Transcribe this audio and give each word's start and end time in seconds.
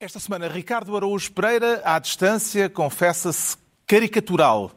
Esta 0.00 0.20
semana, 0.20 0.46
Ricardo 0.46 0.96
Araújo 0.96 1.32
Pereira, 1.32 1.82
à 1.84 1.98
distância, 1.98 2.70
confessa-se 2.70 3.56
caricatural. 3.84 4.70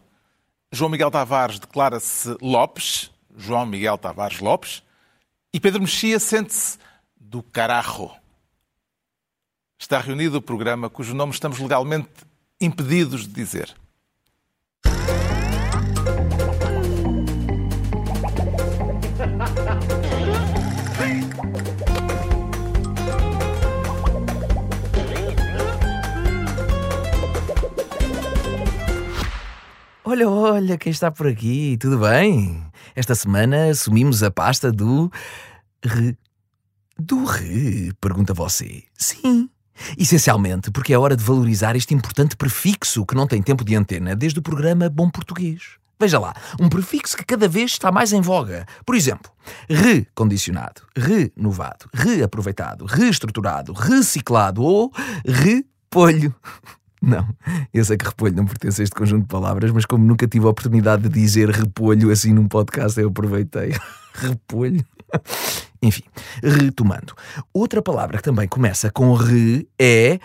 João 0.71 0.90
Miguel 0.90 1.12
Tavares 1.12 1.59
declara-se 1.59 2.36
Lopes, 2.42 3.12
João 3.38 3.68
Miguel 3.68 3.99
Tavares 3.99 4.39
Lopes, 4.39 4.81
e 5.54 5.60
Pedro 5.60 5.81
Mexia 5.81 6.20
sente-se 6.20 6.79
do 7.15 7.44
carajo. 7.44 8.10
Está 9.78 9.99
reunido 9.99 10.39
o 10.39 10.42
programa 10.42 10.89
cujo 10.89 11.14
nome 11.14 11.34
estamos 11.34 11.60
legalmente 11.60 12.10
impedidos 12.60 13.28
de 13.28 13.34
dizer. 13.34 13.76
Olha, 30.11 30.29
olha, 30.29 30.78
quem 30.78 30.92
está 30.92 31.10
por 31.10 31.25
aqui, 31.25 31.78
tudo 31.79 32.00
bem? 32.00 32.61
Esta 32.94 33.16
semana 33.16 33.70
assumimos 33.70 34.22
a 34.22 34.30
pasta 34.30 34.70
do. 34.70 35.09
Re. 35.81 36.17
Do 37.00 37.23
re? 37.23 37.94
Pergunta 37.94 38.34
você. 38.34 38.84
Sim. 38.94 39.50
Essencialmente 39.97 40.70
porque 40.70 40.94
é 40.94 41.00
hora 41.00 41.16
de 41.16 41.23
valorizar 41.23 41.78
este 41.78 41.94
importante 41.94 42.36
prefixo 42.36 43.06
que 43.06 43.16
não 43.16 43.25
tem 43.25 43.42
tempo 43.42 43.64
de 43.64 43.73
antena 43.73 44.14
desde 44.14 44.39
o 44.39 44.42
programa 44.42 44.89
Bom 44.89 45.09
Português. 45.09 45.78
Veja 45.97 46.20
lá, 46.20 46.36
um 46.59 46.67
prefixo 46.67 47.16
que 47.16 47.23
cada 47.23 47.48
vez 47.48 47.72
está 47.72 47.89
mais 47.89 48.12
em 48.12 48.20
voga. 48.20 48.66
Por 48.86 48.95
exemplo, 48.95 49.31
recondicionado, 49.70 50.81
renovado, 50.94 51.86
reaproveitado, 51.94 52.84
reestruturado, 52.84 53.72
reciclado 53.72 54.62
ou 54.62 54.92
repolho. 55.25 56.36
Não, 57.02 57.28
eu 57.73 57.83
sei 57.83 57.97
que 57.97 58.05
repolho 58.05 58.36
não 58.36 58.45
pertence 58.45 58.80
a 58.80 58.84
este 58.84 58.95
conjunto 58.95 59.23
de 59.23 59.28
palavras, 59.28 59.72
mas 59.72 59.86
como 59.86 60.06
nunca 60.06 60.28
tive 60.28 60.45
a 60.45 60.50
oportunidade 60.50 61.03
de 61.03 61.09
dizer 61.09 61.50
repolho 61.50 62.12
assim 62.12 62.31
num 62.31 62.48
podcast, 62.48 63.00
eu 63.00 63.09
aproveitei. 63.09 63.73
repolho. 64.14 64.86
Enfim, 65.81 66.03
retomando. 66.44 67.14
Outra 67.52 67.81
palavra 67.81 68.17
que 68.17 68.23
também 68.23 68.48
começa 68.48 68.92
com 68.92 69.14
re 69.16 69.67
é 69.80 70.20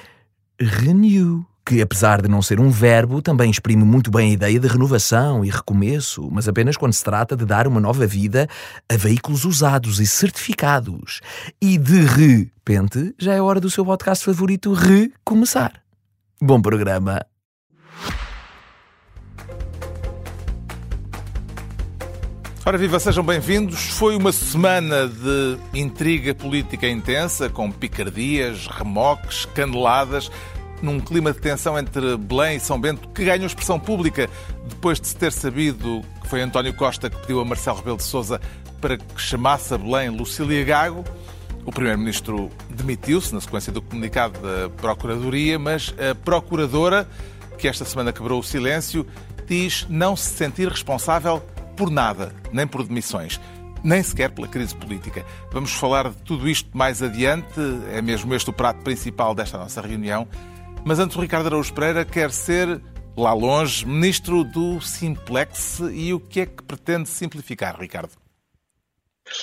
renew, 0.61 1.45
que 1.65 1.81
apesar 1.81 2.21
de 2.21 2.29
não 2.29 2.43
ser 2.43 2.61
um 2.61 2.69
verbo, 2.69 3.23
também 3.23 3.51
exprime 3.51 3.83
muito 3.83 4.11
bem 4.11 4.31
a 4.31 4.35
ideia 4.35 4.61
de 4.61 4.69
renovação 4.69 5.43
e 5.43 5.51
recomeço, 5.51 6.29
mas 6.31 6.47
apenas 6.47 6.77
quando 6.77 6.93
se 6.93 7.03
trata 7.03 7.35
de 7.35 7.47
dar 7.47 7.67
uma 7.67 7.81
nova 7.81 8.07
vida 8.07 8.47
a 8.87 8.97
veículos 8.97 9.47
usados 9.47 9.99
e 9.99 10.07
certificados. 10.07 11.23
E 11.61 11.79
de 11.79 12.03
repente, 12.03 13.15
já 13.19 13.33
é 13.33 13.41
hora 13.41 13.61
do 13.61 13.71
seu 13.71 13.85
podcast 13.85 14.23
favorito 14.23 14.75
recomeçar. 14.75 15.86
Bom 16.41 16.61
programa. 16.61 17.25
Ora 22.67 22.77
viva, 22.77 23.01
sejam 23.01 23.25
bem-vindos. 23.25 23.81
Foi 23.93 24.15
uma 24.15 24.31
semana 24.33 25.09
de 25.09 25.57
intriga 25.73 26.35
política 26.35 26.87
intensa, 26.87 27.49
com 27.49 27.71
picardias, 27.71 28.67
remoques, 28.67 29.47
caneladas, 29.47 30.31
num 30.83 31.01
clima 31.01 31.33
de 31.33 31.39
tensão 31.39 31.79
entre 31.79 32.19
Belém 32.19 32.59
e 32.59 32.61
São 32.61 32.79
Bento, 32.79 33.09
que 33.09 33.25
ganhou 33.25 33.47
expressão 33.47 33.81
pública 33.81 34.29
depois 34.69 35.01
de 35.01 35.09
se 35.09 35.17
ter 35.17 35.33
sabido 35.33 36.03
que 36.21 36.29
foi 36.29 36.43
António 36.43 36.75
Costa 36.75 37.09
que 37.09 37.17
pediu 37.19 37.41
a 37.41 37.47
Marcelo 37.47 37.79
Rebelo 37.79 37.97
de 37.97 38.03
Sousa 38.03 38.43
para 38.79 38.99
que 38.99 39.23
chamasse 39.23 39.73
a 39.73 39.79
Belém 39.79 40.11
Lucília 40.11 40.63
Gago. 40.65 41.03
O 41.67 41.73
Primeiro-Ministro 41.73 42.49
demitiu-se 42.71 43.35
na 43.35 43.41
sequência 43.41 43.73
do 43.73 43.83
comunicado 43.83 44.39
da 44.41 44.71
Procuradoria, 44.71 45.59
mas 45.59 45.93
a 45.99 46.15
Procuradora, 46.15 47.09
que 47.59 47.67
esta 47.67 47.85
semana 47.85 48.13
quebrou 48.13 48.39
o 48.39 48.43
silêncio, 48.43 49.05
diz 49.49 49.85
não 49.91 50.15
se 50.15 50.31
sentir 50.31 50.69
responsável 50.69 51.41
por 51.77 51.91
nada, 51.91 52.33
nem 52.53 52.69
por 52.69 52.87
demissões, 52.87 53.41
nem 53.83 54.01
sequer 54.01 54.31
pela 54.31 54.47
crise 54.47 54.77
política. 54.77 55.27
Vamos 55.53 55.73
falar 55.73 56.11
de 56.11 56.17
tudo 56.19 56.49
isto 56.49 56.71
mais 56.73 57.03
adiante, 57.03 57.61
é 57.93 58.01
mesmo 58.01 58.33
este 58.33 58.49
o 58.49 58.53
prato 58.53 58.85
principal 58.85 59.35
desta 59.35 59.59
nossa 59.59 59.81
reunião. 59.81 60.29
Mas 60.85 61.01
antes, 61.01 61.17
o 61.17 61.21
Ricardo 61.21 61.47
Araújo 61.47 61.75
Pereira 61.75 62.05
quer 62.05 62.31
ser, 62.31 62.81
lá 63.17 63.33
longe, 63.33 63.85
ministro 63.85 64.45
do 64.45 64.81
Simplex 64.81 65.81
e 65.93 66.15
o 66.15 66.21
que 66.21 66.43
é 66.43 66.47
que 66.47 66.63
pretende 66.63 67.09
simplificar, 67.09 67.77
Ricardo? 67.77 68.11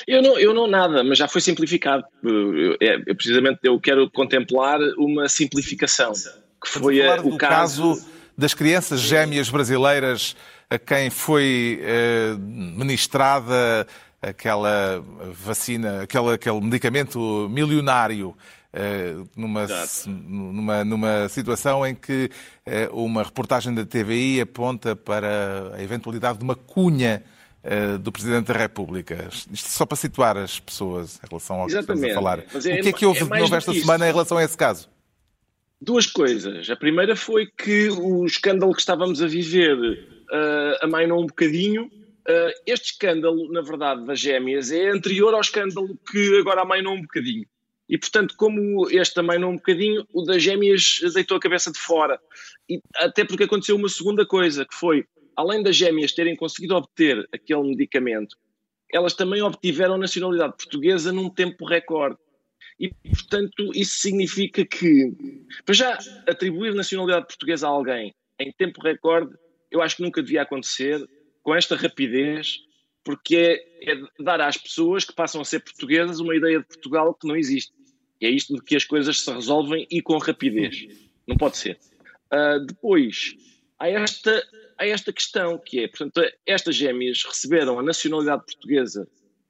Eu 0.07 0.21
não, 0.21 0.37
eu 0.39 0.53
não 0.53 0.67
nada, 0.67 1.03
mas 1.03 1.17
já 1.17 1.27
foi 1.27 1.41
simplificado. 1.41 2.03
Eu, 2.23 2.77
é, 2.81 2.95
eu, 3.05 3.15
precisamente 3.15 3.59
eu 3.63 3.79
quero 3.79 4.09
contemplar 4.09 4.79
uma 4.97 5.27
simplificação, 5.27 6.13
que 6.61 6.69
foi 6.69 7.05
a, 7.05 7.15
o 7.21 7.37
caso... 7.37 7.93
caso 7.95 8.13
das 8.37 8.53
crianças 8.53 8.99
gêmeas 8.99 9.49
brasileiras 9.49 10.35
a 10.69 10.79
quem 10.79 11.09
foi 11.09 11.79
eh, 11.83 12.35
ministrada 12.39 13.85
aquela 14.21 15.03
vacina, 15.33 16.01
aquele, 16.01 16.33
aquele 16.33 16.61
medicamento 16.61 17.47
milionário. 17.49 18.35
Eh, 18.75 19.13
numa, 19.35 19.67
numa, 20.07 20.83
numa 20.83 21.29
situação 21.29 21.85
em 21.85 21.93
que 21.93 22.31
eh, 22.65 22.89
uma 22.91 23.21
reportagem 23.21 23.71
da 23.71 23.85
TVI 23.85 24.41
aponta 24.41 24.95
para 24.95 25.73
a 25.75 25.83
eventualidade 25.83 26.39
de 26.39 26.43
uma 26.43 26.55
cunha 26.55 27.23
eh, 27.65 27.97
do 27.97 28.11
Presidente 28.11 28.47
da 28.47 28.53
República. 28.53 29.29
Isto 29.31 29.69
só 29.69 29.85
para 29.85 29.95
situar 29.95 30.35
as 30.35 30.59
pessoas 30.59 31.17
em 31.23 31.29
relação 31.29 31.61
ao 31.61 31.67
Exatamente. 31.67 32.01
que 32.01 32.07
estamos 32.09 32.11
a 32.11 32.13
falar. 32.13 32.39
É, 32.39 32.79
o 32.79 32.83
que 32.83 32.89
é 32.89 32.91
que 32.91 33.05
houve 33.05 33.21
é 33.21 33.23
de 33.23 33.39
novo 33.39 33.55
esta 33.55 33.73
semana 33.73 34.05
em 34.05 34.11
relação 34.11 34.37
a 34.37 34.43
esse 34.43 34.57
caso? 34.57 34.89
Duas 35.79 36.05
coisas. 36.05 36.69
A 36.69 36.75
primeira 36.75 37.15
foi 37.15 37.47
que 37.47 37.89
o 37.89 38.25
escândalo 38.25 38.73
que 38.73 38.81
estávamos 38.81 39.21
a 39.21 39.27
viver 39.27 39.77
uh, 39.77 40.85
amainou 40.85 41.21
um 41.21 41.25
bocadinho. 41.25 41.85
Uh, 41.85 42.51
este 42.65 42.91
escândalo, 42.91 43.49
na 43.49 43.61
verdade, 43.61 44.05
das 44.05 44.19
gêmeas 44.19 44.69
é 44.69 44.89
anterior 44.89 45.33
ao 45.33 45.39
escândalo 45.39 45.97
que 46.11 46.39
agora 46.39 46.63
amainou 46.63 46.93
um 46.93 47.01
bocadinho. 47.01 47.45
E, 47.87 47.97
portanto, 47.97 48.35
como 48.37 48.89
este 48.89 49.19
amainou 49.21 49.51
um 49.51 49.55
bocadinho, 49.55 50.05
o 50.13 50.23
das 50.23 50.43
gêmeas 50.43 50.99
deitou 51.13 51.37
a 51.37 51.39
cabeça 51.39 51.71
de 51.71 51.79
fora. 51.79 52.19
E, 52.69 52.81
até 52.95 53.23
porque 53.23 53.43
aconteceu 53.43 53.75
uma 53.77 53.89
segunda 53.89 54.25
coisa, 54.25 54.65
que 54.65 54.73
foi, 54.75 55.05
além 55.35 55.61
das 55.63 55.75
gêmeas 55.75 56.13
terem 56.13 56.35
conseguido 56.35 56.75
obter 56.75 57.27
aquele 57.33 57.63
medicamento, 57.63 58.37
elas 58.91 59.13
também 59.13 59.41
obtiveram 59.41 59.97
nacionalidade 59.97 60.55
portuguesa 60.55 61.11
num 61.11 61.29
tempo 61.29 61.65
recorde. 61.65 62.17
E, 62.79 62.89
portanto, 62.89 63.71
isso 63.73 63.99
significa 63.99 64.65
que, 64.65 65.13
para 65.65 65.73
já, 65.73 65.97
atribuir 66.27 66.73
nacionalidade 66.73 67.27
portuguesa 67.27 67.67
a 67.67 67.71
alguém 67.71 68.13
em 68.39 68.51
tempo 68.51 68.81
recorde, 68.81 69.33
eu 69.71 69.81
acho 69.81 69.97
que 69.97 70.03
nunca 70.03 70.21
devia 70.21 70.41
acontecer 70.41 71.07
com 71.41 71.55
esta 71.55 71.75
rapidez, 71.75 72.59
porque 73.03 73.35
é, 73.35 73.91
é, 73.91 74.01
dar 74.19 74.41
às 74.41 74.57
pessoas 74.57 75.03
que 75.03 75.13
passam 75.13 75.41
a 75.41 75.45
ser 75.45 75.59
portuguesas 75.59 76.19
uma 76.19 76.35
ideia 76.35 76.59
de 76.59 76.65
Portugal 76.65 77.13
que 77.13 77.27
não 77.27 77.35
existe. 77.35 77.73
E 78.21 78.25
é 78.25 78.29
isto 78.29 78.55
de 78.55 78.61
que 78.61 78.75
as 78.75 78.85
coisas 78.85 79.19
se 79.19 79.31
resolvem 79.31 79.85
e 79.89 80.01
com 80.01 80.17
rapidez. 80.17 80.87
Não 81.27 81.35
pode 81.35 81.57
ser. 81.57 81.77
Uh, 82.31 82.65
depois, 82.65 83.35
há 83.83 83.89
esta, 83.89 84.43
esta 84.79 85.11
questão 85.11 85.57
que 85.57 85.81
é, 85.81 85.87
portanto, 85.87 86.21
estas 86.45 86.75
gêmeas 86.75 87.23
receberam 87.23 87.77
a 87.79 87.83
nacionalidade 87.83 88.45
portuguesa 88.45 89.07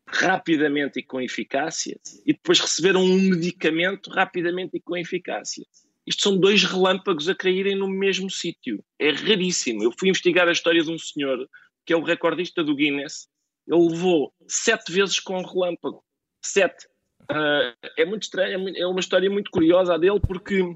rapidamente 0.07 0.99
e 0.99 1.03
com 1.03 1.21
eficácia 1.21 1.99
e 2.25 2.33
depois 2.33 2.59
receberam 2.59 3.03
um 3.03 3.19
medicamento 3.19 4.09
rapidamente 4.09 4.77
e 4.77 4.81
com 4.81 4.97
eficácia. 4.97 5.65
Isto 6.05 6.23
são 6.23 6.37
dois 6.37 6.63
relâmpagos 6.63 7.29
a 7.29 7.35
caírem 7.35 7.75
no 7.75 7.87
mesmo 7.87 8.29
sítio. 8.29 8.83
É 8.99 9.11
raríssimo. 9.11 9.83
Eu 9.83 9.93
fui 9.97 10.09
investigar 10.09 10.47
a 10.47 10.51
história 10.51 10.83
de 10.83 10.91
um 10.91 10.97
senhor 10.97 11.47
que 11.85 11.93
é 11.93 11.95
o 11.95 12.03
recordista 12.03 12.63
do 12.63 12.75
Guinness. 12.75 13.27
Ele 13.67 13.89
levou 13.89 14.33
sete 14.47 14.91
vezes 14.91 15.19
com 15.19 15.37
um 15.39 15.45
relâmpago. 15.45 16.03
Sete. 16.43 16.85
Uh, 17.31 17.73
é 17.97 18.03
muito 18.03 18.23
estranho, 18.23 18.69
é 18.75 18.85
uma 18.85 18.99
história 18.99 19.29
muito 19.29 19.49
curiosa 19.49 19.97
dele, 19.97 20.19
porque 20.19 20.75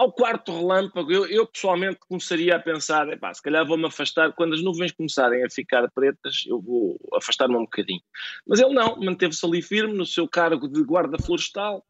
ao 0.00 0.10
quarto 0.10 0.50
relâmpago, 0.50 1.12
eu, 1.12 1.26
eu 1.26 1.46
pessoalmente 1.46 1.98
começaria 2.08 2.56
a 2.56 2.58
pensar: 2.58 3.06
se 3.34 3.42
calhar 3.42 3.66
vou-me 3.66 3.84
afastar, 3.84 4.32
quando 4.32 4.54
as 4.54 4.62
nuvens 4.62 4.92
começarem 4.92 5.44
a 5.44 5.50
ficar 5.50 5.90
pretas, 5.90 6.44
eu 6.46 6.58
vou 6.58 6.98
afastar-me 7.12 7.54
um 7.54 7.64
bocadinho. 7.64 8.00
Mas 8.46 8.60
ele 8.60 8.72
não, 8.72 8.96
manteve-se 8.96 9.44
ali 9.44 9.60
firme 9.60 9.92
no 9.92 10.06
seu 10.06 10.26
cargo 10.26 10.66
de 10.66 10.82
guarda 10.82 11.18
florestal 11.18 11.84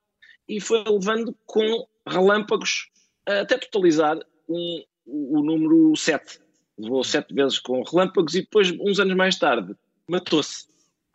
e 0.49 0.61
foi 0.61 0.83
levando 0.83 1.37
com 1.47 1.87
relâmpagos 2.05 2.91
até 3.25 3.57
totalizar 3.57 4.19
um, 4.49 4.85
o, 5.07 5.39
o 5.39 5.43
número 5.45 5.95
7. 5.95 6.41
Levou 6.81 7.05
sete 7.05 7.33
vezes 7.33 7.61
com 7.61 7.81
relâmpagos 7.85 8.35
e 8.35 8.41
depois, 8.41 8.73
uns 8.81 8.99
anos 8.99 9.15
mais 9.15 9.39
tarde, 9.39 9.73
matou-se. 10.09 10.67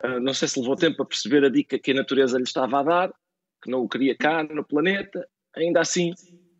Uh, 0.02 0.18
não 0.20 0.32
sei 0.32 0.48
se 0.48 0.58
levou 0.58 0.76
tempo 0.76 1.02
a 1.02 1.06
perceber 1.06 1.44
a 1.44 1.50
dica 1.50 1.78
que 1.78 1.90
a 1.90 1.94
natureza 1.94 2.38
lhe 2.38 2.44
estava 2.44 2.80
a 2.80 2.82
dar, 2.82 3.14
que 3.62 3.70
não 3.70 3.80
o 3.80 3.88
queria 3.88 4.16
cá 4.16 4.42
no 4.44 4.64
planeta. 4.64 5.28
Ainda 5.54 5.80
assim, 5.80 6.14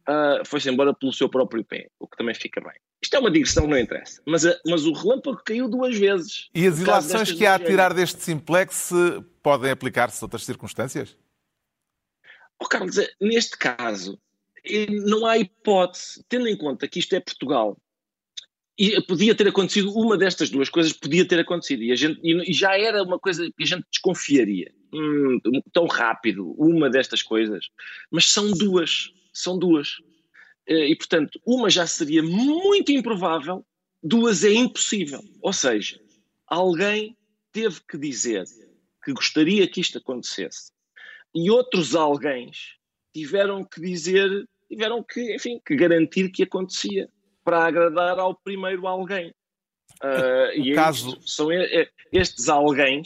uh, 0.08 0.44
foi-se 0.44 0.68
embora 0.70 0.94
pelo 0.94 1.12
seu 1.12 1.28
próprio 1.28 1.64
pé, 1.64 1.88
o 1.98 2.06
que 2.06 2.16
também 2.16 2.34
fica 2.34 2.60
bem. 2.60 2.74
Isto 3.02 3.16
é 3.16 3.18
uma 3.18 3.30
digressão, 3.30 3.66
não 3.66 3.78
interessa. 3.78 4.22
Mas, 4.26 4.46
a, 4.46 4.58
mas 4.66 4.84
o 4.84 4.92
relâmpago 4.92 5.42
caiu 5.44 5.68
duas 5.68 5.96
vezes. 5.96 6.48
E 6.54 6.66
as 6.66 6.80
ilações 6.80 7.32
que 7.32 7.46
há 7.46 7.54
a 7.54 7.58
tirar 7.58 7.92
deste 7.92 8.22
simplex 8.22 8.90
podem 9.42 9.70
aplicar-se 9.70 10.22
a 10.22 10.26
outras 10.26 10.44
circunstâncias? 10.44 11.16
Oh, 12.58 12.66
Carlos, 12.66 12.96
neste 13.20 13.56
caso, 13.58 14.18
não 15.04 15.26
há 15.26 15.38
hipótese, 15.38 16.24
tendo 16.28 16.48
em 16.48 16.56
conta 16.56 16.88
que 16.88 16.98
isto 16.98 17.14
é 17.14 17.20
Portugal, 17.20 17.76
e 18.78 19.00
podia 19.02 19.34
ter 19.34 19.48
acontecido 19.48 19.90
uma 19.92 20.18
destas 20.18 20.50
duas 20.50 20.68
coisas, 20.68 20.92
podia 20.92 21.26
ter 21.26 21.40
acontecido, 21.40 21.82
e, 21.82 21.92
a 21.92 21.96
gente, 21.96 22.20
e 22.22 22.52
já 22.52 22.76
era 22.78 23.02
uma 23.02 23.18
coisa 23.18 23.50
que 23.56 23.62
a 23.62 23.66
gente 23.66 23.86
desconfiaria, 23.90 24.70
hum, 24.92 25.40
tão 25.72 25.86
rápido, 25.86 26.54
uma 26.58 26.90
destas 26.90 27.22
coisas, 27.22 27.68
mas 28.10 28.30
são 28.30 28.50
duas, 28.52 29.12
são 29.38 29.58
duas. 29.58 29.96
Eh, 30.66 30.88
e, 30.88 30.96
portanto, 30.96 31.40
uma 31.44 31.70
já 31.70 31.86
seria 31.86 32.22
muito 32.22 32.90
improvável, 32.92 33.64
duas 34.02 34.44
é 34.44 34.52
impossível. 34.52 35.22
Ou 35.40 35.52
seja, 35.52 36.00
alguém 36.46 37.16
teve 37.52 37.80
que 37.88 37.96
dizer 37.96 38.44
que 39.04 39.12
gostaria 39.12 39.68
que 39.68 39.80
isto 39.80 39.98
acontecesse. 39.98 40.72
E 41.34 41.50
outros 41.50 41.94
alguém 41.94 42.50
tiveram 43.14 43.64
que 43.64 43.80
dizer, 43.80 44.28
tiveram 44.68 45.02
que, 45.02 45.34
enfim, 45.34 45.60
que 45.64 45.76
garantir 45.76 46.30
que 46.30 46.42
acontecia 46.42 47.08
para 47.44 47.64
agradar 47.64 48.18
ao 48.18 48.34
primeiro 48.34 48.86
alguém. 48.86 49.32
Uh, 50.02 50.52
e 50.54 50.72
é 50.72 50.74
caso... 50.74 51.18
são 51.24 51.48
estes 52.12 52.48
alguém 52.48 53.02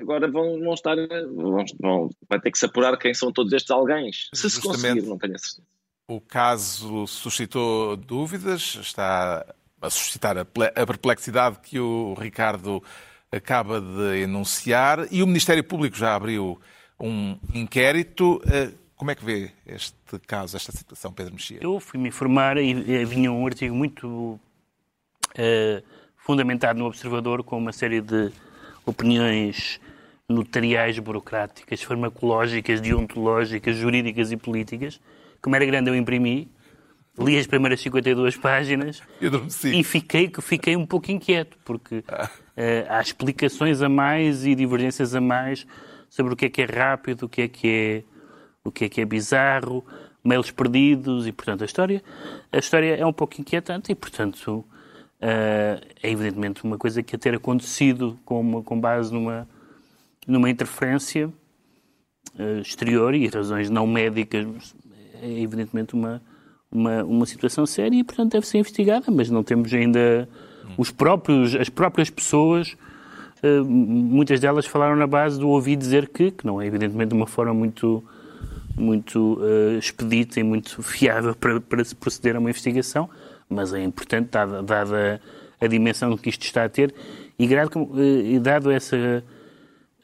agora 0.00 0.30
vão, 0.30 0.60
vão 0.60 0.74
estar 0.74 0.96
vão, 1.34 1.64
vão, 1.80 2.10
vai 2.28 2.40
ter 2.40 2.50
que 2.50 2.58
se 2.58 2.66
apurar 2.66 2.96
quem 2.96 3.14
são 3.14 3.32
todos 3.32 3.52
estes 3.52 3.70
alguém 3.70 4.10
se 4.12 4.50
se 4.50 4.60
conseguir, 4.60 5.02
não 5.02 5.18
tenho 5.18 5.34
a 5.34 5.38
certeza 5.38 5.66
o 6.08 6.20
caso 6.20 7.06
suscitou 7.06 7.96
dúvidas, 7.96 8.76
está 8.80 9.46
a 9.80 9.90
suscitar 9.90 10.36
a 10.38 10.44
perplexidade 10.86 11.58
que 11.62 11.78
o 11.78 12.14
Ricardo 12.14 12.82
acaba 13.30 13.80
de 13.80 14.22
enunciar 14.22 15.08
e 15.10 15.22
o 15.22 15.26
Ministério 15.26 15.64
Público 15.64 15.96
já 15.96 16.14
abriu 16.14 16.60
um 17.00 17.38
inquérito. 17.54 18.40
Eh, 18.46 18.70
como 18.94 19.10
é 19.10 19.14
que 19.14 19.24
vê 19.24 19.50
este 19.66 20.18
caso, 20.26 20.56
esta 20.56 20.70
situação, 20.70 21.12
Pedro 21.12 21.32
Mexia? 21.32 21.58
Eu 21.60 21.80
fui-me 21.80 22.08
informar 22.08 22.58
e 22.58 23.04
vinha 23.04 23.32
um 23.32 23.44
artigo 23.46 23.74
muito 23.74 24.06
uh, 24.06 25.82
fundamentado 26.16 26.78
no 26.78 26.86
Observador 26.86 27.42
com 27.42 27.58
uma 27.58 27.72
série 27.72 28.00
de 28.00 28.30
opiniões 28.84 29.80
notariais, 30.28 30.98
burocráticas, 30.98 31.82
farmacológicas, 31.82 32.80
deontológicas, 32.80 33.76
jurídicas 33.76 34.32
e 34.32 34.36
políticas 34.36 35.00
como 35.42 35.56
era 35.56 35.66
grande, 35.66 35.90
eu 35.90 35.96
imprimi, 35.96 36.48
li 37.18 37.36
as 37.36 37.48
primeiras 37.48 37.80
52 37.80 38.36
páginas 38.36 39.02
e 39.64 39.82
fiquei, 39.82 40.30
fiquei 40.40 40.76
um 40.76 40.86
pouco 40.86 41.10
inquieto, 41.10 41.58
porque 41.64 42.04
ah. 42.08 42.30
uh, 42.56 42.86
há 42.88 43.00
explicações 43.00 43.82
a 43.82 43.88
mais 43.88 44.46
e 44.46 44.54
divergências 44.54 45.14
a 45.16 45.20
mais 45.20 45.66
sobre 46.08 46.32
o 46.32 46.36
que 46.36 46.46
é 46.46 46.48
que 46.48 46.62
é 46.62 46.64
rápido, 46.64 47.24
o 47.24 47.28
que 47.28 47.42
é 47.42 47.48
que 47.48 47.68
é, 47.68 48.02
o 48.64 48.70
que 48.70 48.84
é, 48.84 48.88
que 48.88 49.00
é 49.00 49.04
bizarro, 49.04 49.84
mails 50.22 50.52
perdidos 50.52 51.26
e, 51.26 51.32
portanto, 51.32 51.62
a 51.62 51.64
história, 51.64 52.00
a 52.52 52.58
história 52.58 52.94
é 52.94 53.04
um 53.04 53.12
pouco 53.12 53.40
inquietante 53.40 53.90
e, 53.90 53.94
portanto, 53.96 54.64
uh, 55.22 55.80
é 56.02 56.10
evidentemente 56.10 56.64
uma 56.64 56.76
coisa 56.76 57.02
que 57.02 57.14
a 57.16 57.18
ter 57.18 57.34
acontecido 57.34 58.18
com, 58.24 58.40
uma, 58.40 58.62
com 58.62 58.78
base 58.78 59.12
numa, 59.12 59.48
numa 60.26 60.50
interferência 60.50 61.28
uh, 61.28 62.60
exterior 62.60 63.14
e 63.14 63.28
razões 63.28 63.70
não 63.70 63.86
médicas 63.86 64.74
é 65.22 65.40
evidentemente 65.40 65.94
uma, 65.94 66.20
uma, 66.70 67.04
uma 67.04 67.26
situação 67.26 67.64
séria 67.64 67.96
e, 67.96 68.02
portanto, 68.02 68.32
deve 68.32 68.46
ser 68.46 68.58
investigada, 68.58 69.06
mas 69.08 69.30
não 69.30 69.44
temos 69.44 69.72
ainda 69.72 70.28
os 70.76 70.90
próprios, 70.90 71.54
as 71.54 71.68
próprias 71.68 72.10
pessoas, 72.10 72.76
eh, 73.42 73.60
muitas 73.60 74.40
delas 74.40 74.66
falaram 74.66 74.96
na 74.96 75.06
base 75.06 75.38
do 75.38 75.48
ouvir 75.48 75.76
dizer 75.76 76.08
que, 76.08 76.32
que 76.32 76.44
não 76.44 76.60
é 76.60 76.66
evidentemente 76.66 77.10
de 77.10 77.14
uma 77.14 77.26
forma 77.26 77.54
muito, 77.54 78.02
muito 78.76 79.38
uh, 79.40 79.78
expedita 79.78 80.40
e 80.40 80.42
muito 80.42 80.82
fiável 80.82 81.34
para, 81.34 81.60
para 81.60 81.84
se 81.84 81.94
proceder 81.94 82.34
a 82.34 82.38
uma 82.40 82.50
investigação, 82.50 83.08
mas 83.52 83.72
é 83.72 83.82
importante, 83.82 84.30
dada, 84.30 84.62
dada 84.62 85.20
a 85.60 85.66
dimensão 85.66 86.16
que 86.16 86.28
isto 86.28 86.44
está 86.44 86.64
a 86.64 86.68
ter, 86.68 86.94
e 87.38 87.46
dado, 87.46 87.82
uh, 87.82 88.40
dado 88.40 88.70
essa 88.70 89.24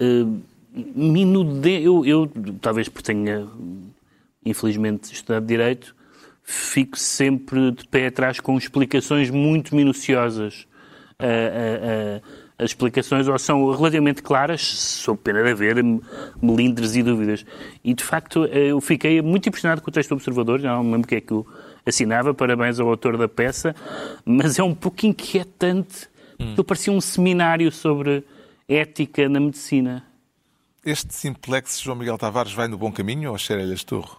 uh, 0.01 0.43
minudez, 0.73 1.85
eu, 1.85 2.05
eu 2.05 2.31
talvez 2.61 2.89
porque 2.89 3.13
tenha 3.13 3.47
infelizmente 4.45 5.13
estudado 5.13 5.47
Direito, 5.47 5.95
fico 6.43 6.99
sempre 6.99 7.73
de 7.73 7.87
pé 7.89 8.07
atrás 8.07 8.41
com 8.41 8.57
explicações 8.57 9.31
muito 9.31 9.75
minuciosas. 9.75 10.67
As 12.59 12.71
explicações 12.71 13.29
ou 13.29 13.39
são 13.39 13.71
relativamente 13.71 14.21
claras, 14.23 14.63
sob 14.63 15.21
pena 15.23 15.43
de 15.43 15.51
haver 15.51 15.77
melindres 16.43 16.97
e 16.97 17.03
dúvidas. 17.05 17.45
E, 17.85 17.95
de 17.95 18.03
facto, 18.03 18.47
eu 18.47 18.81
fiquei 18.81 19.23
muito 19.23 19.49
impressionado 19.49 19.81
com 19.81 19.91
o 19.91 19.93
texto 19.93 20.09
do 20.09 20.15
Observador, 20.17 20.61
já 20.61 20.75
não 20.75 20.83
me 20.83 20.93
lembro 20.93 21.07
o 21.07 21.09
que 21.09 21.15
é 21.17 21.21
que 21.21 21.33
eu 21.33 21.47
assinava, 21.89 22.35
parabéns 22.35 22.79
ao 22.79 22.89
autor 22.89 23.17
da 23.17 23.29
peça, 23.29 23.75
mas 24.25 24.59
é 24.59 24.63
um 24.63 24.75
pouco 24.75 25.07
inquietante, 25.07 26.09
hum. 26.39 26.55
parecia 26.63 26.93
um 26.93 27.01
seminário 27.01 27.71
sobre 27.73 28.25
ética 28.69 29.29
na 29.29 29.41
medicina. 29.41 30.05
Este 30.85 31.15
simplex 31.15 31.81
João 31.81 31.97
Miguel 31.97 32.19
Tavares 32.19 32.53
vai 32.53 32.69
no 32.69 32.79
bom 32.79 32.93
caminho 32.93 33.31
ou 33.33 33.39
cheira-lhe 33.39 33.75
esturro? 33.75 34.19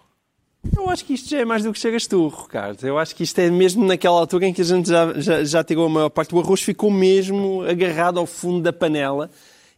Eu 0.75 0.89
acho 0.89 1.05
que 1.05 1.13
isto 1.13 1.29
já 1.29 1.39
é 1.39 1.45
mais 1.45 1.63
do 1.63 1.71
que 1.71 1.79
chegas 1.79 2.05
tu, 2.05 2.27
Ricardo. 2.27 2.85
Eu 2.85 2.97
acho 2.97 3.15
que 3.15 3.23
isto 3.23 3.39
é 3.39 3.49
mesmo 3.49 3.85
naquela 3.85 4.19
altura 4.19 4.45
em 4.45 4.53
que 4.53 4.61
a 4.61 4.65
gente 4.65 4.89
já, 4.89 5.13
já, 5.19 5.43
já 5.43 5.63
tirou 5.63 5.85
a 5.85 5.89
maior 5.89 6.09
parte. 6.09 6.35
O 6.35 6.39
arroz 6.39 6.61
ficou 6.61 6.91
mesmo 6.91 7.63
agarrado 7.63 8.19
ao 8.19 8.25
fundo 8.25 8.61
da 8.61 8.73
panela 8.73 9.31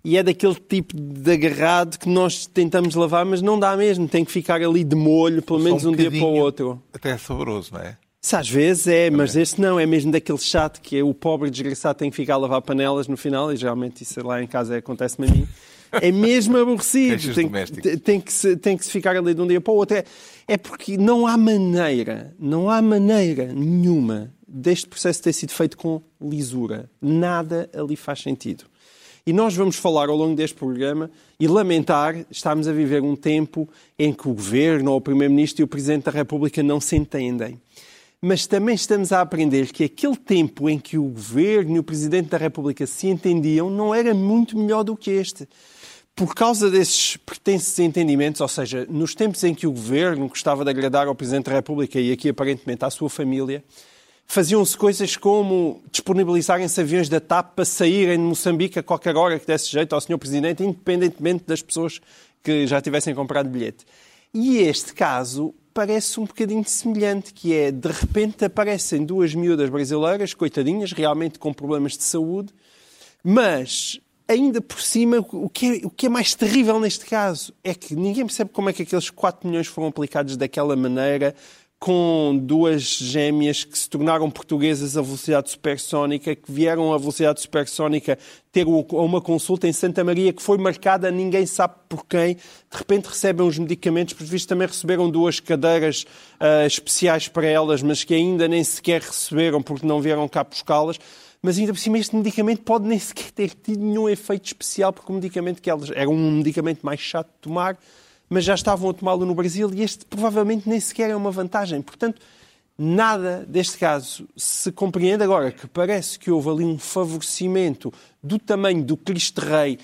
e 0.04 0.18
é 0.18 0.24
daquele 0.24 0.56
tipo 0.56 0.96
de 0.96 1.32
agarrado 1.32 1.98
que 1.98 2.10
nós 2.10 2.46
tentamos 2.46 2.96
lavar, 2.96 3.26
mas 3.26 3.42
não 3.42 3.60
dá 3.60 3.76
mesmo. 3.78 4.08
Tem 4.08 4.26
que 4.26 4.32
ficar 4.32 4.62
ali 4.62 4.84
de 4.84 4.96
molho, 4.96 5.42
pelo 5.42 5.60
menos 5.60 5.86
um, 5.86 5.92
um 5.92 5.96
dia 5.96 6.10
para 6.10 6.24
o 6.24 6.36
outro. 6.36 6.82
Até 6.94 7.12
é 7.12 7.18
saboroso, 7.18 7.74
não 7.74 7.82
é? 7.82 7.98
Se 8.24 8.36
às 8.36 8.48
vezes 8.48 8.88
é, 8.88 9.10
mas 9.10 9.36
este 9.36 9.60
não, 9.60 9.80
é 9.80 9.86
mesmo 9.86 10.12
daquele 10.12 10.38
chato 10.38 10.80
que 10.80 10.96
é 10.98 11.04
o 11.04 11.12
pobre 11.12 11.50
desgraçado 11.50 11.98
tem 11.98 12.10
que 12.12 12.16
ficar 12.16 12.36
a 12.36 12.38
lavar 12.38 12.62
panelas 12.62 13.08
no 13.08 13.18
final, 13.18 13.52
e 13.52 13.56
geralmente 13.56 14.04
isso 14.04 14.26
lá 14.26 14.42
em 14.42 14.48
casa 14.48 14.78
acontece-me 14.78 15.28
a 15.28 15.32
mim. 15.32 15.48
É 15.94 16.12
mesmo 16.12 16.56
aborrecido. 16.58 17.34
Tem, 17.34 17.98
tem, 17.98 18.22
que 18.22 18.32
se, 18.32 18.56
tem 18.56 18.78
que 18.78 18.86
se 18.86 18.92
ficar 18.92 19.18
ali 19.18 19.34
de 19.34 19.42
um 19.42 19.48
dia 19.48 19.60
para 19.60 19.74
o 19.74 19.76
outro. 19.76 19.98
É, 19.98 20.06
é 20.48 20.56
porque 20.56 20.98
não 20.98 21.28
há 21.28 21.36
maneira, 21.36 22.34
não 22.40 22.70
há 22.70 22.82
maneira 22.82 23.52
nenhuma 23.52 24.34
deste 24.48 24.88
processo 24.88 25.22
ter 25.22 25.34
sido 25.34 25.52
feito 25.52 25.76
com 25.76 26.02
lisura. 26.22 26.90
Nada 27.02 27.70
ali 27.74 27.96
faz 27.96 28.22
sentido. 28.22 28.66
E 29.26 29.32
nós 29.32 29.56
vamos 29.56 29.76
falar 29.76 30.10
ao 30.10 30.16
longo 30.16 30.36
deste 30.36 30.56
programa 30.56 31.10
e 31.40 31.48
lamentar 31.48 32.26
estarmos 32.32 32.68
a 32.68 32.74
viver 32.74 33.02
um 33.02 33.16
tempo 33.16 33.70
em 33.98 34.12
que 34.12 34.28
o 34.28 34.34
Governo, 34.34 34.96
o 34.96 35.02
Primeiro-Ministro 35.02 35.62
e 35.62 35.66
o 35.66 35.68
Presidente 35.68 36.06
da 36.06 36.12
República 36.12 36.64
não 36.64 36.82
se 36.82 36.96
entendem. 36.96 37.62
Mas 38.22 38.46
também 38.46 38.76
estamos 38.76 39.12
a 39.12 39.22
aprender 39.22 39.72
que 39.72 39.84
aquele 39.84 40.16
tempo 40.16 40.70
em 40.70 40.78
que 40.78 40.98
o 40.98 41.04
Governo 41.04 41.76
e 41.76 41.80
o 41.80 41.84
Presidente 41.84 42.30
da 42.30 42.38
República 42.38 42.86
se 42.86 43.08
entendiam 43.08 43.70
não 43.70 43.94
era 43.94 44.14
muito 44.14 44.58
melhor 44.58 44.84
do 44.84 44.96
que 44.96 45.12
este 45.12 45.48
por 46.16 46.36
causa 46.36 46.70
desses 46.70 47.18
pretensos 47.18 47.80
entendimentos, 47.80 48.42
ou 48.42 48.48
seja, 48.48 48.86
nos 48.90 49.16
tempos 49.16 49.44
em 49.44 49.56
que 49.56 49.66
o 49.66 49.72
governo 49.72 50.28
gostava 50.28 50.64
de 50.64 50.70
agradar 50.70 51.08
ao 51.08 51.16
Presidente 51.16 51.46
da 51.46 51.54
República 51.54 52.00
e 52.00 52.12
aqui 52.12 52.30
aparentemente 52.30 52.86
à 52.86 52.90
sua 52.90 53.10
família, 53.10 53.64
faziam-se 54.32 54.78
coisas 54.78 55.18
como 55.18 55.84
disponibilizarem-se 55.92 56.80
aviões 56.80 57.10
da 57.10 57.20
TAP 57.20 57.54
para 57.54 57.66
saírem 57.66 58.16
de 58.16 58.24
Moçambique 58.24 58.80
a 58.80 58.84
qualquer 58.84 59.18
hora 59.18 59.38
que 59.38 59.46
desse 59.46 59.70
jeito 59.70 59.94
ao 59.94 60.00
Sr. 60.00 60.18
Presidente, 60.18 60.64
independentemente 60.64 61.44
das 61.46 61.62
pessoas 61.62 62.00
que 62.42 62.66
já 62.66 62.80
tivessem 62.80 63.14
comprado 63.14 63.50
bilhete. 63.50 63.86
E 64.34 64.60
este 64.60 64.94
caso 64.94 65.54
parece 65.74 66.18
um 66.18 66.24
bocadinho 66.24 66.64
semelhante, 66.64 67.34
que 67.34 67.54
é, 67.54 67.72
de 67.72 67.90
repente 67.90 68.46
aparecem 68.46 69.04
duas 69.04 69.36
miúdas 69.36 69.70
brasileiras, 69.70 70.34
coitadinhas, 70.34 70.94
realmente 70.94 71.38
com 71.38 71.54
problemas 71.54 71.98
de 71.98 72.04
saúde, 72.04 72.54
mas 73.22 74.00
ainda 74.30 74.62
por 74.62 74.82
cima, 74.82 75.18
o 75.20 75.50
que, 75.50 75.82
é, 75.84 75.86
o 75.86 75.90
que 75.90 76.06
é 76.06 76.10
mais 76.10 76.34
terrível 76.34 76.80
neste 76.80 77.06
caso 77.06 77.54
é 77.62 77.74
que 77.74 77.94
ninguém 77.96 78.26
percebe 78.26 78.50
como 78.54 78.70
é 78.70 78.74
que 78.74 78.84
aqueles 78.84 79.10
4 79.10 79.46
milhões 79.48 79.68
foram 79.68 79.90
aplicados 79.90 80.38
daquela 80.38 80.74
maneira, 80.76 81.36
com 81.82 82.40
duas 82.40 82.84
gêmeas 82.84 83.64
que 83.64 83.76
se 83.76 83.90
tornaram 83.90 84.30
portuguesas 84.30 84.96
a 84.96 85.02
velocidade 85.02 85.50
supersónica, 85.50 86.36
que 86.36 86.52
vieram 86.52 86.94
a 86.94 86.98
velocidade 87.00 87.42
supersónica 87.42 88.20
ter 88.52 88.68
uma 88.68 89.20
consulta 89.20 89.68
em 89.68 89.74
Santa 89.74 90.04
Maria 90.04 90.32
que 90.32 90.44
foi 90.44 90.60
marcada, 90.60 91.10
ninguém 91.10 91.44
sabe 91.48 91.74
por 91.90 92.06
quem. 92.06 92.36
De 92.36 92.78
repente 92.78 93.08
recebem 93.08 93.48
os 93.48 93.58
medicamentos, 93.58 94.14
por 94.14 94.28
visto 94.28 94.48
também 94.48 94.68
receberam 94.68 95.10
duas 95.10 95.40
cadeiras 95.40 96.06
uh, 96.40 96.68
especiais 96.68 97.28
para 97.28 97.48
elas, 97.48 97.82
mas 97.82 98.04
que 98.04 98.14
ainda 98.14 98.48
nem 98.48 98.64
sequer 98.64 99.02
receberam 99.02 99.60
porque 99.60 99.88
não 99.88 100.00
vieram 100.00 100.28
cá 100.30 100.44
buscá-las 100.44 101.00
mas 101.42 101.58
ainda 101.58 101.74
por 101.74 101.80
cima 101.80 101.98
este 101.98 102.16
medicamento 102.16 102.62
pode 102.62 102.86
nem 102.88 103.00
sequer 103.00 103.32
ter 103.32 103.50
tido 103.50 103.84
nenhum 103.84 104.08
efeito 104.08 104.46
especial, 104.46 104.94
porque 104.94 105.12
o 105.12 105.16
medicamento 105.16 105.60
que 105.60 105.72
elas. 105.72 105.90
era 105.90 106.08
um 106.08 106.32
medicamento 106.34 106.86
mais 106.86 107.00
chato 107.00 107.30
de 107.30 107.42
tomar, 107.42 107.80
mas 108.32 108.46
já 108.46 108.56
estavam 108.56 108.90
a 108.90 108.94
tomá-lo 108.94 109.26
no 109.26 109.36
Brasil 109.36 109.70
e 109.74 109.84
este 109.84 110.06
provavelmente 110.06 110.68
nem 110.68 110.80
sequer 110.80 111.10
é 111.10 111.16
uma 111.16 111.32
vantagem. 111.32 111.82
Portanto, 111.82 112.22
nada 112.78 113.46
deste 113.46 113.78
caso 113.78 114.26
se 114.38 114.72
compreende 114.72 115.22
agora 115.22 115.52
que 115.52 115.68
parece 115.68 116.18
que 116.18 116.32
houve 116.32 116.50
ali 116.50 116.64
um 116.64 116.80
favorecimento 116.80 117.94
do 118.24 118.40
tamanho 118.40 118.82
do 118.86 118.96
Cristo 118.96 119.42
Rei 119.42 119.78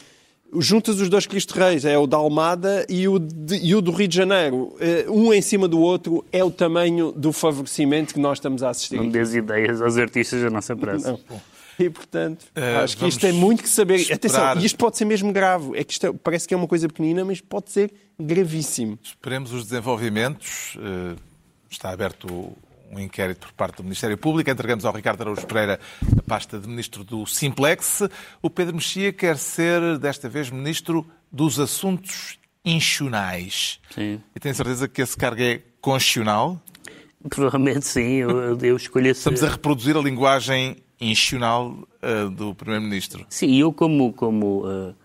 juntas 0.55 1.01
os 1.01 1.09
dois 1.09 1.27
Cristo 1.27 1.53
Reis, 1.59 1.83
é 1.83 1.97
o 1.97 2.07
da 2.07 2.15
Almada 2.15 2.85
e 2.87 3.05
o, 3.05 3.19
de, 3.19 3.57
e 3.57 3.75
o 3.75 3.81
do 3.81 3.91
Rio 3.91 4.07
de 4.07 4.15
Janeiro, 4.15 4.73
eh, 4.79 5.05
um 5.09 5.33
em 5.33 5.41
cima 5.41 5.67
do 5.67 5.77
outro, 5.77 6.23
é 6.31 6.41
o 6.41 6.49
tamanho 6.49 7.11
do 7.11 7.33
favorecimento 7.33 8.13
que 8.13 8.19
nós 8.19 8.37
estamos 8.37 8.63
a 8.63 8.69
assistir. 8.69 8.95
Não 8.95 9.09
dês 9.09 9.35
ideias 9.35 9.81
aos 9.81 9.97
artistas 9.97 10.41
da 10.41 10.49
nossa 10.49 10.73
praça. 10.73 11.19
Não. 11.29 11.41
E, 11.79 11.89
portanto, 11.89 12.43
uh, 12.55 12.83
acho 12.83 12.97
que 12.97 13.07
isto 13.07 13.21
tem 13.21 13.31
muito 13.31 13.61
que 13.61 13.69
saber. 13.69 13.95
Esperar. 13.95 14.15
Atenção, 14.15 14.61
e 14.61 14.65
isto 14.65 14.77
pode 14.77 14.97
ser 14.97 15.05
mesmo 15.05 15.31
grave. 15.31 15.77
É 15.77 15.83
que 15.83 15.93
isto 15.93 16.07
é, 16.07 16.13
parece 16.13 16.47
que 16.47 16.53
é 16.53 16.57
uma 16.57 16.67
coisa 16.67 16.87
pequenina, 16.87 17.23
mas 17.23 17.39
pode 17.39 17.71
ser 17.71 17.93
gravíssimo. 18.19 18.97
Esperemos 19.03 19.53
os 19.53 19.63
desenvolvimentos. 19.63 20.75
Uh, 20.75 21.15
está 21.69 21.91
aberto 21.91 22.55
um 22.91 22.99
inquérito 22.99 23.47
por 23.47 23.53
parte 23.53 23.77
do 23.77 23.83
Ministério 23.83 24.17
Público. 24.17 24.49
Entregamos 24.49 24.85
ao 24.85 24.93
Ricardo 24.93 25.21
Araújo 25.21 25.45
Pereira 25.45 25.79
a 26.17 26.21
pasta 26.23 26.57
de 26.59 26.67
Ministro 26.67 27.03
do 27.03 27.25
Simplex. 27.25 28.01
O 28.41 28.49
Pedro 28.49 28.75
Mexia 28.75 29.13
quer 29.13 29.37
ser, 29.37 29.97
desta 29.99 30.27
vez, 30.29 30.49
Ministro 30.49 31.05
dos 31.31 31.59
Assuntos 31.59 32.39
Inchunais. 32.63 33.79
Sim. 33.93 34.21
E 34.35 34.39
tenho 34.39 34.55
certeza 34.55 34.87
que 34.87 35.01
esse 35.01 35.15
cargo 35.15 35.41
é 35.41 35.61
constitucional? 35.79 36.61
Provavelmente 37.29 37.85
sim. 37.85 38.15
Eu, 38.15 38.57
eu 38.57 38.75
escolhi 38.75 39.09
esse... 39.09 39.19
Estamos 39.19 39.43
a 39.43 39.49
reproduzir 39.49 39.95
a 39.97 40.01
linguagem 40.01 40.77
institucional 40.99 41.87
uh, 42.01 42.29
do 42.29 42.55
Primeiro-Ministro. 42.55 43.25
Sim, 43.29 43.55
eu 43.55 43.71
como, 43.71 44.13
como 44.13 44.65
uh, 44.65 44.95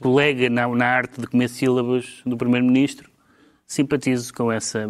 colega 0.00 0.48
na, 0.48 0.68
na 0.68 0.86
arte 0.86 1.20
de 1.20 1.26
comer 1.26 1.48
sílabas 1.48 2.22
do 2.24 2.36
Primeiro-Ministro, 2.36 3.10
simpatizo 3.66 4.32
com 4.32 4.50
essa 4.50 4.88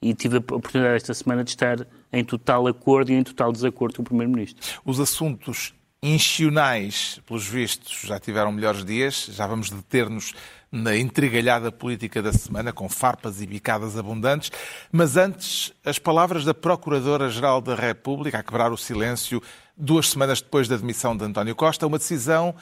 e 0.00 0.14
tive 0.14 0.36
a 0.36 0.38
oportunidade 0.38 0.96
esta 0.96 1.14
semana 1.14 1.42
de 1.42 1.50
estar 1.50 1.86
em 2.12 2.24
total 2.24 2.66
acordo 2.66 3.10
e 3.10 3.14
em 3.14 3.22
total 3.22 3.52
desacordo 3.52 3.96
com 3.96 4.02
o 4.02 4.04
Primeiro-Ministro. 4.04 4.80
Os 4.84 5.00
assuntos 5.00 5.74
institucionais, 6.02 7.20
pelos 7.26 7.46
vistos, 7.46 8.02
já 8.02 8.18
tiveram 8.18 8.52
melhores 8.52 8.84
dias. 8.84 9.28
Já 9.32 9.46
vamos 9.46 9.70
deter-nos 9.70 10.34
na 10.70 10.96
intrigalhada 10.96 11.72
política 11.72 12.22
da 12.22 12.32
semana, 12.32 12.72
com 12.72 12.88
farpas 12.88 13.40
e 13.40 13.46
bicadas 13.46 13.96
abundantes. 13.96 14.52
Mas 14.92 15.16
antes, 15.16 15.72
as 15.84 15.98
palavras 15.98 16.44
da 16.44 16.52
Procuradora-Geral 16.52 17.60
da 17.60 17.74
República 17.74 18.38
a 18.38 18.42
quebrar 18.42 18.72
o 18.72 18.76
silêncio 18.76 19.42
duas 19.76 20.10
semanas 20.10 20.40
depois 20.40 20.68
da 20.68 20.76
demissão 20.76 21.16
de 21.16 21.24
António 21.24 21.54
Costa. 21.54 21.86
Uma 21.86 21.98
decisão, 21.98 22.54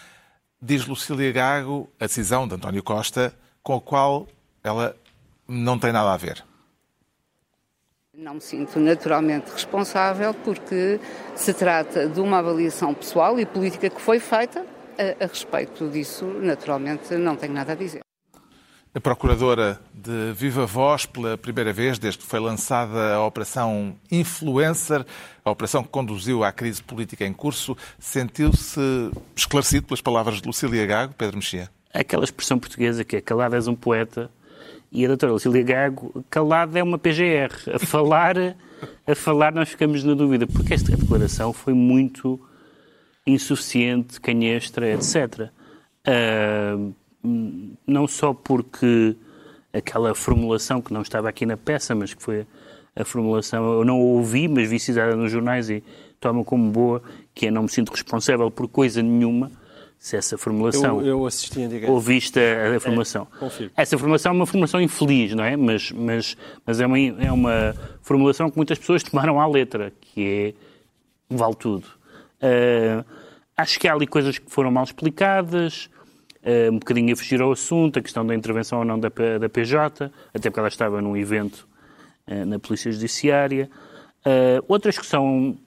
diz 0.61 0.87
Lucília 0.87 1.31
Gago, 1.33 1.89
a 2.01 2.07
decisão 2.07 2.49
de 2.49 2.55
António 2.55 2.83
Costa, 2.83 3.35
com 3.63 3.75
a 3.75 3.81
qual 3.81 4.27
ela 4.63 4.97
não 5.47 5.79
tem 5.79 5.93
nada 5.93 6.13
a 6.13 6.17
ver. 6.17 6.45
Não 8.17 8.35
me 8.35 8.41
sinto 8.41 8.79
naturalmente 8.79 9.51
responsável 9.51 10.33
porque 10.33 11.01
se 11.35 11.53
trata 11.53 12.09
de 12.09 12.21
uma 12.21 12.39
avaliação 12.39 12.95
pessoal 12.95 13.41
e 13.41 13.47
política 13.47 13.91
que 13.91 14.01
foi 14.01 14.21
feita. 14.21 14.65
A, 14.97 15.25
a 15.25 15.27
respeito 15.27 15.89
disso, 15.89 16.25
naturalmente, 16.25 17.15
não 17.17 17.35
tenho 17.35 17.53
nada 17.53 17.73
a 17.73 17.75
dizer. 17.75 18.04
A 18.97 19.01
Procuradora 19.01 19.81
de 19.93 20.33
Viva 20.35 20.67
Voz, 20.67 21.05
pela 21.05 21.37
primeira 21.37 21.73
vez 21.73 21.99
desde 21.99 22.21
que 22.21 22.27
foi 22.27 22.39
lançada 22.39 23.15
a 23.15 23.27
Operação 23.27 23.97
Influencer, 24.09 25.05
a 25.45 25.51
operação 25.51 25.83
que 25.83 25.89
conduziu 25.89 26.45
à 26.45 26.53
crise 26.53 26.81
política 26.81 27.27
em 27.27 27.33
curso, 27.33 27.77
sentiu-se 27.99 28.81
esclarecido 29.35 29.89
pelas 29.89 30.01
palavras 30.01 30.41
de 30.41 30.47
Lucília 30.47 30.87
Gago, 30.87 31.13
Pedro 31.19 31.39
Mexia? 31.39 31.69
Aquela 31.93 32.23
expressão 32.23 32.57
portuguesa 32.57 33.05
que 33.05 33.17
é 33.17 33.21
calado 33.21 33.57
és 33.57 33.67
um 33.67 33.75
poeta, 33.75 34.31
e 34.93 35.05
a 35.05 35.09
doutora 35.09 35.33
Lucília 35.33 35.65
Gago, 35.65 36.25
calada 36.31 36.79
é 36.79 36.83
uma 36.83 36.97
PGR. 36.97 37.75
A 37.75 37.81
falar, 37.81 38.37
a 39.05 39.15
falar 39.17 39.53
nós 39.53 39.71
ficamos 39.71 40.05
na 40.05 40.15
dúvida, 40.15 40.47
porque 40.47 40.73
esta 40.73 40.97
declaração 40.97 41.53
foi 41.53 41.75
muito 41.75 42.41
insuficiente, 43.27 44.21
canhestra, 44.21 44.89
etc. 44.95 45.51
Uh, 46.07 46.95
não 47.87 48.07
só 48.07 48.35
porque 48.35 49.17
aquela 49.73 50.15
formulação 50.15 50.81
que 50.81 50.93
não 50.93 51.03
estava 51.03 51.29
aqui 51.29 51.47
na 51.47 51.57
peça, 51.57 51.95
mas 51.95 52.15
que 52.15 52.23
foi 52.23 52.47
a 52.95 53.05
formulação, 53.05 53.79
eu 53.79 53.85
não 53.85 53.95
a 53.95 53.99
ouvi, 53.99 54.47
mas 54.47 54.69
vi 54.69 54.79
citada 54.79 55.17
nos 55.17 55.33
jornais 55.33 55.69
e 55.69 55.83
tomo 56.21 56.45
como 56.45 56.71
boa, 56.71 57.03
que 57.35 57.47
é 57.47 57.51
não 57.51 57.63
me 57.63 57.69
sinto 57.69 57.91
responsável 57.91 58.51
por 58.51 58.69
coisa 58.69 59.03
nenhuma, 59.03 59.51
se 59.99 60.17
essa 60.17 60.39
formulação. 60.39 61.01
Eu, 61.01 61.07
eu 61.07 61.27
assisti 61.27 61.61
em 61.61 61.69
direto. 61.69 61.91
Ouviste 61.91 62.39
a, 62.39 62.77
a 62.77 62.81
formação. 62.81 63.27
É, 63.43 63.83
essa 63.83 63.99
formação 63.99 64.33
é 64.33 64.35
uma 64.35 64.47
formação 64.47 64.81
infeliz, 64.81 65.35
não 65.35 65.43
é? 65.43 65.57
Mas, 65.57 65.91
mas, 65.91 66.37
mas 66.65 66.81
é, 66.81 66.87
uma, 66.87 66.99
é 66.99 67.33
uma 67.33 67.75
formulação 68.03 68.51
que 68.51 68.57
muitas 68.57 68.79
pessoas 68.79 69.03
tomaram 69.03 69.41
à 69.41 69.47
letra, 69.47 69.93
que 70.01 70.55
é 71.31 71.35
vale 71.35 71.55
tudo. 71.57 71.87
Uh, 72.37 73.05
acho 73.57 73.81
que 73.81 73.89
há 73.89 73.95
ali 73.95 74.07
coisas 74.07 74.39
que 74.39 74.51
foram 74.51 74.71
mal 74.71 74.85
explicadas, 74.85 75.89
uh, 76.45 76.73
um 76.73 76.79
bocadinho 76.79 77.13
a 77.13 77.17
fugir 77.17 77.41
ao 77.41 77.53
assunto, 77.53 77.99
a 77.99 78.03
questão 78.03 78.27
da 78.27 78.35
intervenção 78.35 78.79
ou 78.81 78.85
não 78.85 78.99
da, 78.99 79.09
da 79.41 79.49
PJ, 79.49 80.11
até 80.33 80.51
porque 80.51 80.61
ela 80.61 80.69
estava 80.69 81.01
num 81.01 81.17
evento 81.17 81.67
uh, 82.29 82.45
na 82.45 82.59
Polícia 82.59 82.93
Judiciária. 82.93 83.71
outras 84.69 84.99
que 84.99 85.07
são 85.07 85.59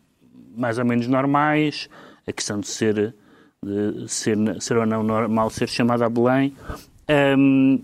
mais 0.55 0.79
ou 0.79 0.85
menos 0.85 1.07
normais, 1.07 1.89
a 2.25 2.31
questão 2.31 2.59
de 2.59 2.67
ser 2.67 3.13
de 3.63 4.07
ser, 4.07 4.37
ser 4.61 4.77
ou 4.77 4.85
não 4.85 5.03
normal 5.03 5.49
ser 5.49 5.67
chamado 5.67 6.03
a 6.03 6.09
Belém. 6.09 6.55
Um, 7.37 7.81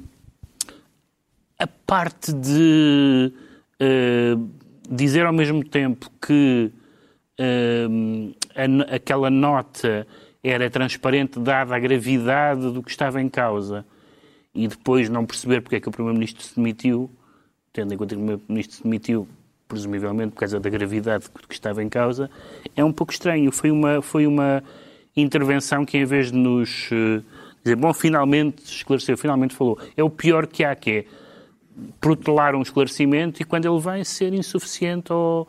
a 1.57 1.67
parte 1.67 2.33
de 2.33 3.31
uh, 3.81 4.49
dizer 4.89 5.25
ao 5.25 5.33
mesmo 5.33 5.63
tempo 5.63 6.11
que 6.21 6.71
uh, 7.39 8.35
a, 8.55 8.95
aquela 8.95 9.29
nota 9.29 10.05
era 10.43 10.69
transparente 10.69 11.39
dada 11.39 11.73
a 11.73 11.79
gravidade 11.79 12.69
do 12.71 12.83
que 12.83 12.91
estava 12.91 13.21
em 13.21 13.29
causa 13.29 13.85
e 14.53 14.67
depois 14.67 15.09
não 15.09 15.25
perceber 15.25 15.61
porque 15.61 15.77
é 15.77 15.79
que 15.79 15.87
o 15.87 15.91
Primeiro-Ministro 15.91 16.43
se 16.43 16.55
demitiu, 16.55 17.09
tendo 17.71 17.93
em 17.93 17.97
conta 17.97 18.09
que 18.09 18.21
o 18.21 18.25
Primeiro-Ministro 18.25 18.75
se 18.75 18.83
demitiu 18.83 19.27
presumivelmente 19.67 20.33
por 20.33 20.39
causa 20.39 20.59
da 20.59 20.69
gravidade 20.69 21.25
do 21.33 21.47
que 21.47 21.53
estava 21.53 21.81
em 21.81 21.89
causa, 21.89 22.29
é 22.75 22.83
um 22.83 22.91
pouco 22.91 23.13
estranho. 23.13 23.51
Foi 23.51 23.71
uma, 23.71 24.01
foi 24.01 24.27
uma 24.27 24.61
intervenção 25.15 25.85
que, 25.85 25.97
em 25.97 26.05
vez 26.05 26.31
de 26.31 26.37
nos 26.37 26.91
uh, 26.91 27.23
dizer, 27.63 27.75
bom, 27.75 27.93
finalmente 27.93 28.63
esclareceu, 28.63 29.17
finalmente 29.17 29.55
falou, 29.55 29.79
é 29.95 30.03
o 30.03 30.09
pior 30.09 30.45
que 30.45 30.63
há, 30.63 30.75
que 30.75 30.91
é 30.91 31.05
protelar 31.99 32.53
um 32.53 32.61
esclarecimento 32.61 33.41
e, 33.41 33.45
quando 33.45 33.65
ele 33.65 33.79
vem, 33.79 34.03
ser 34.03 34.33
insuficiente 34.33 35.11
ou, 35.11 35.47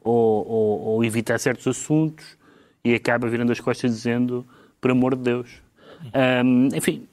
ou, 0.00 0.46
ou, 0.46 0.80
ou 0.80 1.04
evitar 1.04 1.40
certos 1.40 1.66
assuntos 1.66 2.36
e 2.84 2.94
acaba 2.94 3.28
virando 3.28 3.52
as 3.52 3.60
costas 3.60 3.90
dizendo, 3.90 4.46
por 4.80 4.90
amor 4.90 5.16
de 5.16 5.22
Deus. 5.22 5.48
Um, 6.44 6.68
enfim, 6.74 7.06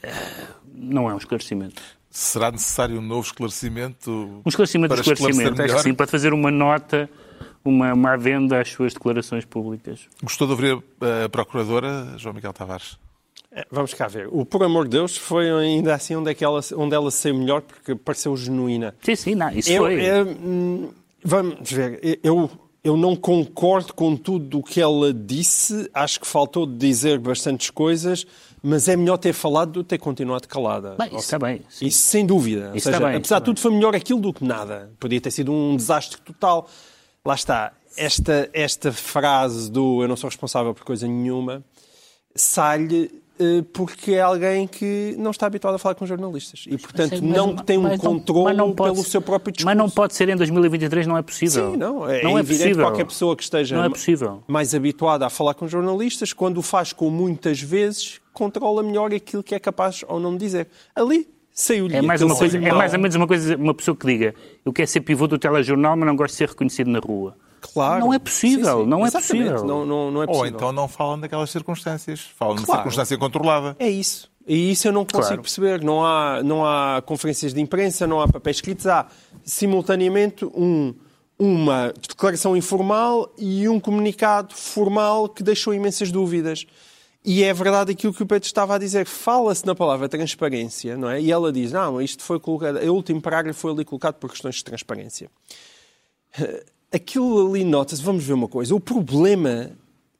não 0.73 1.09
é 1.09 1.13
um 1.13 1.17
esclarecimento. 1.17 1.81
Será 2.09 2.51
necessário 2.51 2.99
um 2.99 3.01
novo 3.01 3.25
esclarecimento? 3.25 4.11
Um 4.45 4.49
esclarecimento 4.49 4.93
de 4.95 5.01
esclarecimento, 5.01 5.61
acho 5.61 5.75
que 5.75 5.81
sim, 5.81 5.93
pode 5.93 6.11
fazer 6.11 6.33
uma 6.33 6.51
nota 6.51 7.09
uma, 7.63 7.93
uma 7.93 8.13
adenda 8.13 8.59
às 8.59 8.69
suas 8.69 8.93
declarações 8.93 9.45
públicas. 9.45 10.07
Gostou 10.21 10.47
de 10.47 10.53
ouvir 10.53 10.83
a 11.25 11.29
Procuradora, 11.29 12.15
João 12.17 12.33
Miguel 12.33 12.53
Tavares? 12.53 12.97
É, 13.51 13.65
vamos 13.69 13.93
cá 13.93 14.07
ver. 14.07 14.27
O 14.31 14.45
Por 14.45 14.63
Amor 14.63 14.85
de 14.85 14.91
Deus 14.91 15.17
foi 15.17 15.49
ainda 15.51 15.93
assim 15.93 16.15
onde, 16.15 16.31
é 16.31 16.33
que 16.33 16.43
ela, 16.43 16.61
onde 16.75 16.95
ela 16.95 17.11
saiu 17.11 17.35
melhor, 17.35 17.61
porque 17.61 17.95
pareceu 17.95 18.35
genuína. 18.35 18.95
Sim, 19.01 19.15
sim, 19.15 19.35
não, 19.35 19.49
isso 19.49 19.71
eu, 19.71 19.83
foi. 19.83 20.01
Eu, 20.01 20.25
hum, 20.25 20.89
vamos 21.23 21.69
ver, 21.69 22.19
eu, 22.23 22.49
eu 22.83 22.97
não 22.97 23.15
concordo 23.15 23.93
com 23.93 24.15
tudo 24.15 24.59
o 24.59 24.63
que 24.63 24.81
ela 24.81 25.13
disse, 25.13 25.89
acho 25.93 26.19
que 26.19 26.27
faltou 26.27 26.65
de 26.65 26.75
dizer 26.75 27.19
bastantes 27.19 27.69
coisas, 27.69 28.25
mas 28.61 28.87
é 28.87 28.95
melhor 28.95 29.17
ter 29.17 29.33
falado 29.33 29.71
do 29.71 29.83
que 29.83 29.89
ter 29.89 29.97
continuado 29.97 30.47
calada. 30.47 30.95
Bem, 30.97 31.07
isso 31.09 31.17
está 31.17 31.39
bem. 31.39 31.61
Sim. 31.69 31.85
Isso 31.85 31.99
sem 31.99 32.25
dúvida. 32.25 32.71
Isso 32.73 32.85
seja, 32.91 32.99
bem, 32.99 33.17
apesar 33.17 33.39
de 33.39 33.45
tudo, 33.45 33.55
bem. 33.55 33.61
foi 33.61 33.71
melhor 33.71 33.95
aquilo 33.95 34.19
do 34.19 34.33
que 34.33 34.43
nada. 34.43 34.91
Podia 34.99 35.21
ter 35.21 35.31
sido 35.31 35.51
um 35.51 35.75
desastre 35.75 36.19
total 36.21 36.67
lá 37.25 37.35
está, 37.35 37.73
esta, 37.95 38.49
esta 38.53 38.91
frase 38.91 39.71
do 39.71 40.01
eu 40.01 40.07
não 40.07 40.15
sou 40.15 40.29
responsável 40.29 40.73
por 40.73 40.83
coisa 40.83 41.07
nenhuma 41.07 41.63
sai-lhe 42.35 43.11
porque 43.73 44.13
é 44.13 44.21
alguém 44.21 44.67
que 44.67 45.15
não 45.17 45.31
está 45.31 45.47
habituado 45.47 45.75
a 45.75 45.77
falar 45.77 45.95
com 45.95 46.05
jornalistas 46.05 46.65
e, 46.67 46.77
portanto, 46.77 47.17
Sim, 47.17 47.27
não 47.27 47.55
tem 47.55 47.77
um 47.77 47.97
controle 47.97 48.73
pelo 48.73 48.97
ser 48.97 49.09
seu 49.09 49.21
próprio 49.21 49.51
discurso. 49.51 49.65
Mas 49.65 49.77
não 49.77 49.89
pode 49.89 50.13
ser 50.15 50.29
em 50.29 50.35
2023, 50.35 51.07
não 51.07 51.17
é 51.17 51.21
possível. 51.21 51.71
Sim, 51.71 51.77
não. 51.77 52.09
É, 52.09 52.23
não 52.23 52.37
é 52.37 52.41
evidente 52.41 52.63
possível. 52.63 52.85
qualquer 52.85 53.05
pessoa 53.05 53.35
que 53.35 53.43
esteja 53.43 53.75
não 53.75 53.83
é 53.83 53.89
possível. 53.89 54.43
mais 54.47 54.75
habituada 54.75 55.25
a 55.25 55.29
falar 55.29 55.53
com 55.53 55.67
jornalistas, 55.67 56.33
quando 56.33 56.57
o 56.57 56.61
faz 56.61 56.93
com 56.93 57.09
muitas 57.09 57.61
vezes, 57.61 58.19
controla 58.33 58.83
melhor 58.83 59.13
aquilo 59.13 59.43
que 59.43 59.55
é 59.55 59.59
capaz 59.59 60.03
ou 60.07 60.19
não 60.19 60.31
de 60.31 60.39
dizer. 60.39 60.67
Ali 60.95 61.27
saiu-lhe. 61.53 61.95
É 61.95 62.01
mais, 62.01 62.21
uma 62.21 62.35
coisa, 62.35 62.57
é 62.57 62.71
mais 62.71 62.93
ou 62.93 62.99
menos 62.99 63.15
uma 63.15 63.27
coisa, 63.27 63.55
uma 63.55 63.73
pessoa 63.73 63.95
que 63.95 64.05
diga 64.05 64.33
eu 64.65 64.71
quero 64.71 64.87
ser 64.87 65.01
pivô 65.01 65.27
do 65.27 65.37
telejornal, 65.37 65.95
mas 65.95 66.07
não 66.07 66.15
gosto 66.15 66.33
de 66.33 66.37
ser 66.37 66.49
reconhecido 66.49 66.89
na 66.89 66.99
rua. 66.99 67.35
Claro. 67.61 68.05
Não 68.05 68.13
é 68.13 68.17
possível, 68.17 68.77
sim, 68.77 68.83
sim. 68.83 68.89
não 68.89 69.05
é 69.05 69.11
possível. 69.11 69.65
Não, 69.65 69.85
não, 69.85 70.11
não 70.11 70.23
é 70.23 70.25
possível. 70.25 70.49
Ou 70.49 70.55
então 70.55 70.71
não 70.71 70.87
falam 70.87 71.19
daquelas 71.19 71.51
circunstâncias, 71.51 72.21
falam 72.35 72.55
claro. 72.55 72.65
de 72.65 72.71
circunstância 72.71 73.17
controlada. 73.17 73.75
É 73.77 73.87
isso. 73.87 74.29
E 74.47 74.71
isso 74.71 74.87
eu 74.87 74.91
não 74.91 75.05
consigo 75.05 75.27
claro. 75.27 75.41
perceber. 75.43 75.83
Não 75.83 76.03
há, 76.03 76.41
não 76.43 76.65
há 76.65 77.01
conferências 77.05 77.53
de 77.53 77.61
imprensa, 77.61 78.07
não 78.07 78.19
há 78.19 78.27
papéis 78.27 78.57
escritos, 78.57 78.87
há 78.87 79.07
simultaneamente 79.45 80.43
um, 80.43 80.95
uma 81.37 81.93
declaração 82.07 82.57
informal 82.57 83.31
e 83.37 83.69
um 83.69 83.79
comunicado 83.79 84.55
formal 84.55 85.29
que 85.29 85.43
deixou 85.43 85.73
imensas 85.73 86.11
dúvidas. 86.11 86.65
E 87.23 87.43
é 87.43 87.53
verdade 87.53 87.91
aquilo 87.91 88.11
que 88.11 88.23
o 88.23 88.25
Pedro 88.25 88.47
estava 88.47 88.75
a 88.75 88.77
dizer. 88.79 89.05
Fala-se 89.05 89.65
na 89.65 89.75
palavra 89.75 90.09
transparência, 90.09 90.97
não 90.97 91.09
é? 91.09 91.21
E 91.21 91.31
ela 91.31 91.51
diz, 91.51 91.71
não, 91.71 92.01
isto 92.01 92.23
foi 92.23 92.39
colocado, 92.39 92.77
o 92.77 92.93
último 92.93 93.21
parágrafo 93.21 93.59
foi 93.59 93.71
ali 93.71 93.85
colocado 93.85 94.15
por 94.15 94.31
questões 94.31 94.55
de 94.55 94.63
transparência. 94.63 95.29
Aquilo 96.91 97.49
ali 97.49 97.63
nota-se, 97.63 98.01
vamos 98.01 98.23
ver 98.23 98.33
uma 98.33 98.47
coisa, 98.47 98.75
o 98.75 98.79
problema 98.79 99.71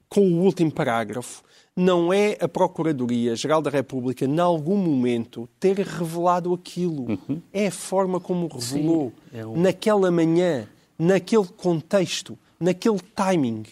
com 0.07 0.21
o 0.21 0.41
último 0.41 0.71
parágrafo 0.71 1.43
não 1.75 2.11
é 2.13 2.37
a 2.39 2.47
Procuradoria-Geral 2.47 3.61
da 3.61 3.69
República, 3.69 4.25
em 4.25 4.39
algum 4.39 4.77
momento, 4.77 5.47
ter 5.59 5.77
revelado 5.79 6.53
aquilo. 6.53 7.11
Uhum. 7.11 7.41
É 7.51 7.67
a 7.67 7.71
forma 7.71 8.19
como 8.19 8.47
revelou, 8.47 9.13
Sim, 9.31 9.37
é 9.37 9.45
um... 9.45 9.59
naquela 9.59 10.11
manhã, 10.11 10.67
naquele 10.99 11.45
contexto, 11.45 12.37
naquele 12.59 12.99
timing. 13.15 13.63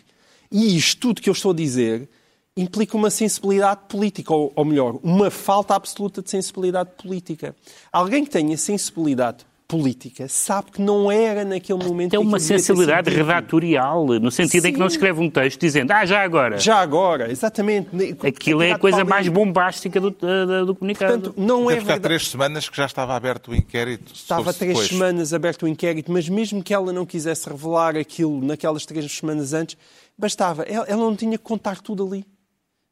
E 0.52 0.78
isto 0.78 1.00
tudo 1.00 1.22
que 1.22 1.30
eu 1.30 1.34
estou 1.34 1.52
a 1.52 1.56
dizer 1.56 2.10
implica 2.56 2.98
uma 2.98 3.10
sensibilidade 3.10 3.82
política, 3.88 4.34
ou, 4.34 4.52
ou 4.56 4.66
melhor, 4.66 5.00
uma 5.04 5.30
falta 5.30 5.76
absoluta 5.76 6.22
de 6.22 6.30
sensibilidade 6.30 6.92
política. 7.02 7.56
Alguém 7.92 8.26
que 8.26 8.32
tenha 8.32 8.58
sensibilidade 8.58 9.46
política 9.70 10.28
sabe 10.28 10.72
que 10.72 10.82
não 10.82 11.12
era 11.12 11.46
naquele 11.46 11.84
momento. 11.84 12.16
É 12.16 12.20
uma 12.20 12.40
sensibilidade 12.40 13.12
redatorial, 13.12 14.04
no 14.08 14.32
sentido 14.32 14.64
Sim. 14.64 14.70
em 14.70 14.74
que 14.74 14.80
não 14.80 14.88
escreve 14.88 15.22
um 15.22 15.30
texto 15.30 15.62
dizendo, 15.62 15.92
ah, 15.92 16.04
já 16.08 16.24
agora. 16.24 16.58
Já 16.58 16.78
agora, 16.78 17.32
exatamente. 17.32 17.88
Aquilo 18.26 18.64
é 18.64 18.72
a 18.72 18.80
coisa 18.80 19.06
mais 19.06 19.28
bombástica 19.28 20.02
do, 20.02 20.10
do, 20.10 20.66
do 20.66 20.76
comunicado. 20.76 21.14
Portanto, 21.22 21.34
não 21.38 21.70
é 21.70 21.76
verdade. 21.76 22.00
Há 22.00 22.02
três 22.02 22.28
semanas 22.28 22.68
que 22.68 22.76
já 22.76 22.88
estava 22.88 23.16
aberto 23.16 23.52
o 23.52 23.56
inquérito. 23.56 24.12
Estava 24.12 24.52
três 24.52 24.74
depois. 24.74 24.90
semanas 24.90 25.36
aberto 25.36 25.64
o 25.64 25.68
inquérito, 25.68 26.12
mas 26.12 26.28
mesmo 26.28 26.64
que 26.64 26.74
ela 26.74 26.92
não 26.92 27.06
quisesse 27.06 27.48
revelar 27.48 27.96
aquilo 27.96 28.44
naquelas 28.44 28.88
três 28.88 29.10
semanas 29.12 29.54
antes, 29.54 29.78
bastava. 30.18 30.64
Ela, 30.64 30.86
ela 30.88 31.04
não 31.04 31.16
tinha 31.16 31.38
que 31.38 31.44
contar 31.44 31.80
tudo 31.80 32.08
ali. 32.08 32.26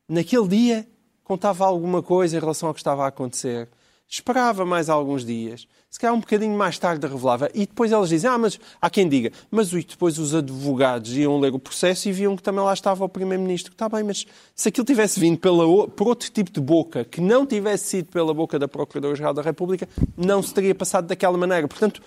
Naquele 0.07 0.47
dia, 0.47 0.87
contava 1.23 1.65
alguma 1.65 2.03
coisa 2.03 2.37
em 2.37 2.39
relação 2.39 2.69
ao 2.69 2.73
que 2.75 2.79
estava 2.79 3.03
a 3.03 3.07
acontecer 3.07 3.67
esperava 4.07 4.65
mais 4.65 4.89
alguns 4.89 5.25
dias, 5.25 5.67
se 5.89 5.99
calhar 5.99 6.15
um 6.15 6.19
bocadinho 6.19 6.57
mais 6.57 6.77
tarde 6.77 7.05
revelava, 7.05 7.49
e 7.53 7.61
depois 7.61 7.91
elas 7.91 8.09
dizem, 8.09 8.29
ah, 8.29 8.37
mas 8.37 8.59
há 8.81 8.89
quem 8.89 9.07
diga, 9.07 9.31
mas 9.49 9.69
depois 9.71 10.17
os 10.17 10.33
advogados 10.33 11.15
iam 11.17 11.39
ler 11.39 11.53
o 11.53 11.59
processo 11.59 12.07
e 12.07 12.11
viam 12.11 12.35
que 12.35 12.43
também 12.43 12.63
lá 12.63 12.73
estava 12.73 13.03
o 13.03 13.09
Primeiro-Ministro. 13.09 13.73
Está 13.73 13.89
bem, 13.89 14.03
mas 14.03 14.25
se 14.55 14.69
aquilo 14.69 14.85
tivesse 14.85 15.19
vindo 15.19 15.37
pela, 15.37 15.87
por 15.87 16.07
outro 16.07 16.29
tipo 16.29 16.51
de 16.51 16.61
boca, 16.61 17.03
que 17.03 17.19
não 17.19 17.45
tivesse 17.45 17.85
sido 17.85 18.11
pela 18.11 18.33
boca 18.33 18.57
da 18.59 18.67
Procuradora-Geral 18.67 19.33
da 19.33 19.41
República, 19.41 19.87
não 20.15 20.41
se 20.41 20.53
teria 20.53 20.75
passado 20.75 21.07
daquela 21.07 21.37
maneira. 21.37 21.67
Portanto, 21.67 22.01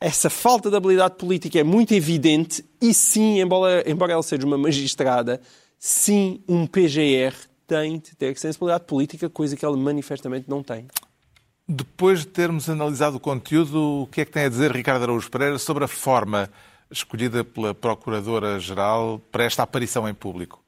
essa 0.00 0.28
falta 0.28 0.70
de 0.70 0.76
habilidade 0.76 1.14
política 1.16 1.58
é 1.58 1.64
muito 1.64 1.94
evidente 1.94 2.64
e 2.80 2.92
sim, 2.92 3.40
embora, 3.40 3.88
embora 3.88 4.12
ela 4.12 4.22
seja 4.22 4.46
uma 4.46 4.58
magistrada, 4.58 5.40
sim, 5.78 6.42
um 6.48 6.66
PGR 6.66 7.34
tem 7.66 7.98
de 7.98 8.14
ter 8.14 8.36
sensibilidade 8.36 8.84
política, 8.84 9.28
coisa 9.30 9.56
que 9.56 9.64
ela 9.64 9.76
manifestamente 9.76 10.48
não 10.48 10.62
tem. 10.62 10.86
Depois 11.66 12.20
de 12.20 12.26
termos 12.26 12.68
analisado 12.68 13.16
o 13.16 13.20
conteúdo, 13.20 14.02
o 14.02 14.06
que 14.06 14.20
é 14.20 14.24
que 14.24 14.30
tem 14.32 14.44
a 14.44 14.48
dizer 14.48 14.70
Ricardo 14.70 15.04
Araújo 15.04 15.30
Pereira 15.30 15.58
sobre 15.58 15.84
a 15.84 15.88
forma 15.88 16.50
escolhida 16.90 17.42
pela 17.42 17.74
Procuradora-Geral 17.74 19.20
para 19.32 19.44
esta 19.44 19.62
aparição 19.62 20.08
em 20.08 20.14
público? 20.14 20.62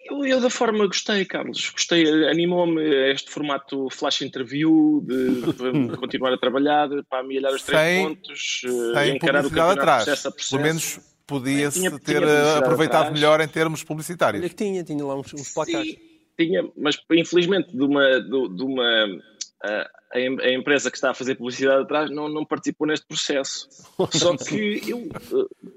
Eu, 0.00 0.24
eu, 0.24 0.40
da 0.40 0.50
forma 0.50 0.86
gostei, 0.86 1.24
Carlos. 1.24 1.70
Gostei, 1.70 2.28
animou-me 2.28 2.82
este 3.10 3.30
formato 3.30 3.88
flash 3.90 4.22
interview, 4.22 5.02
de, 5.06 5.42
de 5.42 5.96
continuar 5.96 6.32
a 6.32 6.38
trabalhar, 6.38 6.88
para 7.08 7.20
amealhar 7.20 7.52
os 7.52 7.62
três 7.62 7.82
sem, 7.82 8.06
pontos, 8.06 8.60
eh, 8.64 9.04
sem 9.04 9.16
encarar 9.16 9.46
o 9.46 9.48
campeonato 9.48 9.80
atrás. 9.80 10.04
processo 10.04 10.28
a 10.28 10.30
processo. 10.30 10.50
Pelo 10.50 10.62
menos 10.62 11.00
podia-se 11.26 11.98
ter 12.00 12.20
tinha 12.20 12.58
aproveitado 12.58 13.06
atrás. 13.06 13.14
melhor 13.14 13.40
em 13.40 13.48
termos 13.48 13.82
publicitários. 13.82 14.42
Olha 14.42 14.48
que 14.50 14.56
tinha, 14.56 14.84
tinha 14.84 15.04
lá 15.04 15.18
uns, 15.18 15.32
uns 15.32 15.52
placares. 15.52 15.92
Sim, 15.92 15.98
tinha, 16.38 16.68
mas 16.76 16.98
infelizmente 17.10 17.74
de 17.74 17.82
uma, 17.82 18.20
de, 18.20 18.56
de 18.56 18.62
uma 18.62 19.06
uh, 19.06 19.93
a, 20.14 20.52
empresa 20.52 20.90
que 20.90 20.96
está 20.96 21.10
a 21.10 21.14
fazer 21.14 21.34
publicidade 21.34 21.82
atrás 21.82 22.10
não, 22.10 22.28
não 22.28 22.44
participou 22.44 22.86
neste 22.86 23.06
processo. 23.06 23.68
Só 24.12 24.36
que 24.36 24.80
eu, 24.88 25.08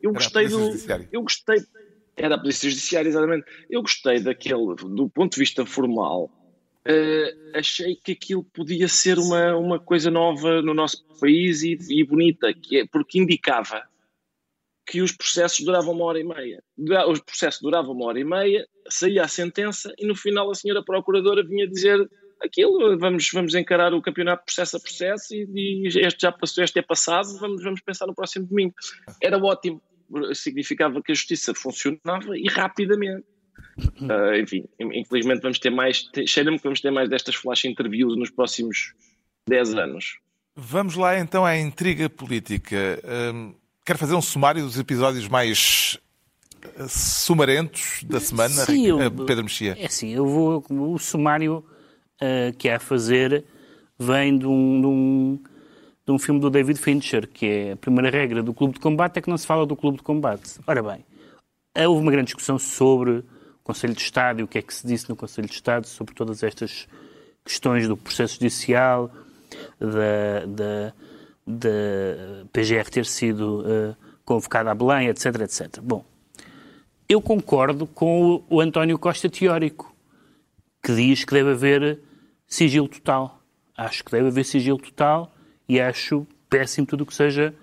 eu 0.01 0.13
gostei 0.13 0.47
do. 0.47 0.71
Eu 1.11 1.23
gostei. 1.23 1.57
Era 2.15 2.35
a 2.35 2.37
Polícia 2.37 2.69
Judiciária, 2.69 3.09
exatamente. 3.09 3.45
Eu 3.69 3.81
gostei 3.81 4.19
daquele, 4.19 4.75
do 4.75 5.09
ponto 5.09 5.33
de 5.33 5.39
vista 5.39 5.65
formal, 5.65 6.31
uh, 6.87 7.57
achei 7.57 7.95
que 7.95 8.13
aquilo 8.13 8.43
podia 8.43 8.87
ser 8.87 9.19
uma, 9.19 9.55
uma 9.55 9.79
coisa 9.79 10.09
nova 10.09 10.61
no 10.61 10.73
nosso 10.73 11.03
país 11.19 11.61
e, 11.61 11.77
e 11.89 12.03
bonita, 12.03 12.53
que 12.53 12.79
é, 12.79 12.87
porque 12.87 13.19
indicava 13.19 13.83
que 14.85 15.01
os 15.01 15.11
processos 15.11 15.65
duravam 15.65 15.93
uma 15.93 16.05
hora 16.05 16.19
e 16.19 16.23
meia. 16.23 16.63
Os 17.09 17.19
processos 17.19 17.61
duravam 17.61 17.91
uma 17.91 18.05
hora 18.05 18.19
e 18.19 18.23
meia, 18.23 18.67
saía 18.89 19.23
a 19.23 19.27
sentença 19.27 19.93
e 19.97 20.07
no 20.07 20.15
final 20.15 20.49
a 20.49 20.55
senhora 20.55 20.83
procuradora 20.83 21.45
vinha 21.45 21.67
dizer 21.67 22.09
aquilo, 22.41 22.97
vamos, 22.97 23.29
vamos 23.33 23.55
encarar 23.55 23.93
o 23.93 24.01
campeonato 24.01 24.45
processo 24.45 24.77
a 24.77 24.79
processo 24.79 25.33
e, 25.33 25.47
e, 25.53 25.87
este 25.87 26.21
já 26.21 26.31
passou, 26.31 26.63
este 26.63 26.79
é 26.79 26.81
passado, 26.81 27.37
vamos, 27.39 27.63
vamos 27.63 27.81
pensar 27.81 28.07
no 28.07 28.15
próximo 28.15 28.45
domingo. 28.45 28.73
Era 29.21 29.37
ótimo, 29.37 29.81
significava 30.33 31.01
que 31.01 31.11
a 31.11 31.15
justiça 31.15 31.53
funcionava 31.53 32.37
e 32.37 32.47
rapidamente. 32.47 33.25
Uh, 33.77 34.35
enfim, 34.41 34.65
infelizmente 34.79 35.41
vamos 35.41 35.59
ter 35.59 35.69
mais, 35.69 36.09
cheira-me 36.27 36.57
que 36.57 36.63
vamos 36.63 36.81
ter 36.81 36.91
mais 36.91 37.09
destas 37.09 37.35
flash 37.35 37.65
interviews 37.65 38.17
nos 38.17 38.29
próximos 38.29 38.93
10 39.47 39.75
anos. 39.75 40.19
Vamos 40.55 40.95
lá 40.95 41.19
então 41.19 41.45
à 41.45 41.57
intriga 41.57 42.09
política. 42.09 42.99
Um, 43.33 43.55
quero 43.85 43.99
fazer 43.99 44.15
um 44.15 44.21
sumário 44.21 44.63
dos 44.63 44.79
episódios 44.79 45.27
mais 45.27 45.99
ah, 46.77 46.87
sumarentos 46.87 48.03
da 48.03 48.19
semana, 48.19 48.65
Sim, 48.65 48.87
eu, 48.87 49.11
Pedro 49.25 49.43
Mexia? 49.43 49.75
É 49.79 49.85
assim, 49.85 50.13
eu 50.13 50.25
vou. 50.25 50.65
O 50.69 50.97
sumário 50.97 51.63
uh, 52.21 52.55
que 52.57 52.69
é 52.69 52.75
a 52.75 52.79
fazer 52.79 53.43
vem 53.97 54.37
de 54.37 54.45
um, 54.45 54.81
de, 54.81 54.87
um, 54.87 55.39
de 56.05 56.11
um 56.11 56.19
filme 56.19 56.39
do 56.39 56.49
David 56.49 56.79
Fincher, 56.79 57.27
que 57.27 57.45
é 57.45 57.71
a 57.73 57.75
primeira 57.75 58.09
regra 58.09 58.43
do 58.43 58.53
clube 58.53 58.75
de 58.75 58.79
combate 58.79 59.17
é 59.17 59.21
que 59.21 59.29
não 59.29 59.37
se 59.37 59.47
fala 59.47 59.65
do 59.65 59.75
clube 59.75 59.97
de 59.97 60.03
combate. 60.03 60.59
Ora 60.67 60.83
bem, 60.83 61.05
houve 61.85 62.01
uma 62.01 62.11
grande 62.11 62.27
discussão 62.27 62.59
sobre 62.59 63.11
o 63.11 63.23
Conselho 63.63 63.93
de 63.93 64.01
Estado 64.01 64.39
e 64.39 64.43
o 64.43 64.47
que 64.47 64.59
é 64.59 64.61
que 64.61 64.73
se 64.73 64.85
disse 64.85 65.09
no 65.09 65.15
Conselho 65.15 65.47
de 65.47 65.53
Estado 65.53 65.87
sobre 65.87 66.13
todas 66.13 66.43
estas 66.43 66.87
questões 67.43 67.87
do 67.87 67.97
processo 67.97 68.35
judicial, 68.35 69.11
da, 69.79 70.45
da, 70.45 70.93
da 71.45 72.45
PGR 72.51 72.89
ter 72.91 73.05
sido 73.05 73.61
uh, 73.61 73.95
convocada 74.25 74.69
a 74.71 74.75
Belém, 74.75 75.07
etc, 75.07 75.41
etc. 75.41 75.79
Bom, 75.81 76.03
eu 77.07 77.21
concordo 77.21 77.87
com 77.87 78.43
o, 78.49 78.57
o 78.57 78.61
António 78.61 78.99
Costa 78.99 79.29
teórico, 79.29 79.95
que 80.83 80.93
diz 80.93 81.23
que 81.23 81.33
deve 81.33 81.51
haver 81.51 81.99
sigilo 82.47 82.87
total. 82.87 83.41
Acho 83.75 84.03
que 84.03 84.11
deve 84.11 84.27
haver 84.27 84.45
sigilo 84.45 84.79
total 84.79 85.33
e 85.67 85.79
acho 85.79 86.25
péssimo 86.49 86.87
tudo 86.87 87.01
o 87.01 87.05
que 87.05 87.13
seja 87.13 87.53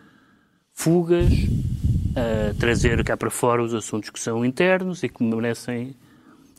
fugas, 0.73 1.33
uh, 1.33 2.55
trazer 2.59 3.03
cá 3.05 3.17
para 3.17 3.31
fora 3.31 3.63
os 3.63 3.73
assuntos 3.75 4.11
que 4.11 4.21
são 4.21 4.45
internos 4.45 5.03
e 5.03 5.09
que 5.09 5.23
merecem 5.23 5.97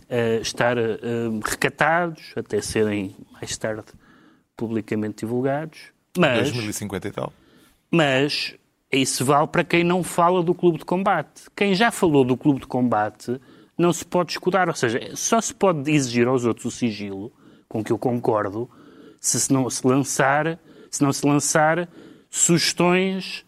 uh, 0.09 0.41
estar 0.41 0.77
uh, 0.77 1.39
recatados 1.43 2.33
até 2.35 2.61
serem 2.61 3.15
mais 3.33 3.55
tarde 3.57 3.85
publicamente 4.55 5.25
divulgados. 5.25 5.91
Mas, 6.17 6.51
2050 6.51 7.07
e 7.07 7.11
tal. 7.11 7.33
Mas 7.91 8.55
isso 8.91 9.25
vale 9.25 9.47
para 9.47 9.63
quem 9.63 9.83
não 9.83 10.01
fala 10.01 10.41
do 10.41 10.55
clube 10.55 10.79
de 10.79 10.85
combate. 10.85 11.43
Quem 11.55 11.75
já 11.75 11.91
falou 11.91 12.23
do 12.23 12.37
clube 12.37 12.61
de 12.61 12.67
combate 12.67 13.39
não 13.77 13.91
se 13.91 14.05
pode 14.05 14.31
escudar, 14.31 14.69
ou 14.69 14.75
seja, 14.75 15.11
só 15.15 15.41
se 15.41 15.53
pode 15.53 15.91
exigir 15.91 16.27
aos 16.27 16.45
outros 16.45 16.65
o 16.65 16.71
sigilo 16.71 17.31
com 17.75 17.83
que 17.83 17.91
eu 17.91 17.97
concordo, 17.97 18.69
se 19.19 19.51
não 19.51 19.69
se 19.69 19.85
lançar, 19.85 20.57
se 20.89 21.03
não 21.03 21.11
se 21.11 21.25
lançar 21.25 21.89
sugestões 22.29 23.45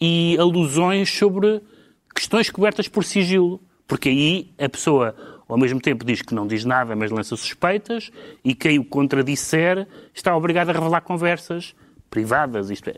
e 0.00 0.36
alusões 0.36 1.08
sobre 1.08 1.62
questões 2.12 2.50
cobertas 2.50 2.88
por 2.88 3.04
sigilo. 3.04 3.60
Porque 3.86 4.08
aí 4.08 4.52
a 4.58 4.68
pessoa, 4.68 5.14
ao 5.46 5.56
mesmo 5.56 5.80
tempo, 5.80 6.04
diz 6.04 6.22
que 6.22 6.34
não 6.34 6.44
diz 6.44 6.64
nada, 6.64 6.96
mas 6.96 7.12
lança 7.12 7.36
suspeitas, 7.36 8.10
e 8.42 8.52
quem 8.52 8.80
o 8.80 8.84
contradisser 8.84 9.86
está 10.12 10.36
obrigado 10.36 10.70
a 10.70 10.72
revelar 10.72 11.02
conversas 11.02 11.72
privadas, 12.10 12.70
isto 12.70 12.90
é, 12.90 12.96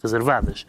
reservadas. 0.00 0.64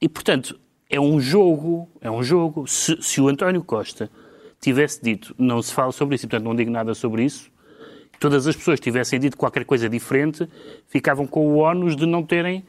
E, 0.00 0.08
portanto, 0.08 0.58
é 0.90 0.98
um 0.98 1.20
jogo, 1.20 1.88
é 2.00 2.10
um 2.10 2.20
jogo. 2.20 2.66
Se, 2.66 3.00
se 3.00 3.20
o 3.20 3.28
António 3.28 3.62
Costa 3.62 4.10
tivesse 4.60 5.00
dito 5.00 5.36
não 5.38 5.62
se 5.62 5.72
fala 5.72 5.92
sobre 5.92 6.16
isso 6.16 6.26
e, 6.26 6.28
portanto, 6.28 6.48
não 6.48 6.56
digo 6.56 6.70
nada 6.72 6.94
sobre 6.94 7.24
isso, 7.24 7.54
todas 8.18 8.46
as 8.46 8.56
pessoas 8.56 8.80
tivessem 8.80 9.18
dito 9.18 9.36
qualquer 9.36 9.64
coisa 9.64 9.88
diferente, 9.88 10.48
ficavam 10.86 11.26
com 11.26 11.48
o 11.48 11.58
ónus 11.58 11.96
de 11.96 12.06
não 12.06 12.22
terem 12.22 12.64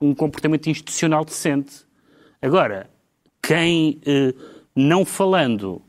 um 0.00 0.14
comportamento 0.14 0.68
institucional 0.68 1.24
decente. 1.24 1.84
Agora, 2.40 2.88
quem 3.42 4.00
eh, 4.06 4.34
não 4.74 5.04
falando 5.04 5.82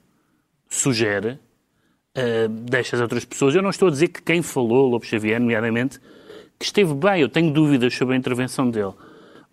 sugere, 0.68 1.40
eh, 2.14 2.48
deixa 2.50 2.96
as 2.96 3.02
outras 3.02 3.24
pessoas. 3.24 3.56
Eu 3.56 3.62
não 3.62 3.70
estou 3.70 3.88
a 3.88 3.92
dizer 3.92 4.10
que 4.10 4.22
quem 4.22 4.42
falou, 4.42 4.90
Lobo 4.90 5.06
Xavier, 5.06 5.40
nomeadamente, 5.40 6.00
que 6.60 6.66
esteve 6.66 6.94
bem, 6.94 7.22
eu 7.22 7.30
tenho 7.30 7.52
dúvidas 7.52 7.94
sobre 7.96 8.16
a 8.16 8.18
intervenção 8.18 8.70
dele. 8.70 8.94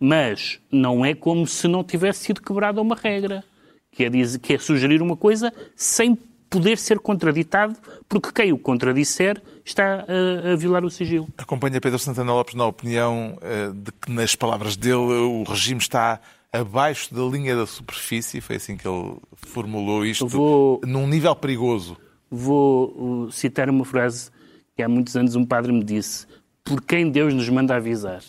Mas 0.00 0.60
não 0.70 1.04
é 1.04 1.14
como 1.14 1.46
se 1.46 1.66
não 1.66 1.82
tivesse 1.82 2.24
sido 2.24 2.42
quebrada 2.42 2.80
uma 2.80 2.94
regra, 2.94 3.44
que 3.90 4.04
é, 4.04 4.10
dizer, 4.10 4.38
que 4.38 4.54
é 4.54 4.58
sugerir 4.58 5.02
uma 5.02 5.16
coisa 5.16 5.52
sem 5.74 6.16
poder 6.48 6.78
ser 6.78 6.98
contraditado, 6.98 7.76
porque 8.08 8.32
quem 8.32 8.52
o 8.52 8.58
contradisser 8.58 9.42
está 9.64 10.04
a, 10.08 10.52
a 10.52 10.56
violar 10.56 10.84
o 10.84 10.90
sigilo. 10.90 11.28
Acompanha 11.36 11.80
Pedro 11.80 11.98
Santana 11.98 12.32
Lopes 12.32 12.54
na 12.54 12.66
opinião 12.66 13.38
uh, 13.38 13.72
de 13.72 13.92
que, 13.92 14.10
nas 14.10 14.34
palavras 14.34 14.76
dele, 14.76 14.96
o 14.96 15.42
regime 15.44 15.80
está 15.80 16.20
abaixo 16.52 17.14
da 17.14 17.22
linha 17.22 17.54
da 17.54 17.66
superfície, 17.66 18.40
foi 18.40 18.56
assim 18.56 18.76
que 18.76 18.88
ele 18.88 19.16
formulou 19.36 20.04
isto, 20.04 20.26
vou, 20.26 20.80
num 20.84 21.06
nível 21.06 21.34
perigoso. 21.36 21.96
Vou 22.30 23.26
uh, 23.26 23.32
citar 23.32 23.68
uma 23.68 23.84
frase 23.84 24.30
que 24.76 24.82
há 24.82 24.88
muitos 24.88 25.16
anos 25.16 25.34
um 25.34 25.44
padre 25.44 25.72
me 25.72 25.82
disse 25.82 26.26
por 26.68 26.82
quem 26.82 27.10
Deus 27.10 27.32
nos 27.32 27.48
manda 27.48 27.74
avisar. 27.74 28.22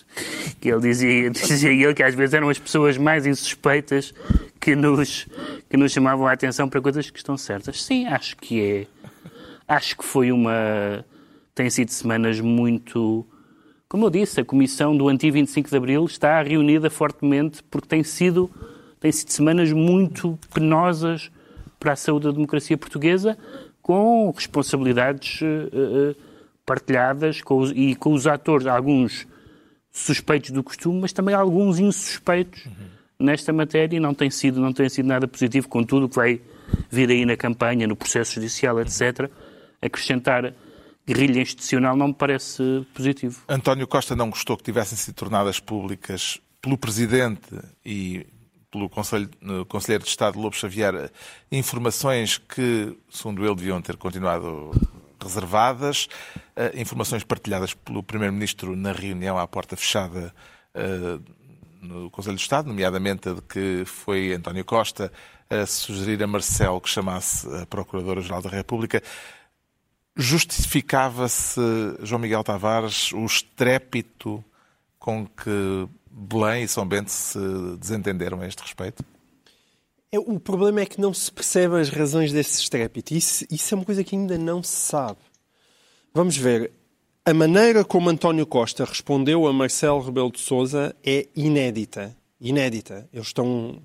Que 0.62 0.70
ele 0.70 0.80
dizia, 0.80 1.30
dizia 1.30 1.72
ele 1.72 1.94
que 1.94 2.02
às 2.02 2.16
vezes 2.16 2.34
eram 2.34 2.50
as 2.50 2.58
pessoas 2.58 2.98
mais 2.98 3.28
insuspeitas 3.28 4.14
que 4.60 4.76
nos, 4.76 5.28
que 5.70 5.76
nos 5.76 5.92
chamavam 5.92 6.26
a 6.26 6.32
atenção 6.32 6.70
para 6.70 6.80
coisas 6.80 7.10
que 7.10 7.18
estão 7.18 7.38
certas. 7.38 7.84
Sim, 7.84 8.08
acho 8.08 8.38
que 8.38 8.62
é. 8.62 8.88
Acho 9.68 9.98
que 9.98 10.06
foi 10.06 10.32
uma. 10.32 11.06
Tem 11.54 11.70
sido 11.70 11.90
semanas 11.90 12.40
muito. 12.40 13.26
Como 13.90 14.06
eu 14.06 14.10
disse, 14.10 14.40
a 14.40 14.46
comissão 14.46 14.96
do 14.96 15.10
anti-25 15.10 15.70
de 15.70 15.76
Abril 15.76 16.06
está 16.06 16.42
reunida 16.42 16.90
fortemente 16.90 17.62
porque 17.64 17.88
tem 17.88 18.04
sido, 18.04 18.50
tem 19.00 19.12
sido 19.12 19.32
semanas 19.32 19.72
muito 19.72 20.40
penosas 20.54 21.32
para 21.80 21.94
a 21.94 21.96
saúde 21.96 22.26
da 22.28 22.32
democracia 22.32 22.78
portuguesa, 22.78 23.38
com 23.82 24.32
responsabilidades 24.32 25.42
uh, 25.42 25.46
uh, 25.46 26.29
partilhadas 26.70 27.42
com 27.42 27.58
os, 27.58 27.72
e 27.76 27.96
com 27.96 28.14
os 28.14 28.28
atores, 28.28 28.68
alguns 28.68 29.26
suspeitos 29.92 30.52
do 30.52 30.64
costume, 30.64 31.02
mas 31.02 31.12
também 31.12 31.34
alguns 31.34 31.80
insuspeitos 31.80 32.64
uhum. 32.68 32.72
nesta 33.20 33.52
matéria 33.52 33.98
e 33.98 34.00
não 34.00 34.14
tem 34.14 34.30
sido, 34.30 34.62
não 34.62 34.72
tem 34.72 34.88
sido 34.88 35.08
nada 35.08 35.28
positivo 35.28 35.68
com 35.68 35.84
tudo 35.84 36.06
o 36.06 36.10
que 36.10 36.16
vai 36.16 36.40
vir 36.92 37.10
aí 37.10 37.26
na 37.26 37.36
campanha, 37.36 37.88
no 37.88 37.96
processo 37.96 38.36
judicial, 38.36 38.80
etc. 38.80 39.32
Acrescentar 39.82 40.54
guerrilha 41.08 41.42
institucional 41.42 41.98
não 41.98 42.10
me 42.10 42.14
parece 42.14 42.86
positivo. 42.94 43.42
António 43.50 43.88
Costa 43.88 44.16
não 44.16 44.30
gostou 44.30 44.56
que 44.56 44.62
tivessem 44.62 44.96
sido 44.96 45.16
tornadas 45.16 45.60
públicas 45.60 46.40
pelo 46.62 46.78
Presidente 46.78 47.50
e 47.84 48.28
pelo 48.70 48.88
Conselho, 48.88 49.28
Conselheiro 49.68 50.04
de 50.04 50.10
Estado 50.12 50.40
Lobo 50.40 50.56
Xavier 50.56 51.10
informações 51.52 52.38
que, 52.38 52.96
segundo 53.10 53.44
ele, 53.44 53.56
deviam 53.56 53.82
ter 53.82 53.98
continuado 53.98 54.70
reservadas, 55.28 56.08
uh, 56.56 56.80
informações 56.80 57.24
partilhadas 57.24 57.74
pelo 57.74 58.04
Primeiro-Ministro 58.04 58.76
na 58.76 58.92
reunião 58.92 59.38
à 59.38 59.48
porta 59.48 59.76
fechada 59.76 60.34
uh, 60.76 61.24
no 61.82 62.10
Conselho 62.10 62.36
de 62.36 62.42
Estado, 62.42 62.68
nomeadamente 62.68 63.30
a 63.30 63.34
de 63.34 63.42
que 63.42 63.84
foi 63.86 64.34
António 64.34 64.66
Costa 64.66 65.12
a 65.50 65.66
sugerir 65.66 66.22
a 66.22 66.28
Marcelo 66.28 66.80
que 66.80 66.90
chamasse 66.90 67.48
a 67.56 67.66
Procuradora-Geral 67.66 68.42
da 68.42 68.50
República. 68.50 69.02
Justificava-se, 70.16 71.60
João 72.04 72.20
Miguel 72.20 72.44
Tavares, 72.44 73.12
o 73.14 73.26
estrépito 73.26 74.44
com 75.00 75.26
que 75.26 75.88
Belém 76.12 76.64
e 76.64 76.68
São 76.68 76.86
Bento 76.86 77.10
se 77.10 77.40
desentenderam 77.80 78.42
a 78.42 78.48
este 78.48 78.62
respeito? 78.62 79.04
É, 80.12 80.18
o 80.18 80.40
problema 80.40 80.82
é 80.82 80.86
que 80.86 81.00
não 81.00 81.14
se 81.14 81.32
percebe 81.32 81.80
as 81.80 81.90
razões 81.90 82.32
desse 82.32 82.62
estrépito. 82.62 83.14
Isso, 83.14 83.46
isso 83.50 83.74
é 83.74 83.78
uma 83.78 83.86
coisa 83.86 84.04
que 84.04 84.16
ainda 84.16 84.38
não 84.38 84.64
se 84.64 84.76
sabe. 84.76 85.20
Vamos 86.14 86.36
ver. 86.36 86.72
A 87.24 87.34
maneira 87.34 87.86
como 87.86 88.10
António 88.10 88.46
Costa 88.48 88.86
respondeu 88.86 89.46
a 89.46 89.54
Marcelo 89.54 90.02
Rebelo 90.02 90.32
de 90.32 90.40
Sousa 90.40 90.96
é 91.06 91.28
inédita. 91.36 92.16
Inédita. 92.42 93.08
Eles 93.14 93.28
estão 93.28 93.80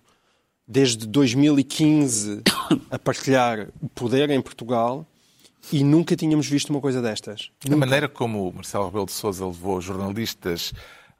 desde 0.66 1.06
2015 1.06 2.42
a 2.90 2.98
partilhar 2.98 3.68
o 3.82 3.88
poder 3.90 4.30
em 4.30 4.40
Portugal 4.40 5.06
e 5.70 5.84
nunca 5.84 6.16
tínhamos 6.16 6.46
visto 6.46 6.70
uma 6.70 6.80
coisa 6.80 7.02
destas. 7.02 7.50
A 7.70 7.76
maneira 7.76 8.08
como 8.08 8.50
Marcelo 8.50 8.87
Rebelo 8.87 9.06
de 9.06 9.12
Sousa 9.12 9.46
levou 9.46 9.78
jornalistas 9.78 10.72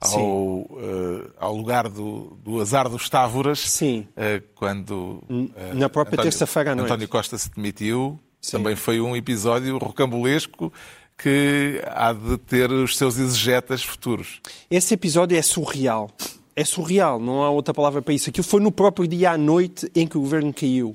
ao, 0.05 0.23
uh, 0.23 1.31
ao 1.39 1.57
lugar 1.57 1.89
do, 1.89 2.37
do 2.43 2.61
azar 2.61 2.89
dos 2.89 3.09
Távoras, 3.09 3.59
Sim. 3.59 4.07
Uh, 4.11 4.43
quando 4.55 5.23
uh, 5.29 5.75
na 5.75 5.89
própria 5.89 6.23
terça-feira 6.23 6.73
à 6.73 6.75
noite. 6.75 6.87
António 6.87 7.09
Costa 7.09 7.39
se 7.39 7.51
demitiu. 7.51 8.19
Sim. 8.41 8.59
Também 8.59 8.77
foi 8.77 9.01
um 9.01 9.17
episódio 9.17 9.79
rocambolesco 9.79 10.73
que 11.17 11.81
há 11.87 12.13
de 12.13 12.37
ter 12.39 12.71
os 12.71 12.97
seus 12.97 13.19
exegetas 13.19 13.83
futuros. 13.83 14.41
Esse 14.71 14.95
episódio 14.95 15.39
é 15.39 15.43
surreal. 15.43 16.11
É 16.57 16.65
surreal, 16.65 17.19
não 17.19 17.43
há 17.43 17.51
outra 17.51 17.73
palavra 17.73 18.03
para 18.03 18.15
isso. 18.15 18.31
Aquilo 18.31 18.45
foi 18.45 18.61
no 18.61 18.71
próprio 18.71 19.09
dia 19.09 19.33
à 19.33 19.39
noite 19.39 19.91
em 19.95 20.07
que 20.07 20.17
o 20.17 20.21
governo 20.21 20.53
caiu 20.53 20.95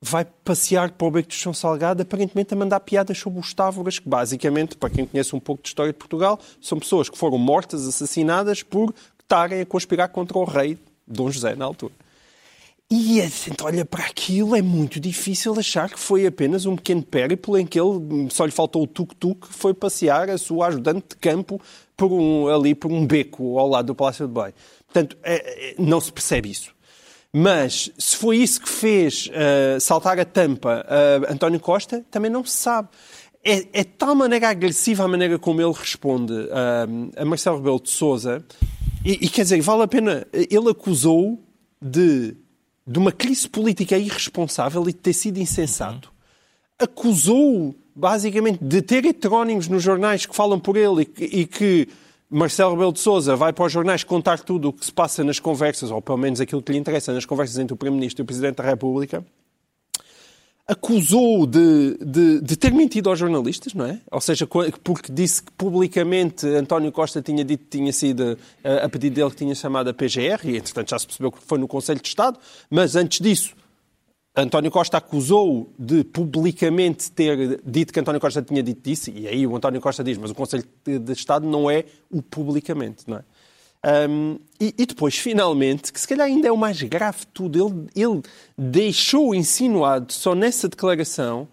vai 0.00 0.24
passear 0.24 0.90
para 0.92 1.06
o 1.06 1.10
Beco 1.10 1.28
de 1.28 1.36
São 1.36 1.54
Salgado, 1.54 2.02
aparentemente 2.02 2.54
a 2.54 2.56
mandar 2.56 2.80
piadas 2.80 3.18
sobre 3.18 3.40
os 3.40 3.52
Távoras, 3.54 3.98
que 3.98 4.08
basicamente, 4.08 4.76
para 4.76 4.90
quem 4.90 5.06
conhece 5.06 5.34
um 5.34 5.40
pouco 5.40 5.62
de 5.62 5.68
história 5.68 5.92
de 5.92 5.98
Portugal, 5.98 6.38
são 6.60 6.78
pessoas 6.78 7.08
que 7.08 7.18
foram 7.18 7.38
mortas, 7.38 7.86
assassinadas 7.86 8.62
por 8.62 8.94
estarem 9.22 9.60
a 9.60 9.66
conspirar 9.66 10.08
contra 10.08 10.38
o 10.38 10.44
rei 10.44 10.78
Dom 11.06 11.30
José 11.30 11.54
na 11.54 11.64
altura. 11.64 11.92
E 12.88 13.20
a 13.20 13.26
gente 13.26 13.64
olha 13.64 13.84
para 13.84 14.04
aquilo, 14.04 14.54
é 14.54 14.62
muito 14.62 15.00
difícil 15.00 15.58
achar 15.58 15.90
que 15.90 15.98
foi 15.98 16.24
apenas 16.24 16.66
um 16.66 16.76
pequeno 16.76 17.02
périplo 17.02 17.58
em 17.58 17.66
que 17.66 17.80
ele 17.80 18.30
só 18.30 18.44
lhe 18.44 18.52
faltou 18.52 18.84
o 18.84 18.86
tuk-tuk, 18.86 19.48
foi 19.50 19.74
passear 19.74 20.30
a 20.30 20.38
sua 20.38 20.68
ajudante 20.68 21.08
de 21.08 21.16
campo 21.16 21.60
por 21.96 22.12
um, 22.12 22.46
ali 22.46 22.76
por 22.76 22.92
um 22.92 23.04
beco 23.04 23.58
ao 23.58 23.68
lado 23.68 23.86
do 23.86 23.94
Palácio 23.94 24.28
de 24.28 24.32
Belém. 24.32 24.54
Portanto, 24.84 25.18
é, 25.24 25.70
é, 25.70 25.74
não 25.80 26.00
se 26.00 26.12
percebe 26.12 26.48
isso. 26.48 26.75
Mas 27.38 27.92
se 27.98 28.16
foi 28.16 28.38
isso 28.38 28.62
que 28.62 28.68
fez 28.70 29.26
uh, 29.26 29.78
saltar 29.78 30.18
a 30.18 30.24
tampa 30.24 30.86
uh, 30.88 31.30
António 31.30 31.60
Costa, 31.60 32.02
também 32.10 32.30
não 32.30 32.42
se 32.42 32.56
sabe. 32.56 32.88
É, 33.44 33.80
é 33.80 33.84
tal 33.84 34.14
maneira 34.14 34.48
agressiva 34.48 35.04
a 35.04 35.08
maneira 35.08 35.38
como 35.38 35.60
ele 35.60 35.74
responde 35.74 36.32
uh, 36.32 37.10
a 37.14 37.24
Marcelo 37.26 37.58
Rebelo 37.58 37.78
de 37.78 37.90
Souza, 37.90 38.42
e, 39.04 39.26
e, 39.26 39.28
quer 39.28 39.42
dizer, 39.42 39.60
vale 39.60 39.82
a 39.82 39.86
pena. 39.86 40.26
Ele 40.32 40.70
acusou 40.70 41.38
de, 41.78 42.34
de 42.86 42.98
uma 42.98 43.12
crise 43.12 43.46
política 43.46 43.98
irresponsável 43.98 44.82
e 44.84 44.94
de 44.94 44.98
ter 44.98 45.12
sido 45.12 45.36
insensato. 45.36 46.08
Uhum. 46.08 46.86
Acusou, 46.86 47.74
basicamente, 47.94 48.64
de 48.64 48.80
ter 48.80 49.04
heterónimos 49.04 49.68
nos 49.68 49.82
jornais 49.82 50.24
que 50.24 50.34
falam 50.34 50.58
por 50.58 50.74
ele 50.74 51.06
e, 51.18 51.40
e 51.40 51.46
que 51.46 51.86
Marcelo 52.28 52.72
Rebelo 52.72 52.92
de 52.92 53.00
Sousa 53.00 53.36
vai 53.36 53.52
para 53.52 53.64
os 53.64 53.72
jornais 53.72 54.02
contar 54.02 54.40
tudo 54.40 54.68
o 54.68 54.72
que 54.72 54.84
se 54.84 54.92
passa 54.92 55.22
nas 55.22 55.38
conversas, 55.38 55.90
ou 55.90 56.02
pelo 56.02 56.18
menos 56.18 56.40
aquilo 56.40 56.60
que 56.60 56.72
lhe 56.72 56.78
interessa, 56.78 57.12
nas 57.12 57.24
conversas 57.24 57.58
entre 57.58 57.74
o 57.74 57.76
Primeiro-Ministro 57.76 58.22
e 58.22 58.24
o 58.24 58.26
Presidente 58.26 58.56
da 58.56 58.64
República, 58.64 59.24
acusou 60.66 61.46
de, 61.46 61.96
de, 62.04 62.40
de, 62.40 62.56
ter 62.56 62.72
mentido 62.72 63.08
aos 63.08 63.18
jornalistas, 63.18 63.72
não 63.72 63.86
é? 63.86 64.00
Ou 64.10 64.20
seja, 64.20 64.48
porque 64.82 65.12
disse 65.12 65.40
que 65.40 65.52
publicamente 65.52 66.44
António 66.44 66.90
Costa 66.90 67.22
tinha 67.22 67.44
dito 67.44 67.64
que 67.64 67.78
tinha 67.78 67.92
sido, 67.92 68.36
a 68.64 68.88
pedido 68.88 69.14
dele, 69.14 69.30
que 69.30 69.36
tinha 69.36 69.54
chamado 69.54 69.90
a 69.90 69.94
PGR, 69.94 70.44
e 70.44 70.56
entretanto 70.56 70.90
já 70.90 70.98
se 70.98 71.06
percebeu 71.06 71.30
que 71.30 71.38
foi 71.40 71.58
no 71.58 71.68
Conselho 71.68 72.00
de 72.00 72.08
Estado, 72.08 72.40
mas 72.68 72.96
antes 72.96 73.20
disso 73.20 73.54
António 74.36 74.70
Costa 74.70 74.98
acusou 74.98 75.72
de 75.78 76.04
publicamente 76.04 77.10
ter 77.10 77.60
dito 77.64 77.90
que 77.90 77.98
António 77.98 78.20
Costa 78.20 78.42
tinha 78.42 78.62
dito 78.62 78.86
isso, 78.90 79.10
e 79.10 79.26
aí 79.26 79.46
o 79.46 79.56
António 79.56 79.80
Costa 79.80 80.04
diz, 80.04 80.18
mas 80.18 80.30
o 80.30 80.34
Conselho 80.34 80.64
de 80.84 81.12
Estado 81.12 81.46
não 81.46 81.70
é 81.70 81.86
o 82.10 82.20
publicamente, 82.20 83.04
não 83.06 83.16
é? 83.16 83.24
Um, 84.08 84.38
e, 84.60 84.74
e, 84.76 84.84
depois, 84.84 85.16
finalmente, 85.16 85.92
que 85.92 86.00
se 86.00 86.08
calhar 86.08 86.26
ainda 86.26 86.48
é 86.48 86.52
o 86.52 86.56
mais 86.56 86.82
grave 86.82 87.20
de 87.20 87.26
tudo, 87.28 87.88
ele, 87.94 88.04
ele 88.08 88.22
deixou 88.58 89.34
insinuado 89.34 90.12
só 90.12 90.34
nessa 90.34 90.68
declaração 90.68 91.48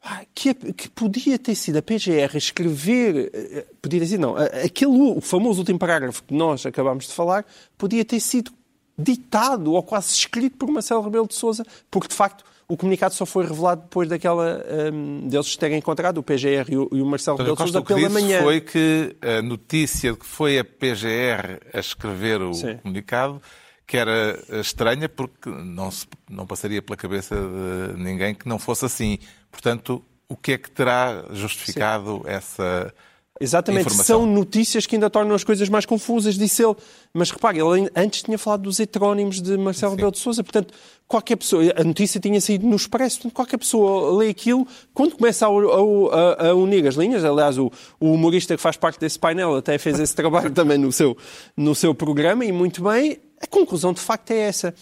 ah, 0.00 0.24
que, 0.32 0.54
que, 0.54 0.88
podia 0.88 1.38
ter 1.38 1.56
sido 1.56 1.78
a 1.78 1.82
PGR 1.82 2.36
escrever, 2.36 3.30
eh, 3.34 3.66
podia 3.82 3.98
ter 3.98 4.06
sido, 4.06 4.20
não, 4.20 4.36
aquele, 4.36 4.92
o 4.92 5.20
famoso 5.20 5.58
último 5.58 5.78
parágrafo 5.78 6.22
que 6.22 6.32
nós 6.32 6.64
acabámos 6.64 7.08
de 7.08 7.12
falar, 7.12 7.44
podia 7.76 8.04
ter 8.04 8.20
sido 8.20 8.52
ditado 8.98 9.72
ou 9.72 9.82
quase 9.82 10.12
escrito 10.12 10.56
por 10.56 10.70
Marcelo 10.70 11.02
Rebelo 11.02 11.26
de 11.26 11.34
Sousa, 11.34 11.64
porque 11.90 12.08
de 12.08 12.14
facto 12.14 12.44
o 12.68 12.76
comunicado 12.76 13.14
só 13.14 13.24
foi 13.24 13.46
revelado 13.46 13.82
depois 13.82 14.08
daquela 14.08 14.64
um, 14.92 15.28
deles 15.28 15.56
terem 15.56 15.78
encontrado 15.78 16.18
o 16.18 16.22
PGR 16.22 16.68
e 16.68 16.76
o, 16.76 16.88
e 16.92 17.00
o 17.00 17.06
Marcelo 17.06 17.36
Rebelo 17.36 17.56
de 17.56 17.62
Sousa 17.62 17.82
pela 17.82 18.08
manhã. 18.08 18.42
foi 18.42 18.60
que 18.60 19.16
a 19.22 19.40
notícia 19.40 20.12
de 20.12 20.18
que 20.18 20.26
foi 20.26 20.58
a 20.58 20.64
PGR 20.64 21.60
a 21.72 21.78
escrever 21.78 22.42
o 22.42 22.52
Sim. 22.54 22.76
comunicado 22.78 23.40
que 23.86 23.96
era 23.96 24.36
estranha 24.60 25.08
porque 25.08 25.48
não, 25.48 25.90
se, 25.92 26.06
não 26.28 26.44
passaria 26.44 26.82
pela 26.82 26.96
cabeça 26.96 27.36
de 27.36 28.02
ninguém 28.02 28.34
que 28.34 28.48
não 28.48 28.58
fosse 28.58 28.84
assim. 28.84 29.18
Portanto, 29.48 30.04
o 30.28 30.36
que 30.36 30.52
é 30.52 30.58
que 30.58 30.68
terá 30.68 31.24
justificado 31.30 32.22
Sim. 32.24 32.30
essa 32.30 32.94
Exatamente, 33.38 33.92
são 33.92 34.24
notícias 34.26 34.86
que 34.86 34.96
ainda 34.96 35.10
tornam 35.10 35.34
as 35.34 35.44
coisas 35.44 35.68
mais 35.68 35.84
confusas, 35.84 36.36
disse 36.36 36.64
ele. 36.64 36.74
Mas 37.12 37.30
repare, 37.30 37.58
ele 37.58 37.90
antes 37.94 38.22
tinha 38.22 38.38
falado 38.38 38.62
dos 38.62 38.80
heterónimos 38.80 39.42
de 39.42 39.56
Marcelo 39.58 39.92
Rebelo 39.92 40.12
de 40.12 40.18
Sousa, 40.18 40.42
portanto, 40.42 40.72
qualquer 41.06 41.36
pessoa, 41.36 41.62
a 41.76 41.84
notícia 41.84 42.18
tinha 42.18 42.40
saído 42.40 42.66
no 42.66 42.76
Expresso, 42.76 43.16
portanto, 43.16 43.34
qualquer 43.34 43.58
pessoa 43.58 44.16
lê 44.18 44.30
aquilo, 44.30 44.66
quando 44.94 45.16
começa 45.16 45.46
a, 45.46 45.50
a, 45.50 46.48
a 46.48 46.54
unir 46.54 46.86
as 46.86 46.94
linhas, 46.94 47.24
aliás, 47.24 47.58
o, 47.58 47.70
o, 48.00 48.12
humorista 48.12 48.56
que 48.56 48.62
faz 48.62 48.76
parte 48.76 48.98
desse 48.98 49.18
painel 49.18 49.54
até 49.54 49.76
fez 49.78 50.00
esse 50.00 50.14
trabalho 50.16 50.50
também 50.50 50.78
no 50.78 50.90
seu, 50.90 51.16
no 51.56 51.74
seu 51.74 51.94
programa, 51.94 52.44
e 52.44 52.52
muito 52.52 52.82
bem, 52.82 53.18
a 53.40 53.46
conclusão 53.46 53.92
de 53.92 54.00
facto 54.00 54.30
é 54.30 54.38
essa. 54.38 54.74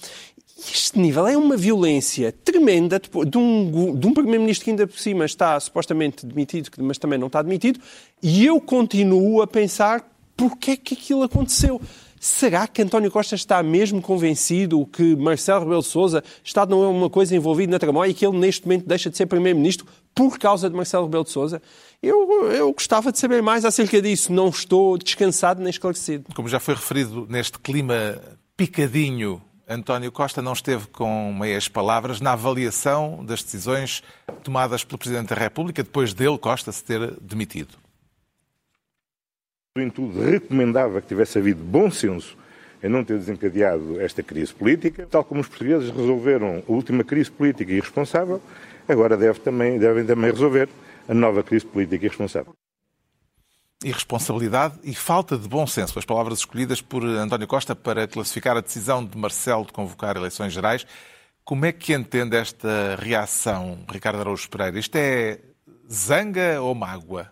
Este 0.57 0.99
nível 0.99 1.27
é 1.27 1.37
uma 1.37 1.57
violência 1.57 2.33
tremenda 2.33 3.01
de 3.01 3.39
um, 3.39 3.95
de 3.99 4.07
um 4.07 4.15
Primeiro-Ministro 4.15 4.65
que 4.65 4.71
ainda 4.71 4.87
por 4.87 4.99
cima 4.99 5.25
está 5.25 5.59
supostamente 5.59 6.25
demitido, 6.25 6.71
mas 6.79 6.97
também 6.97 7.19
não 7.19 7.27
está 7.27 7.43
demitido, 7.43 7.81
e 8.23 8.47
eu 8.47 8.61
continuo 8.61 9.43
a 9.43 9.47
pensar 9.47 10.09
porque 10.37 10.73
é 10.73 10.77
que 10.77 10.95
aquilo 10.95 11.23
aconteceu. 11.23 11.81
Será 12.19 12.67
que 12.67 12.81
António 12.81 13.11
Costa 13.11 13.35
está 13.35 13.63
mesmo 13.63 14.01
convencido 14.01 14.87
que 14.87 15.15
Marcelo 15.15 15.61
Rebelo 15.65 15.83
de 15.83 15.89
Sousa 15.89 16.25
está 16.43 16.65
numa 16.65 17.11
coisa 17.11 17.37
envolvida 17.37 17.73
na 17.73 17.79
tramóia 17.79 18.11
e 18.11 18.15
que 18.15 18.25
ele 18.27 18.39
neste 18.39 18.67
momento 18.67 18.87
deixa 18.87 19.11
de 19.11 19.17
ser 19.17 19.27
Primeiro-Ministro 19.27 19.87
por 20.15 20.39
causa 20.39 20.71
de 20.71 20.75
Marcelo 20.75 21.05
Rebelo 21.05 21.25
de 21.25 21.31
Sousa? 21.31 21.61
Eu, 22.03 22.51
eu 22.51 22.73
gostava 22.73 23.13
de 23.13 23.19
saber 23.19 23.43
mais 23.43 23.65
acerca 23.67 24.01
disso. 24.01 24.33
Não 24.33 24.49
estou 24.49 24.97
descansado 24.97 25.61
nem 25.61 25.69
esclarecido. 25.69 26.25
Como 26.35 26.49
já 26.49 26.59
foi 26.59 26.75
referido 26.75 27.27
neste 27.29 27.59
clima 27.59 28.19
picadinho, 28.57 29.43
António 29.69 30.13
Costa 30.13 30.43
não 30.43 30.53
esteve 30.53 30.87
com 30.89 31.33
meias 31.33 31.69
palavras 31.69 32.21
na 32.21 32.33
avaliação 32.33 33.25
das 33.25 33.43
decisões 33.43 34.03
tomadas 34.43 34.85
pelo 34.85 34.99
Presidente 34.99 35.31
da 35.31 35.37
República 35.37 35.83
depois 35.83 36.13
dele, 36.13 36.37
Costa, 36.37 36.71
se 36.71 36.85
ter 36.85 37.13
demitido. 37.21 37.75
Em 39.77 39.89
tudo, 39.89 40.21
recomendava 40.21 41.01
que 41.01 41.09
tivesse 41.09 41.39
havido 41.39 41.65
bom 41.65 41.91
senso 41.91 42.37
em 42.83 42.89
não 42.89 43.03
ter 43.03 43.19
desencadeado 43.19 43.99
esta 44.01 44.23
crise 44.23 44.53
política. 44.53 45.09
Tal 45.11 45.25
como 45.25 45.41
os 45.41 45.49
portugueses 45.49 45.91
resolveram 45.91 46.63
a 46.69 46.71
última 46.71 47.03
crise 47.03 47.31
política 47.31 47.73
irresponsável, 47.73 48.43
agora 48.87 49.17
deve 49.17 49.41
também, 49.41 49.79
devem 49.79 50.05
também 50.05 50.31
resolver 50.31 50.69
a 51.09 51.15
nova 51.15 51.43
crise 51.43 51.65
política 51.65 52.05
irresponsável. 52.05 52.55
Irresponsabilidade 53.85 54.79
e 54.83 54.95
falta 54.95 55.37
de 55.37 55.47
bom 55.47 55.67
senso, 55.67 55.99
as 55.99 56.07
palavras 56.07 56.39
escolhidas 56.39 56.81
por 56.81 57.05
António 57.05 57.47
Costa 57.47 57.77
para 57.77 58.09
classificar 58.09 58.57
a 58.57 58.61
decisão 58.61 59.05
de 59.05 59.17
Marcelo 59.17 59.67
de 59.67 59.73
convocar 59.73 60.17
eleições 60.17 60.55
gerais. 60.55 60.87
Como 61.45 61.67
é 61.67 61.73
que 61.73 61.93
entende 61.93 62.35
esta 62.35 62.97
reação, 62.99 63.85
Ricardo 63.87 64.21
Araújo 64.21 64.49
Pereira? 64.49 64.79
Isto 64.79 64.97
é 64.97 65.39
zanga 65.93 66.63
ou 66.63 66.75
mágoa? 66.75 67.31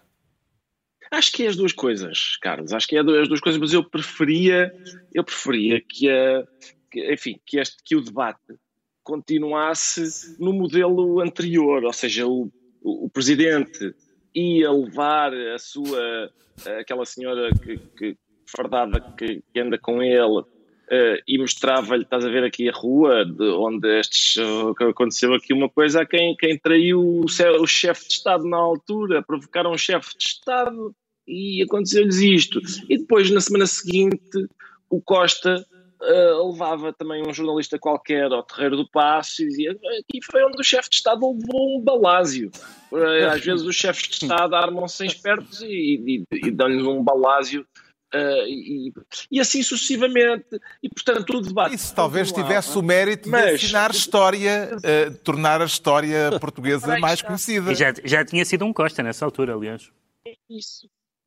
Acho 1.11 1.33
que 1.33 1.45
é 1.45 1.49
as 1.49 1.57
duas 1.57 1.73
coisas, 1.73 2.37
Carlos. 2.37 2.75
Acho 2.75 2.87
que 2.87 2.97
é 2.97 3.01
as 3.01 3.29
duas 3.29 3.41
coisas, 3.41 3.59
mas 3.59 3.73
eu 3.73 3.83
preferia, 3.83 4.71
eu 5.15 5.25
preferia 5.25 5.81
que, 5.81 6.11
a, 6.11 6.45
que, 6.91 7.13
enfim, 7.15 7.41
que, 7.47 7.59
este, 7.59 7.77
que 7.83 7.97
o 7.97 8.03
debate 8.03 8.55
continuasse 9.03 10.37
no 10.39 10.53
modelo 10.53 11.21
anterior, 11.21 11.83
ou 11.83 11.93
seja, 11.93 12.27
o 12.27 12.53
o, 12.83 13.09
presidente 13.09 13.95
ia 14.35 14.71
levar 14.71 15.33
a 15.35 15.59
sua, 15.59 16.31
aquela 16.79 17.05
senhora 17.05 17.51
que, 17.63 17.79
que 17.97 18.17
fardada 18.47 19.01
que, 19.17 19.43
que 19.53 19.61
anda 19.61 19.79
com 19.79 20.03
ele 20.03 20.45
Uh, 20.93 21.17
e 21.27 21.39
mostrava-lhe, 21.39 22.03
estás 22.03 22.23
a 22.23 22.29
ver 22.29 22.45
aqui 22.45 22.69
a 22.69 22.73
rua, 22.73 23.25
de 23.25 23.45
onde 23.45 23.89
estes, 23.99 24.37
uh, 24.37 24.75
aconteceu 24.91 25.33
aqui 25.33 25.55
uma 25.55 25.71
coisa 25.71 26.03
a 26.03 26.07
quem, 26.07 26.37
quem 26.37 26.59
traiu 26.59 27.01
o, 27.01 27.25
o 27.25 27.67
chefe 27.67 28.09
de 28.09 28.15
Estado 28.15 28.45
na 28.45 28.59
altura, 28.59 29.23
provocaram 29.23 29.73
um 29.73 29.79
chefe 29.79 30.11
de 30.19 30.25
Estado 30.25 30.95
e 31.27 31.63
aconteceu-lhes 31.63 32.19
isto. 32.19 32.61
E 32.91 32.99
depois, 32.99 33.31
na 33.31 33.41
semana 33.41 33.65
seguinte, 33.67 34.47
o 34.91 35.01
Costa 35.01 35.65
uh, 36.03 36.51
levava 36.51 36.93
também 36.93 37.23
um 37.27 37.33
jornalista 37.33 37.79
qualquer 37.79 38.31
ao 38.33 38.43
terreiro 38.43 38.77
do 38.77 38.89
passo 38.89 39.43
e 39.43 39.49
dizia 39.49 39.73
aqui 39.73 40.21
foi 40.31 40.45
onde 40.45 40.61
o 40.61 40.65
chefe 40.65 40.91
de 40.91 40.97
Estado 40.97 41.21
levou 41.21 41.79
um 41.79 41.81
balásio. 41.81 42.51
Uh, 42.91 43.29
às 43.33 43.41
vezes 43.41 43.65
os 43.65 43.77
chefes 43.77 44.09
de 44.09 44.25
Estado 44.25 44.55
armam-se 44.55 45.07
espertos 45.07 45.63
e, 45.63 46.27
e, 46.31 46.47
e 46.47 46.51
dão-lhes 46.51 46.85
um 46.85 47.03
balásio 47.03 47.67
Uh, 48.15 48.45
e, 48.47 48.93
e, 49.31 49.41
assim 49.41 49.63
sucessivamente. 49.63 50.61
E, 50.83 50.89
portanto, 50.91 51.35
o 51.35 51.41
debate. 51.41 51.75
Isso 51.75 51.95
talvez 51.95 52.31
tivesse 52.31 52.77
o 52.77 52.83
mérito 52.83 53.31
mas... 53.31 53.59
de 53.59 53.65
ensinar 53.65 53.91
história, 53.91 54.69
uh, 54.77 55.19
tornar 55.25 55.63
a 55.63 55.65
história 55.65 56.31
portuguesa 56.39 56.99
mais 56.99 57.23
conhecida. 57.23 57.73
E 57.73 57.75
já, 57.75 57.91
já 58.05 58.23
tinha 58.23 58.45
sido 58.45 58.67
um 58.67 58.73
Costa 58.73 59.03
nessa 59.03 59.25
altura, 59.25 59.55
aliás. 59.55 59.91
É 60.27 60.35
isso. 60.51 60.87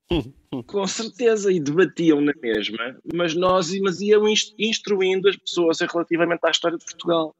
Com 0.67 0.87
certeza, 0.87 1.51
e 1.51 1.59
debatiam 1.59 2.21
na 2.21 2.33
mesma, 2.41 2.97
mas 3.13 3.35
nós 3.35 3.77
mas 3.79 3.99
iam 3.99 4.23
instruindo 4.57 5.27
as 5.27 5.35
pessoas 5.35 5.79
relativamente 5.79 6.45
à 6.45 6.51
história 6.51 6.77
de 6.77 6.85
Portugal. 6.85 7.35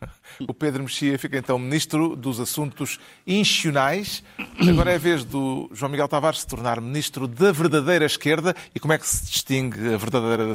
O 0.46 0.52
Pedro 0.52 0.82
Mexia 0.82 1.18
fica 1.18 1.38
então 1.38 1.58
Ministro 1.58 2.14
dos 2.14 2.38
Assuntos 2.40 2.98
Institucionais. 3.26 4.22
Agora 4.68 4.92
é 4.92 4.96
a 4.96 4.98
vez 4.98 5.24
do 5.24 5.68
João 5.72 5.90
Miguel 5.90 6.08
Tavares 6.08 6.40
se 6.40 6.46
tornar 6.46 6.80
Ministro 6.80 7.26
da 7.26 7.52
verdadeira 7.52 8.04
esquerda. 8.04 8.54
E 8.74 8.80
como 8.80 8.92
é 8.92 8.98
que 8.98 9.06
se 9.06 9.24
distingue 9.24 9.94
a 9.94 9.96
verdadeira 9.96 10.46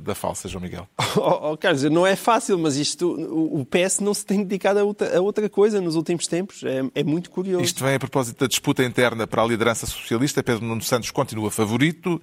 da, 0.00 0.14
falsa, 0.14 0.48
João 0.48 0.62
Miguel? 0.62 0.88
Oh, 1.16 1.52
oh, 1.52 1.56
Carlos, 1.56 1.82
não 1.84 2.06
é 2.06 2.14
fácil, 2.14 2.58
mas 2.58 2.76
isto, 2.76 3.10
o, 3.10 3.64
PS 3.64 3.98
não 3.98 4.14
se 4.14 4.24
tem 4.24 4.44
dedicado 4.44 4.78
a 4.78 4.84
outra, 4.84 5.18
a 5.18 5.20
outra 5.20 5.48
coisa 5.48 5.80
nos 5.80 5.96
últimos 5.96 6.28
tempos. 6.28 6.62
É, 6.62 6.84
é, 6.94 7.02
muito 7.02 7.28
curioso. 7.30 7.64
Isto 7.64 7.82
vem 7.82 7.94
a 7.94 7.98
propósito 7.98 8.38
da 8.38 8.46
disputa 8.46 8.84
interna 8.84 9.26
para 9.26 9.42
a 9.42 9.46
liderança 9.46 9.84
socialista. 9.84 10.42
Pedro 10.42 10.64
Nuno 10.64 10.82
Santos 10.82 11.10
continua 11.10 11.50
favorito. 11.50 12.20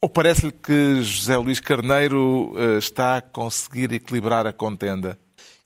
Ou 0.00 0.08
parece-lhe 0.08 0.52
que 0.52 1.02
José 1.02 1.36
Luís 1.38 1.58
Carneiro 1.60 2.52
uh, 2.52 2.78
está 2.78 3.16
a 3.16 3.22
conseguir 3.22 3.90
equilibrar 3.90 4.46
a 4.46 4.52
contenda? 4.52 5.18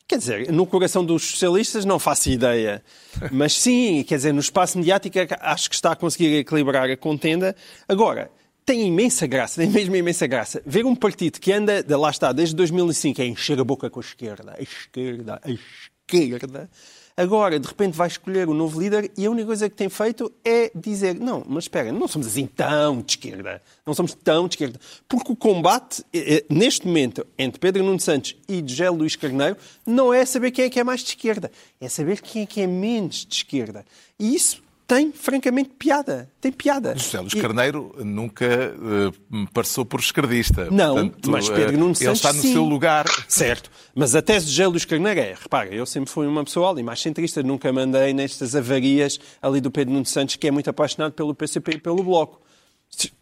Quer 0.09 0.17
dizer, 0.17 0.51
no 0.51 0.67
coração 0.67 1.05
dos 1.05 1.23
socialistas 1.23 1.85
não 1.85 1.99
faço 1.99 2.31
ideia. 2.31 2.83
Mas 3.31 3.53
sim, 3.53 4.03
quer 4.03 4.17
dizer, 4.17 4.33
no 4.33 4.41
espaço 4.41 4.79
mediático 4.79 5.19
acho 5.39 5.69
que 5.69 5.75
está 5.75 5.93
a 5.93 5.97
conseguir 5.97 6.35
equilibrar 6.35 6.91
a 6.91 6.97
contenda. 6.97 7.55
Agora, 7.87 8.31
tem 8.65 8.87
imensa 8.87 9.27
graça, 9.27 9.61
tem 9.61 9.69
mesmo 9.71 9.95
imensa 9.95 10.27
graça, 10.27 10.63
ver 10.65 10.87
um 10.87 10.97
partido 10.97 11.39
que 11.39 11.53
anda, 11.53 11.85
lá 11.97 12.09
está, 12.09 12.33
desde 12.33 12.57
2005, 12.57 13.21
a 13.21 13.25
encher 13.27 13.61
a 13.61 13.65
boca 13.65 13.91
com 13.91 14.01
a 14.01 14.03
esquerda, 14.03 14.57
a 14.59 14.63
esquerda, 14.63 15.41
a 15.45 15.51
esquerda, 15.51 16.71
Agora, 17.19 17.59
de 17.59 17.67
repente, 17.67 17.97
vai 17.97 18.07
escolher 18.07 18.49
o 18.49 18.55
novo 18.55 18.81
líder 18.81 19.11
e 19.19 19.27
a 19.27 19.31
única 19.33 19.47
coisa 19.47 19.69
que 19.69 19.75
tem 19.75 19.89
feito 19.89 20.33
é 20.45 20.71
dizer: 20.73 21.17
não, 21.19 21.43
mas 21.49 21.65
espera, 21.65 21.91
não 21.91 22.07
somos 22.07 22.29
assim 22.29 22.47
tão 22.47 23.03
de 23.03 23.11
esquerda. 23.11 23.61
Não 23.85 23.93
somos 23.93 24.15
tão 24.15 24.47
de 24.47 24.55
esquerda. 24.55 24.79
Porque 25.09 25.33
o 25.33 25.35
combate, 25.35 26.05
eh, 26.13 26.37
eh, 26.37 26.45
neste 26.49 26.87
momento, 26.87 27.27
entre 27.37 27.59
Pedro 27.59 27.83
Nuno 27.83 27.99
Santos 27.99 28.37
e 28.49 28.63
José 28.65 28.89
Luís 28.89 29.17
Carneiro, 29.17 29.57
não 29.85 30.15
é 30.15 30.25
saber 30.25 30.53
quem 30.53 30.67
é 30.67 30.71
que 30.71 30.79
é 30.79 30.85
mais 30.85 31.01
de 31.01 31.09
esquerda, 31.09 31.51
é 31.81 31.89
saber 31.89 32.21
quem 32.21 32.43
é 32.43 32.47
que 32.47 32.61
é 32.61 32.69
menos 32.69 33.27
de 33.27 33.35
esquerda. 33.35 33.85
E 34.17 34.37
isso 34.37 34.63
tem, 34.89 35.13
francamente, 35.13 35.69
piada. 35.79 36.31
Tem 36.41 36.51
piada. 36.51 36.97
José 36.97 37.21
Luís 37.21 37.35
Carneiro 37.35 37.95
nunca 37.99 38.47
uh, 38.75 39.47
passou 39.53 39.85
por 39.85 40.01
esquerdista. 40.01 40.71
Não, 40.71 40.95
Portanto, 40.95 41.31
mas 41.31 41.47
Pedro 41.51 41.77
Nuno 41.77 41.95
Santos, 41.95 42.07
Ele 42.07 42.13
está 42.13 42.33
no 42.33 42.41
sim. 42.41 42.53
seu 42.55 42.65
lugar. 42.65 43.05
Certo. 43.29 43.71
Mas 43.95 44.15
a 44.15 44.23
tese 44.23 44.47
de 44.47 44.53
José 44.53 44.67
Luís 44.67 44.87
Carneiro 44.87 45.21
é, 45.21 45.35
repara, 45.39 45.69
eu 45.69 45.85
sempre 45.85 46.11
fui 46.11 46.27
uma 46.27 46.43
pessoa 46.43 46.71
ali 46.71 46.83
mais 46.83 47.03
centrista, 47.03 47.43
nunca 47.43 47.71
mandei 47.71 48.15
nestas 48.15 48.57
avarias 48.57 49.21
ali 49.43 49.61
do 49.61 49.71
Pedro 49.71 49.93
Nuno 49.93 50.07
Santos, 50.07 50.37
que 50.37 50.49
é 50.49 50.51
muito 50.51 50.71
apaixonado 50.71 51.13
pelo 51.13 51.35
PCP 51.35 51.73
e 51.73 51.79
pelo 51.79 52.03
Bloco 52.03 52.41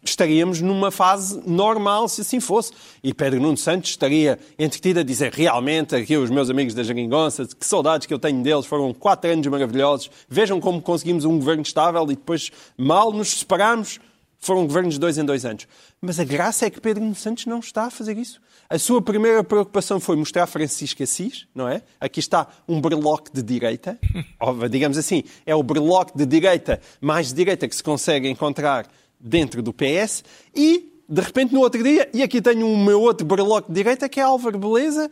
estaríamos 0.03 0.61
numa 0.61 0.89
fase 0.89 1.41
normal 1.45 2.07
se 2.07 2.21
assim 2.21 2.39
fosse. 2.39 2.71
E 3.03 3.13
Pedro 3.13 3.39
Nuno 3.39 3.57
Santos 3.57 3.91
estaria 3.91 4.39
entretido 4.57 4.99
a 4.99 5.03
dizer 5.03 5.31
realmente 5.31 5.95
aqui 5.95 6.17
os 6.17 6.29
meus 6.29 6.49
amigos 6.49 6.73
da 6.73 6.83
Jeringonça, 6.83 7.45
que 7.45 7.65
saudades 7.65 8.07
que 8.07 8.13
eu 8.13 8.19
tenho 8.19 8.41
deles, 8.41 8.65
foram 8.65 8.93
quatro 8.93 9.31
anos 9.31 9.45
maravilhosos, 9.47 10.09
vejam 10.27 10.59
como 10.59 10.81
conseguimos 10.81 11.25
um 11.25 11.37
governo 11.37 11.61
estável 11.61 12.03
e 12.05 12.15
depois 12.15 12.51
mal 12.77 13.11
nos 13.11 13.39
separamos, 13.39 13.99
foram 14.39 14.65
governos 14.65 14.95
de 14.95 14.99
dois 14.99 15.17
em 15.17 15.25
dois 15.25 15.45
anos. 15.45 15.67
Mas 16.01 16.19
a 16.19 16.23
graça 16.23 16.65
é 16.65 16.69
que 16.69 16.79
Pedro 16.79 17.03
Nuno 17.03 17.15
Santos 17.15 17.45
não 17.45 17.59
está 17.59 17.85
a 17.85 17.91
fazer 17.91 18.17
isso. 18.17 18.39
A 18.69 18.77
sua 18.77 19.01
primeira 19.01 19.43
preocupação 19.43 19.99
foi 19.99 20.15
mostrar 20.15 20.45
Francisco 20.45 21.01
Assis, 21.01 21.47
não 21.55 21.67
é? 21.69 21.81
Aqui 22.01 22.19
está 22.19 22.47
um 22.67 22.81
berloque 22.81 23.31
de 23.33 23.41
direita, 23.41 23.97
digamos 24.69 24.97
assim, 24.97 25.23
é 25.45 25.55
o 25.55 25.63
berloque 25.63 26.17
de 26.17 26.25
direita 26.25 26.81
mais 26.99 27.31
direita 27.31 27.67
que 27.67 27.75
se 27.75 27.83
consegue 27.83 28.27
encontrar 28.27 28.85
dentro 29.19 29.61
do 29.61 29.73
PS 29.73 30.23
e, 30.55 31.01
de 31.07 31.21
repente, 31.21 31.53
no 31.53 31.61
outro 31.61 31.81
dia, 31.81 32.09
e 32.13 32.21
aqui 32.21 32.41
tenho 32.41 32.67
o 32.67 32.77
meu 32.77 33.01
outro 33.01 33.25
barloque 33.25 33.69
de 33.69 33.75
direita, 33.75 34.09
que 34.09 34.19
é 34.19 34.23
Álvaro 34.23 34.57
Beleza, 34.57 35.09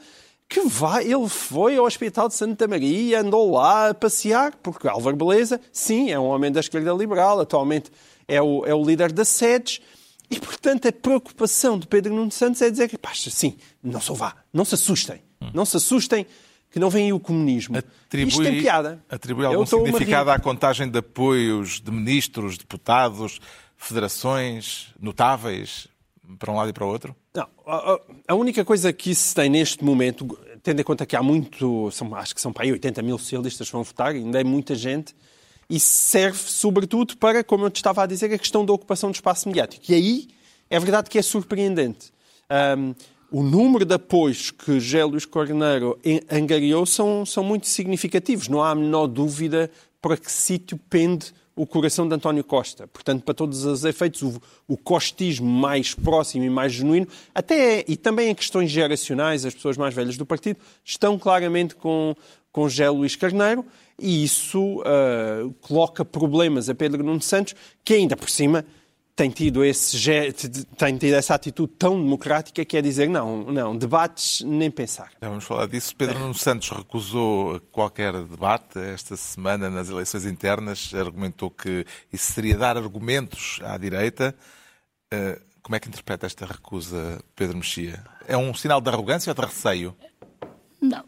que 0.48 0.62
vai, 0.62 1.06
ele 1.06 1.28
foi 1.28 1.78
ao 1.78 1.86
Hospital 1.86 2.28
de 2.28 2.36
Santa 2.36 2.68
Maria, 2.68 3.22
andou 3.22 3.52
lá 3.52 3.90
a 3.90 3.94
passear, 3.94 4.56
porque 4.62 4.88
Álvaro 4.88 5.16
Beleza, 5.16 5.60
sim, 5.72 6.12
é 6.12 6.20
um 6.20 6.26
homem 6.26 6.52
da 6.52 6.60
esquerda 6.60 6.94
liberal, 6.94 7.40
atualmente 7.40 7.92
é 8.28 8.42
o, 8.42 8.66
é 8.66 8.74
o 8.74 8.84
líder 8.84 9.12
da 9.12 9.26
SEDES, 9.26 9.82
e, 10.30 10.40
portanto, 10.40 10.88
a 10.88 10.92
preocupação 10.92 11.78
de 11.78 11.88
Pedro 11.88 12.14
Nuno 12.14 12.32
Santos 12.32 12.62
é 12.62 12.70
dizer 12.70 12.88
que, 12.90 12.98
pá, 12.98 13.12
sim, 13.14 13.58
não 13.84 14.02
se 14.02 14.12
vá, 14.14 14.36
não 14.52 14.66
se 14.66 14.76
assustem, 14.76 15.22
não 15.54 15.66
se 15.66 15.78
assustem, 15.78 16.26
que 16.72 16.80
não 16.80 16.90
vem 16.90 17.06
aí 17.06 17.14
o 17.14 17.20
comunismo. 17.20 17.78
Atribui, 17.78 18.30
Isto 18.30 18.44
tem 18.44 18.62
piada. 18.62 19.04
Atribui 19.10 19.46
algum 19.46 19.66
significado 19.66 20.30
à 20.30 20.40
contagem 20.40 20.90
de 20.90 20.98
apoios 21.00 21.80
de 21.80 21.90
ministros, 21.92 22.58
deputados, 22.58 23.40
federações 23.78 24.94
notáveis 25.00 25.88
para 26.40 26.52
um 26.52 26.56
lado 26.56 26.70
e 26.70 26.74
para 26.74 26.86
o 26.86 26.88
outro? 26.88 27.16
Não, 27.34 27.48
a, 28.28 28.36
única 28.36 28.64
coisa 28.64 28.92
que 28.94 29.14
se 29.14 29.36
tem 29.36 29.50
neste 29.50 29.84
momento, 29.84 30.38
tendo 30.64 30.80
em 30.82 30.84
conta 30.84 31.06
que 31.06 31.16
há 31.16 31.22
muito, 31.22 31.92
são, 31.92 32.14
acho 32.16 32.34
que 32.34 32.42
são 32.42 32.54
para 32.54 32.64
aí 32.64 32.72
80 32.72 33.02
mil 33.02 33.18
socialistas 33.18 33.68
que 33.68 33.74
vão 33.74 33.84
votar, 33.84 34.12
ainda 34.12 34.40
é 34.40 34.44
muita 34.44 34.74
gente, 34.76 35.16
e 35.70 35.80
serve 35.80 36.38
sobretudo 36.38 37.18
para, 37.18 37.44
como 37.44 37.66
eu 37.66 37.70
te 37.70 37.78
estava 37.78 38.04
a 38.04 38.06
dizer, 38.06 38.34
a 38.34 38.38
questão 38.38 38.66
da 38.66 38.74
ocupação 38.74 39.12
do 39.12 39.16
espaço 39.16 39.48
mediático. 39.48 39.84
E 39.90 39.96
aí 39.96 40.28
é 40.70 40.80
verdade 40.80 41.10
que 41.10 41.18
é 41.18 41.22
surpreendente. 41.22 42.12
Um, 42.78 42.94
o 43.32 43.44
número 43.44 43.84
de 43.84 43.94
apoios 43.94 44.52
que 44.52 44.80
José 44.80 45.04
Luís 45.04 45.26
Corneiro 45.26 46.00
angariou 46.32 46.86
são, 46.86 47.26
são 47.26 47.44
muito 47.44 47.68
significativos. 47.68 48.48
Não 48.48 48.64
há 48.64 48.72
a 48.72 48.76
menor 48.76 49.08
dúvida 49.08 49.70
para 50.02 50.16
que 50.16 50.32
sítio 50.32 50.80
pende 50.90 51.34
o 51.56 51.66
coração 51.66 52.08
de 52.08 52.14
António 52.14 52.44
Costa. 52.44 52.88
Portanto, 52.88 53.24
para 53.24 53.34
todos 53.34 53.64
os 53.64 53.86
efeitos, 53.86 54.22
o, 54.22 54.42
o 54.68 54.78
costismo 54.78 55.50
mais 55.50 55.94
próximo 55.94 56.44
e 56.44 56.50
mais 56.50 56.74
genuíno, 56.74 57.08
até 57.34 57.86
e 57.88 57.96
também 57.96 58.30
em 58.30 58.36
questões 58.36 58.70
geracionais, 58.70 59.46
as 59.46 59.54
pessoas 59.54 59.78
mais 59.78 59.94
velhas 59.94 60.18
do 60.18 60.26
partido 60.26 60.60
estão 60.84 61.18
claramente 61.18 61.76
com, 61.76 62.14
com 62.52 62.68
José 62.68 62.90
Luís 62.90 63.16
Carneiro 63.16 63.66
e 63.98 64.24
isso 64.24 64.82
uh, 64.82 65.54
coloca 65.62 66.04
problemas 66.04 66.70
a 66.70 66.76
Pedro 66.76 67.04
Nuno 67.04 67.22
Santos, 67.22 67.56
que 67.84 67.94
ainda 67.94 68.18
por 68.18 68.30
cima 68.30 68.66
tem 69.16 69.30
tido, 69.30 69.64
esse, 69.64 69.98
tem 70.78 70.98
tido 70.98 71.14
essa 71.14 71.36
atitude 71.36 71.72
tão 71.80 72.02
democrática 72.02 72.66
que 72.66 72.76
é 72.76 72.82
dizer 72.82 73.08
não, 73.08 73.44
não, 73.46 73.76
debates 73.76 74.42
nem 74.42 74.70
pensar. 74.70 75.12
Já 75.22 75.30
vamos 75.30 75.46
falar 75.46 75.68
disso. 75.68 75.96
Pedro 75.96 76.20
Nuno 76.20 76.34
Santos 76.34 76.70
recusou 76.70 77.62
qualquer 77.72 78.12
debate 78.12 78.78
esta 78.78 79.16
semana 79.16 79.70
nas 79.70 79.90
eleições 79.90 80.26
internas, 80.26 80.94
argumentou 80.94 81.50
que 81.50 81.86
isso 82.12 82.34
seria 82.34 82.58
dar 82.58 82.76
argumentos 82.76 83.60
à 83.64 83.78
direita. 83.78 84.36
Eh, 85.10 85.40
como 85.62 85.78
é 85.78 85.80
que 85.80 85.88
interpreta 85.88 86.26
esta 86.26 86.46
recusa, 86.46 87.20
Pedro 87.36 87.58
Mexia? 87.58 88.04
É 88.28 88.36
um 88.36 88.54
sinal 88.54 88.82
de 88.82 88.90
arrogância 88.90 89.32
ou 89.32 89.36
de 89.36 89.42
receio? 89.42 89.96
Não, 90.82 91.04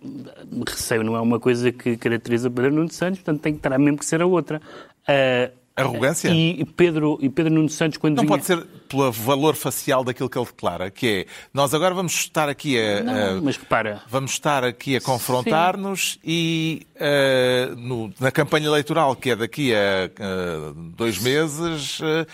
receio 0.66 1.04
não 1.04 1.16
é 1.16 1.22
uma 1.22 1.42
coisa 1.42 1.74
que 1.74 1.98
caracteriza 1.98 2.50
Pedro 2.50 2.74
Nuno 2.74 2.92
Santos, 2.92 3.20
portanto 3.20 3.42
tem 3.42 3.54
que 3.54 3.60
terá 3.60 3.78
mesmo 3.78 3.98
que 3.98 4.06
ser 4.06 4.22
a 4.22 4.26
outra. 4.26 4.62
Uh, 5.04 5.67
Arrogância? 5.78 6.30
E 6.30 6.66
Pedro, 6.66 7.20
e 7.22 7.30
Pedro 7.30 7.54
Nuno 7.54 7.70
Santos, 7.70 7.98
quando 7.98 8.16
Não 8.18 8.24
vinha... 8.24 8.30
pode 8.30 8.46
ser 8.46 8.66
pelo 8.90 9.12
valor 9.12 9.56
facial 9.56 10.04
daquilo 10.04 10.28
que 10.28 10.38
ele 10.38 10.46
declara, 10.46 10.90
que 10.90 11.08
é, 11.08 11.26
nós 11.54 11.74
agora 11.74 11.94
vamos 11.94 12.14
estar 12.14 12.50
aqui 12.50 12.80
a... 12.80 13.04
Não, 13.04 13.44
mas 13.44 13.58
repara... 13.58 14.02
Vamos 14.10 14.32
estar 14.32 14.64
aqui 14.64 14.96
a 14.96 15.02
confrontar-nos 15.02 16.18
e 16.24 16.88
uh, 16.96 17.76
no, 17.76 18.12
na 18.20 18.32
campanha 18.32 18.66
eleitoral, 18.66 19.16
que 19.16 19.30
é 19.30 19.36
daqui 19.36 19.72
a 19.74 20.10
uh, 20.10 20.74
dois 20.74 21.20
meses... 21.20 22.00
Uh, 22.00 22.26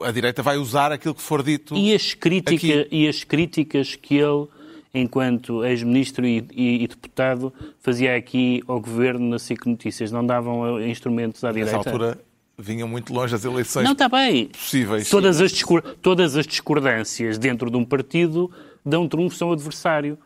a 0.00 0.10
direita 0.10 0.42
vai 0.42 0.56
usar 0.56 0.90
aquilo 0.90 1.14
que 1.14 1.22
for 1.22 1.42
dito. 1.42 1.74
E 1.76 1.94
as, 1.94 2.14
crítica, 2.14 2.88
e 2.90 3.08
as 3.08 3.22
críticas 3.22 3.94
que 3.94 4.16
ele, 4.16 4.48
enquanto 4.92 5.64
ex-ministro 5.64 6.26
e, 6.26 6.44
e, 6.52 6.82
e, 6.82 6.88
deputado, 6.88 7.52
fazia 7.80 8.16
aqui 8.16 8.62
ao 8.66 8.80
governo 8.80 9.30
na 9.30 9.38
SIC 9.38 9.64
Notícias, 9.66 10.10
não 10.10 10.26
davam 10.26 10.82
instrumentos 10.82 11.42
à 11.44 11.52
direita? 11.52 11.78
Nessa 11.78 11.88
altura 11.88 12.18
vinham 12.58 12.88
muito 12.88 13.12
longe 13.12 13.34
as 13.34 13.44
eleições 13.44 13.84
não, 13.84 13.92
está 13.92 14.08
bem. 14.08 14.46
possíveis. 14.46 15.08
Todas 15.10 15.40
as, 15.40 15.52
todas 16.00 16.36
as 16.36 16.46
discordâncias 16.46 17.38
dentro 17.38 17.70
de 17.70 17.76
um 17.76 17.84
partido 17.84 18.50
dão 18.84 19.08
trunfo 19.08 19.44
ao 19.44 19.52
adversário. 19.52 20.18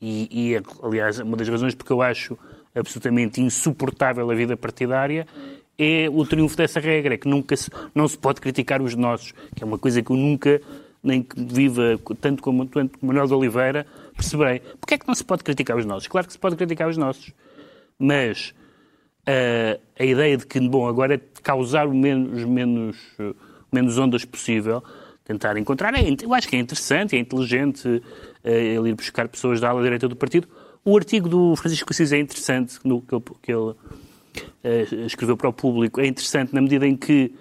E, 0.00 0.52
e, 0.52 0.62
aliás, 0.82 1.18
uma 1.18 1.36
das 1.36 1.48
razões 1.48 1.74
porque 1.74 1.92
eu 1.92 2.02
acho 2.02 2.38
absolutamente 2.74 3.40
insuportável 3.40 4.30
a 4.30 4.34
vida 4.34 4.56
partidária 4.56 5.26
é 5.78 6.08
o 6.10 6.24
triunfo 6.24 6.56
dessa 6.56 6.78
regra, 6.78 7.14
é 7.14 7.16
que 7.16 7.28
nunca 7.28 7.56
se, 7.56 7.70
não 7.94 8.06
se 8.06 8.16
pode 8.16 8.40
criticar 8.40 8.80
os 8.80 8.94
nossos, 8.94 9.32
que 9.54 9.62
é 9.62 9.66
uma 9.66 9.78
coisa 9.78 10.02
que 10.02 10.10
eu 10.10 10.16
nunca, 10.16 10.60
nem 11.02 11.22
que 11.22 11.42
viva 11.42 11.98
tanto 12.20 12.42
como, 12.42 12.66
tanto 12.66 12.98
como 12.98 13.12
Manuel 13.12 13.26
de 13.26 13.34
Oliveira, 13.34 13.86
perceberei. 14.14 14.60
Porquê 14.80 14.94
é 14.94 14.98
que 14.98 15.06
não 15.06 15.14
se 15.14 15.24
pode 15.24 15.42
criticar 15.42 15.76
os 15.76 15.84
nossos? 15.84 16.06
Claro 16.06 16.26
que 16.26 16.32
se 16.32 16.38
pode 16.38 16.54
criticar 16.56 16.88
os 16.88 16.96
nossos, 16.96 17.32
mas 17.98 18.54
uh, 19.28 19.80
a 19.98 20.04
ideia 20.04 20.36
de 20.36 20.46
que, 20.46 20.60
bom, 20.60 20.86
agora 20.86 21.14
é 21.14 21.20
causar 21.42 21.86
o 21.86 21.94
menos, 21.94 22.44
menos, 22.44 22.96
menos 23.72 23.98
ondas 23.98 24.24
possível, 24.24 24.82
tentar 25.24 25.56
encontrar. 25.56 25.94
É, 25.94 26.00
eu 26.22 26.34
acho 26.34 26.48
que 26.48 26.56
é 26.56 26.58
interessante, 26.58 27.16
é 27.16 27.18
inteligente 27.18 27.88
uh, 27.88 28.02
ele 28.48 28.90
ir 28.90 28.94
buscar 28.94 29.28
pessoas 29.28 29.60
da 29.60 29.70
ala 29.70 29.82
direita 29.82 30.08
do 30.08 30.16
partido. 30.16 30.48
O 30.84 30.96
artigo 30.96 31.28
do 31.28 31.56
Francisco 31.56 31.90
Assis 31.92 32.12
é 32.12 32.18
interessante, 32.18 32.78
no, 32.84 33.00
que 33.00 33.14
ele, 33.14 33.24
que 33.42 33.52
ele 33.52 33.70
uh, 33.70 35.06
escreveu 35.06 35.36
para 35.36 35.48
o 35.48 35.52
público, 35.52 36.00
é 36.00 36.06
interessante 36.06 36.54
na 36.54 36.60
medida 36.60 36.86
em 36.86 36.96
que, 36.96 37.34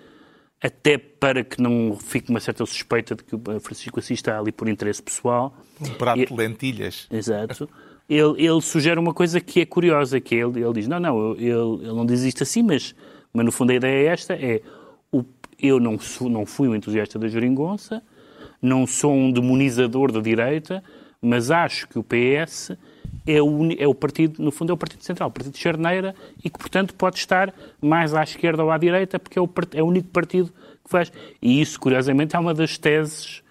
até 0.61 0.97
para 0.97 1.43
que 1.43 1.61
não 1.61 1.97
fique 1.99 2.29
uma 2.29 2.39
certa 2.39 2.65
suspeita 2.65 3.15
de 3.15 3.23
que 3.23 3.35
o 3.35 3.59
Francisco 3.59 3.99
Assis 3.99 4.19
está 4.19 4.39
ali 4.39 4.51
por 4.51 4.69
interesse 4.69 5.03
pessoal. 5.03 5.57
Um 5.81 5.93
prato 5.95 6.21
e, 6.21 6.25
de 6.25 6.33
lentilhas. 6.33 7.07
Exato 7.11 7.69
ele, 8.09 8.45
ele 8.45 8.61
sugere 8.61 8.99
uma 8.99 9.13
coisa 9.13 9.39
que 9.39 9.61
é 9.61 9.65
curiosa, 9.65 10.19
que 10.19 10.35
é, 10.35 10.39
ele, 10.39 10.61
ele 10.61 10.73
diz, 10.73 10.87
não, 10.87 10.99
não, 10.99 11.31
ele, 11.33 11.45
ele 11.45 11.93
não 11.93 12.05
diz 12.05 12.21
isto 12.21 12.43
assim, 12.43 12.61
mas, 12.61 12.93
mas 13.33 13.45
no 13.45 13.51
fundo 13.51 13.71
a 13.71 13.75
ideia 13.75 14.09
é 14.09 14.11
esta, 14.11 14.33
é 14.33 14.61
o, 15.11 15.23
eu 15.59 15.79
não, 15.79 15.97
sou, 15.97 16.29
não 16.29 16.45
fui 16.45 16.67
um 16.67 16.75
entusiasta 16.75 17.17
da 17.17 17.27
Jeringonça, 17.27 18.03
não 18.61 18.85
sou 18.85 19.13
um 19.13 19.31
demonizador 19.31 20.11
da 20.11 20.19
direita, 20.19 20.83
mas 21.21 21.51
acho 21.51 21.87
que 21.87 21.97
o 21.97 22.03
PS 22.03 22.71
é 23.25 23.41
o, 23.41 23.71
é 23.77 23.87
o 23.87 23.95
partido, 23.95 24.43
no 24.43 24.51
fundo 24.51 24.71
é 24.71 24.73
o 24.73 24.77
partido 24.77 25.03
central, 25.03 25.29
o 25.29 25.31
partido 25.31 25.53
de 25.53 25.59
charneira, 25.59 26.13
e 26.43 26.49
que, 26.49 26.59
portanto, 26.59 26.93
pode 26.93 27.17
estar 27.17 27.53
mais 27.81 28.13
à 28.13 28.23
esquerda 28.23 28.63
ou 28.63 28.71
à 28.71 28.77
direita, 28.77 29.17
porque 29.17 29.39
é 29.39 29.41
o, 29.41 29.49
é 29.73 29.81
o 29.81 29.85
único 29.85 30.09
partido 30.09 30.51
que 30.83 30.89
faz. 30.89 31.11
E 31.41 31.61
isso, 31.61 31.79
curiosamente, 31.79 32.35
é 32.35 32.39
uma 32.39 32.53
das 32.53 32.77
teses 32.77 33.41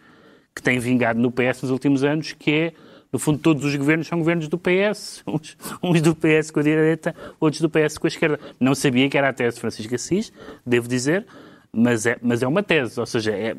que 0.54 0.62
tem 0.62 0.78
vingado 0.78 1.18
no 1.18 1.30
PS 1.30 1.62
nos 1.62 1.70
últimos 1.70 2.04
anos, 2.04 2.32
que 2.32 2.50
é 2.50 2.72
no 3.12 3.18
fundo, 3.18 3.38
todos 3.38 3.64
os 3.64 3.76
governos 3.76 4.06
são 4.06 4.18
governos 4.18 4.48
do 4.48 4.58
PS, 4.58 5.22
uns, 5.28 5.56
uns, 5.82 6.00
do 6.00 6.16
PS 6.16 6.50
com 6.50 6.60
a 6.60 6.62
direita, 6.62 7.14
outros 7.38 7.60
do 7.60 7.68
PS 7.68 7.98
com 7.98 8.06
a 8.06 8.08
esquerda. 8.08 8.40
Não 8.58 8.74
sabia 8.74 9.08
que 9.08 9.18
era 9.18 9.28
a 9.28 9.32
tese 9.32 9.56
de 9.56 9.60
Francisco 9.60 9.94
Assis, 9.94 10.32
devo 10.64 10.88
dizer, 10.88 11.26
mas 11.72 12.06
é, 12.06 12.18
mas 12.22 12.42
é 12.42 12.46
uma 12.46 12.62
tese, 12.62 12.98
ou 12.98 13.06
seja, 13.06 13.32
é, 13.32 13.54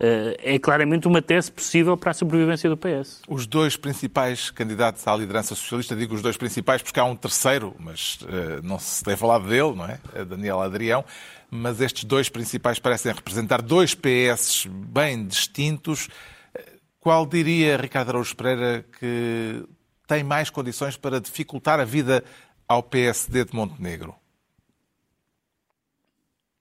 é, 0.00 0.54
é 0.54 0.58
claramente 0.58 1.08
uma 1.08 1.20
tese 1.20 1.50
possível 1.50 1.96
para 1.96 2.10
a 2.12 2.14
sobrevivência 2.14 2.68
do 2.70 2.76
PS. 2.76 3.22
Os 3.26 3.46
dois 3.46 3.76
principais 3.76 4.50
candidatos 4.50 5.06
à 5.06 5.16
liderança 5.16 5.54
socialista, 5.54 5.96
digo 5.96 6.14
os 6.14 6.22
dois 6.22 6.36
principais 6.36 6.82
porque 6.82 7.00
há 7.00 7.04
um 7.04 7.16
terceiro, 7.16 7.74
mas 7.78 8.18
uh, 8.22 8.62
não 8.62 8.78
se 8.78 9.02
tem 9.02 9.16
falado 9.16 9.48
dele, 9.48 9.74
não 9.74 9.86
é? 9.86 9.98
é? 10.14 10.24
Daniel 10.24 10.60
Adrião. 10.60 11.04
Mas 11.50 11.80
estes 11.80 12.04
dois 12.04 12.28
principais 12.28 12.78
parecem 12.78 13.10
representar 13.10 13.62
dois 13.62 13.94
PS 13.94 14.68
bem 14.70 15.26
distintos. 15.26 16.08
Qual 17.00 17.26
diria 17.26 17.76
Ricardo 17.76 18.10
Araújo 18.10 18.36
Pereira 18.36 18.84
que 18.98 19.64
tem 20.06 20.24
mais 20.24 20.50
condições 20.50 20.96
para 20.96 21.20
dificultar 21.20 21.78
a 21.78 21.84
vida 21.84 22.24
ao 22.66 22.82
PSD 22.82 23.44
de 23.44 23.54
Montenegro? 23.54 24.14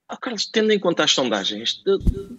Oh, 0.09 0.15
Carlos, 0.15 0.45
tendo 0.45 0.71
em 0.71 0.79
conta 0.79 1.03
as 1.03 1.11
sondagens, 1.11 1.83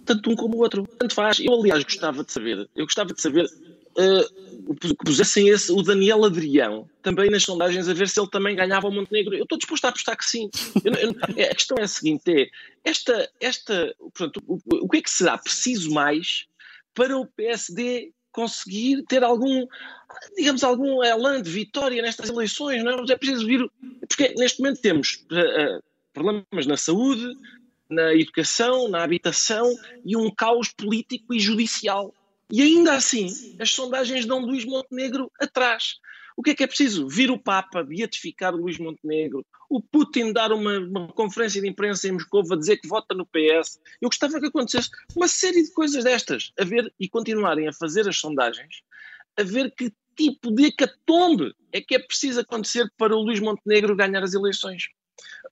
tanto 0.03 0.31
um 0.31 0.35
como 0.35 0.55
o 0.55 0.59
outro, 0.59 0.87
tanto 0.97 1.13
faz. 1.13 1.39
Eu, 1.39 1.53
aliás, 1.53 1.83
gostava 1.83 2.23
de 2.23 2.31
saber, 2.31 2.67
eu 2.75 2.85
gostava 2.85 3.13
de 3.13 3.21
saber 3.21 3.45
uh, 3.45 4.75
que 4.75 4.95
pusessem 4.95 5.49
esse, 5.49 5.71
o 5.71 5.83
Daniel 5.83 6.25
Adrião 6.25 6.89
também 7.03 7.29
nas 7.29 7.43
sondagens 7.43 7.87
a 7.87 7.93
ver 7.93 8.07
se 8.07 8.19
ele 8.19 8.29
também 8.29 8.55
ganhava 8.55 8.87
o 8.87 8.91
Montenegro. 8.91 9.35
Eu 9.35 9.43
estou 9.43 9.57
disposto 9.57 9.85
a 9.85 9.89
apostar 9.89 10.17
que 10.17 10.25
sim. 10.25 10.49
Eu, 10.83 10.93
eu, 10.93 11.15
a 11.51 11.53
questão 11.53 11.77
é 11.77 11.83
a 11.83 11.87
seguinte: 11.87 12.23
é 12.31 12.49
esta, 12.83 13.29
esta, 13.39 13.95
portanto, 13.99 14.41
o, 14.47 14.59
o 14.85 14.89
que 14.89 14.97
é 14.97 15.01
que 15.03 15.11
será 15.11 15.37
preciso 15.37 15.91
mais 15.91 16.47
para 16.93 17.17
o 17.17 17.25
PSD 17.25 18.11
conseguir 18.31 19.03
ter 19.03 19.23
algum, 19.23 19.65
digamos, 20.37 20.63
algum 20.63 21.03
elan 21.03 21.41
de 21.41 21.49
vitória 21.49 22.01
nestas 22.01 22.29
eleições, 22.29 22.83
não 22.83 22.91
é? 22.91 23.11
é 23.11 23.17
preciso 23.17 23.45
vir, 23.45 23.69
porque 24.07 24.33
neste 24.37 24.61
momento 24.61 24.81
temos 24.81 25.25
uh, 25.31 25.77
uh, 25.77 25.83
problemas 26.13 26.65
na 26.65 26.77
saúde, 26.77 27.33
na 27.89 28.13
educação, 28.13 28.87
na 28.87 29.03
habitação 29.03 29.67
e 30.05 30.15
um 30.15 30.29
caos 30.29 30.69
político 30.69 31.33
e 31.33 31.39
judicial. 31.39 32.13
E 32.51 32.61
ainda 32.61 32.93
assim, 32.93 33.27
as 33.59 33.71
sondagens 33.71 34.25
dão 34.25 34.39
Luís 34.39 34.65
Montenegro 34.65 35.31
atrás. 35.39 35.99
O 36.39 36.41
que 36.41 36.51
é 36.51 36.55
que 36.55 36.63
é 36.63 36.67
preciso? 36.67 37.05
Vir 37.05 37.29
o 37.29 37.37
Papa 37.37 37.83
beatificar 37.83 38.55
o 38.55 38.61
Luís 38.61 38.79
Montenegro, 38.79 39.45
o 39.69 39.81
Putin 39.81 40.31
dar 40.31 40.53
uma, 40.53 40.79
uma, 40.79 41.07
conferência 41.09 41.61
de 41.61 41.67
imprensa 41.67 42.07
em 42.07 42.13
Moscou 42.13 42.41
a 42.49 42.55
dizer 42.55 42.77
que 42.77 42.87
vota 42.87 43.13
no 43.13 43.25
PS. 43.25 43.77
Eu 44.01 44.07
gostava 44.07 44.39
que 44.39 44.45
acontecesse 44.45 44.89
uma 45.13 45.27
série 45.27 45.61
de 45.61 45.69
coisas 45.73 46.01
destas, 46.01 46.53
a 46.57 46.63
ver 46.63 46.93
e 46.97 47.09
continuarem 47.09 47.67
a 47.67 47.73
fazer 47.73 48.07
as 48.07 48.17
sondagens, 48.17 48.83
a 49.35 49.43
ver 49.43 49.69
que 49.75 49.91
tipo 50.15 50.49
de 50.49 50.67
hecatombe 50.67 51.53
é 51.73 51.81
que 51.81 51.93
é 51.93 51.99
preciso 51.99 52.39
acontecer 52.39 52.89
para 52.97 53.13
o 53.13 53.21
Luís 53.21 53.41
Montenegro 53.41 53.93
ganhar 53.93 54.23
as 54.23 54.33
eleições. 54.33 54.87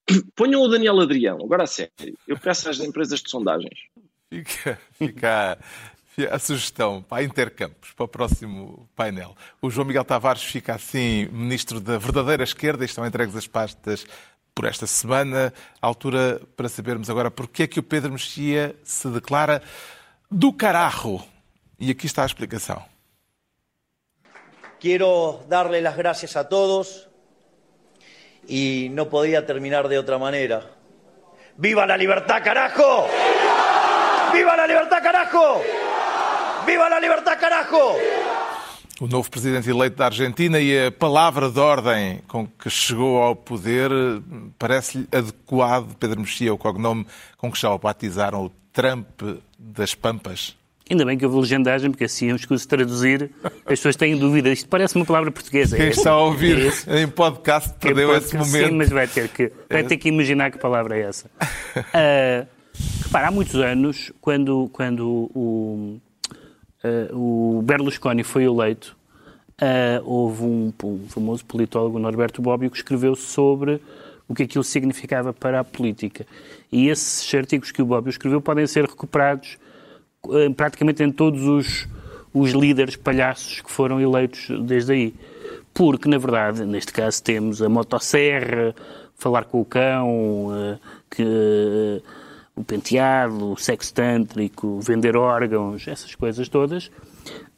Ponham 0.38 0.62
o 0.62 0.70
Daniel 0.70 1.02
Adrião, 1.02 1.38
agora 1.44 1.64
a 1.64 1.68
sério, 1.68 2.18
eu 2.26 2.40
peço 2.40 2.70
às 2.70 2.80
empresas 2.80 3.22
de 3.22 3.30
sondagens. 3.30 3.78
Fica, 4.30 4.80
fica 4.94 5.58
a 6.32 6.40
sugestão 6.40 7.02
para 7.02 7.20
a 7.20 7.24
Intercampos, 7.24 7.92
para 7.94 8.06
o 8.06 8.08
próximo 8.08 8.90
painel. 8.96 9.36
O 9.62 9.70
João 9.70 9.86
Miguel 9.86 10.04
Tavares 10.04 10.44
fica 10.44 10.74
assim 10.74 11.28
ministro 11.32 11.80
da 11.80 11.98
verdadeira 11.98 12.44
esquerda 12.44 12.84
e 12.84 12.88
estão 12.88 13.06
entregues 13.06 13.36
as 13.36 13.48
pastas 13.48 14.06
por 14.56 14.66
esta 14.66 14.88
semana. 14.88 15.54
A 15.82 15.88
altura 15.88 16.42
para 16.56 16.68
sabermos 16.68 17.10
agora 17.10 17.30
porque 17.30 17.64
é 17.64 17.68
que 17.68 17.80
o 17.80 17.84
Pedro 17.84 18.12
Mexia 18.12 18.76
se 18.84 19.08
declara 19.10 19.62
do 20.30 20.52
carajo. 20.52 21.24
E 21.80 21.92
aqui 21.92 22.08
está 22.08 22.24
a 22.24 22.26
explicação. 22.26 22.84
Quero 24.80 25.44
darle 25.48 25.82
las 25.82 25.96
gracias 25.96 26.36
a 26.36 26.44
todos 26.44 27.08
e 28.48 28.90
não 28.90 29.06
podia 29.06 29.42
terminar 29.42 29.88
de 29.88 29.98
outra 29.98 30.18
maneira. 30.18 30.72
¡Viva 31.58 31.86
la 31.88 31.98
libertad, 31.98 32.44
carajo! 32.44 33.08
¡Viva 34.32 34.56
la 34.56 34.68
libertad, 34.68 35.02
carajo! 35.02 35.62
¡Viva 35.62 35.87
la 36.76 37.00
libertad, 37.00 37.40
carajo! 37.40 37.96
O 39.00 39.08
novo 39.08 39.30
presidente 39.30 39.70
eleito 39.70 39.96
da 39.96 40.06
Argentina 40.06 40.60
e 40.60 40.88
a 40.88 40.92
palavra 40.92 41.50
de 41.50 41.60
ordem 41.60 42.20
com 42.28 42.48
que 42.48 42.70
chegou 42.70 43.22
ao 43.22 43.36
poder 43.36 43.92
parece-lhe 44.58 45.08
adequado, 45.12 45.96
Pedro 46.00 46.20
Mexia, 46.20 46.54
o 46.54 46.58
cognome 46.58 47.06
com 47.38 47.52
que 47.52 47.60
já 47.60 47.72
o 47.72 47.78
batizaram, 47.78 48.46
o 48.46 48.52
Trump 48.74 49.08
das 49.58 49.94
Pampas? 49.94 50.58
Ainda 50.90 51.06
bem 51.06 51.18
que 51.18 51.26
houve 51.26 51.38
legendagem, 51.38 51.92
porque 51.92 52.06
assim 52.06 52.30
eu 52.30 52.36
escuso 52.36 52.68
traduzir, 52.68 53.30
as 53.44 53.52
pessoas 53.66 53.96
têm 53.96 54.18
dúvida. 54.18 54.50
Isto 54.50 54.68
parece 54.68 54.96
uma 54.96 55.06
palavra 55.06 55.32
portuguesa. 55.32 55.78
Quem 55.78 55.88
é 55.88 55.90
está 55.90 56.12
a 56.12 56.18
ouvir 56.18 56.74
é 56.88 57.02
em 57.02 57.08
podcast 57.08 57.74
perdeu 57.80 58.16
esse 58.16 58.36
momento. 58.36 58.70
Sim, 58.70 58.72
mas 58.72 58.90
vai 58.90 59.08
ter 59.08 59.28
que, 59.28 59.52
vai 59.70 59.84
ter 59.84 59.98
que 59.98 60.10
imaginar 60.10 60.50
que 60.50 60.58
palavra 60.58 60.98
é 60.98 61.02
essa. 61.02 61.30
Uh, 61.76 62.48
repara, 63.04 63.28
há 63.28 63.32
muitos 63.32 63.56
anos, 63.56 64.12
quando, 64.22 64.70
quando 64.72 65.30
o, 65.36 66.00
o 67.14 67.62
Berlusconi 67.64 68.24
foi 68.24 68.44
eleito, 68.44 68.96
uh, 69.62 70.04
houve 70.04 70.44
um, 70.44 70.74
um, 70.84 71.08
famoso 71.08 71.46
politólogo, 71.46 72.00
Norberto 72.00 72.42
Bobbio, 72.42 72.70
que 72.70 72.78
escreveu 72.78 73.16
sobre 73.16 73.82
o 74.28 74.36
que 74.36 74.44
aquilo 74.44 74.64
significava 74.64 75.34
para 75.34 75.60
a 75.60 75.64
política. 75.64 76.26
E 76.72 76.90
esses 76.90 77.34
artigos 77.34 77.72
que 77.72 77.82
o 77.82 77.86
Bobbio 77.86 78.10
escreveu 78.10 78.42
podem 78.42 78.68
ser 78.68 78.86
recuperados 78.86 79.58
uh, 80.26 80.54
praticamente 80.54 81.04
em 81.04 81.12
todos 81.12 81.44
os, 81.44 81.88
os 82.34 82.52
líderes 82.52 82.96
palhaços 82.96 83.62
que 83.62 83.72
foram 83.72 84.00
eleitos 84.00 84.48
desde 84.66 84.94
aí. 84.94 85.16
Porque, 85.74 86.10
na 86.10 86.18
verdade, 86.18 86.66
neste 86.66 86.92
caso 86.92 87.22
temos 87.22 87.62
a 87.62 87.70
motosserra, 87.70 88.76
falar 89.16 89.46
com 89.46 89.62
o 89.62 89.66
cão, 89.66 90.80
que 91.10 92.02
o 92.58 92.64
penteado, 92.64 93.52
o 93.52 93.56
sexo 93.56 93.94
tântrico, 93.94 94.80
vender 94.82 95.16
órgãos, 95.16 95.88
essas 95.88 96.16
coisas 96.16 96.50
todas. 96.50 96.90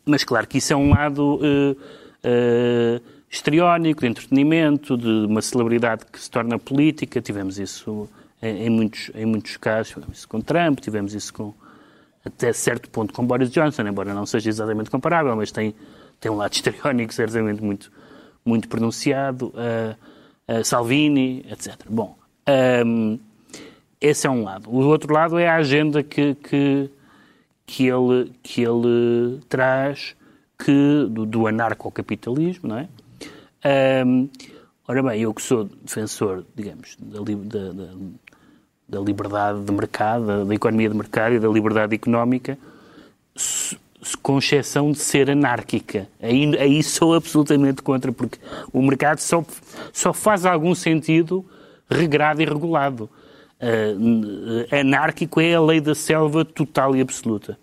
Mas 0.06 0.26
claro 0.26 0.46
que 0.46 0.58
isso 0.58 0.74
é 0.74 0.76
um 0.76 0.90
lado 0.90 1.36
uh, 1.36 1.72
uh, 1.72 3.02
histriónico, 3.32 4.02
de 4.02 4.08
entretenimento, 4.08 4.98
de 4.98 5.26
uma 5.26 5.42
celebridade 5.42 6.06
que 6.06 6.20
se 6.20 6.30
torna 6.30 6.60
política. 6.60 7.22
Tivemos 7.22 7.58
isso 7.58 8.10
em, 8.42 8.66
em, 8.66 8.70
muitos, 8.70 9.10
em 9.16 9.26
muitos 9.26 9.56
casos, 9.56 9.94
tivemos 9.94 10.18
isso 10.18 10.28
com 10.28 10.42
Trump, 10.42 10.80
tivemos 10.80 11.14
isso 11.14 11.34
com, 11.34 11.54
até 12.26 12.52
certo 12.52 12.90
ponto 12.90 13.14
com 13.14 13.26
Boris 13.26 13.50
Johnson, 13.50 13.84
embora 13.84 14.14
não 14.14 14.26
seja 14.26 14.50
exatamente 14.50 14.90
comparável, 14.90 15.34
mas 15.36 15.50
tem, 15.50 15.74
tem 16.20 16.30
um 16.30 16.36
lado 16.36 16.52
histriónico 16.54 17.14
certamente 17.14 17.64
muito, 17.64 17.90
muito 18.44 18.68
pronunciado. 18.68 19.54
Uh, 19.56 20.10
Salvini, 20.64 21.46
etc. 21.48 21.78
Bom, 21.88 22.18
um, 22.48 22.52
ehm, 22.52 23.20
esse 24.02 24.26
é 24.26 24.30
um 24.30 24.44
lado. 24.44 24.70
O 24.70 24.78
outro 24.88 25.14
lado 25.14 25.38
é 25.38 25.48
a 25.48 25.56
agenda 25.56 26.02
que, 26.02 26.36
que, 26.36 26.90
que, 27.66 27.88
ele, 27.88 28.32
que 28.42 28.62
ele 28.62 29.40
traz 29.50 30.16
que, 30.58 31.06
do, 31.10 31.26
do 31.26 31.48
anarcocapitalismo, 31.48 32.70
não 32.70 32.78
é? 32.78 32.88
Um, 34.06 34.30
ora 34.88 35.04
bem, 35.04 35.22
eu 35.22 35.34
que 35.34 35.42
sou 35.42 35.66
defensor, 35.66 36.46
digamos, 36.56 36.96
da, 36.98 37.20
da, 37.20 37.72
da, 37.74 37.94
da 38.88 39.00
liberdade 39.02 39.62
de 39.64 39.72
mercado, 39.72 40.46
da, 40.46 40.56
economia 40.56 40.90
de 40.90 40.96
mercado 40.96 41.36
e 41.36 41.40
da 41.40 41.50
liberdade 41.50 41.94
económica, 41.94 42.58
com 44.24 44.38
exceção 44.38 44.94
de 44.94 45.00
ser 45.00 45.30
anárquica. 45.30 46.08
Aí, 46.22 46.58
aí 46.58 46.82
sou 46.82 47.16
absolutamente 47.16 47.82
contra, 47.82 48.14
porque 48.14 48.40
o 48.72 48.82
mercado 48.82 49.20
só, 49.20 49.44
só 49.92 50.14
faz 50.14 50.46
algum 50.46 50.74
sentido 50.74 51.46
regrado 51.90 52.42
e 52.42 52.46
regulado 52.46 53.10
uh, 53.62 54.76
anárquico 54.76 55.40
é 55.40 55.54
a 55.54 55.62
lei 55.62 55.82
da 55.82 55.96
selva 55.96 56.44
total 56.46 56.96
e 56.96 57.02
absoluta. 57.02 57.58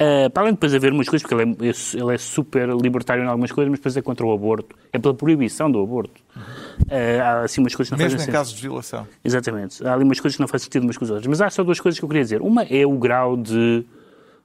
Uh, 0.00 0.30
para 0.30 0.44
além 0.44 0.54
de 0.54 0.56
depois 0.56 0.74
haver 0.74 0.92
umas 0.94 1.06
coisas, 1.06 1.28
porque 1.28 1.34
ele 1.34 1.56
é, 1.60 2.00
ele 2.02 2.14
é, 2.14 2.16
super 2.16 2.70
libertário 2.70 3.22
em 3.22 3.26
algumas 3.26 3.52
coisas, 3.52 3.70
mas 3.70 3.78
depois 3.80 3.96
é 3.98 4.00
contra 4.00 4.24
o 4.24 4.32
aborto. 4.32 4.74
É 4.94 4.98
pela 4.98 5.12
proibição 5.12 5.70
do 5.70 5.78
aborto. 5.82 6.22
Uh, 6.34 7.20
há 7.22 7.40
assim 7.42 7.60
umas 7.60 7.74
coisas 7.74 7.90
que 7.90 7.98
não 7.98 8.02
Mesmo 8.02 8.18
fazem 8.18 8.30
em 8.30 8.32
casos 8.32 8.54
de 8.54 8.62
violação. 8.62 9.06
Exatamente. 9.22 9.86
Há 9.86 9.92
ali 9.92 10.04
umas 10.04 10.18
coisas 10.18 10.36
que 10.36 10.40
não 10.40 10.48
fazem 10.48 10.64
sentido 10.64 10.84
umas 10.84 10.96
com 10.96 11.04
as 11.04 11.10
outras. 11.10 11.26
Mas 11.26 11.42
há 11.42 11.50
só 11.50 11.62
duas 11.62 11.78
coisas 11.78 11.98
que 11.98 12.04
eu 12.04 12.08
queria 12.08 12.22
dizer. 12.22 12.40
Uma 12.40 12.62
é 12.62 12.86
o 12.86 12.96
grau 12.96 13.36
de 13.36 13.84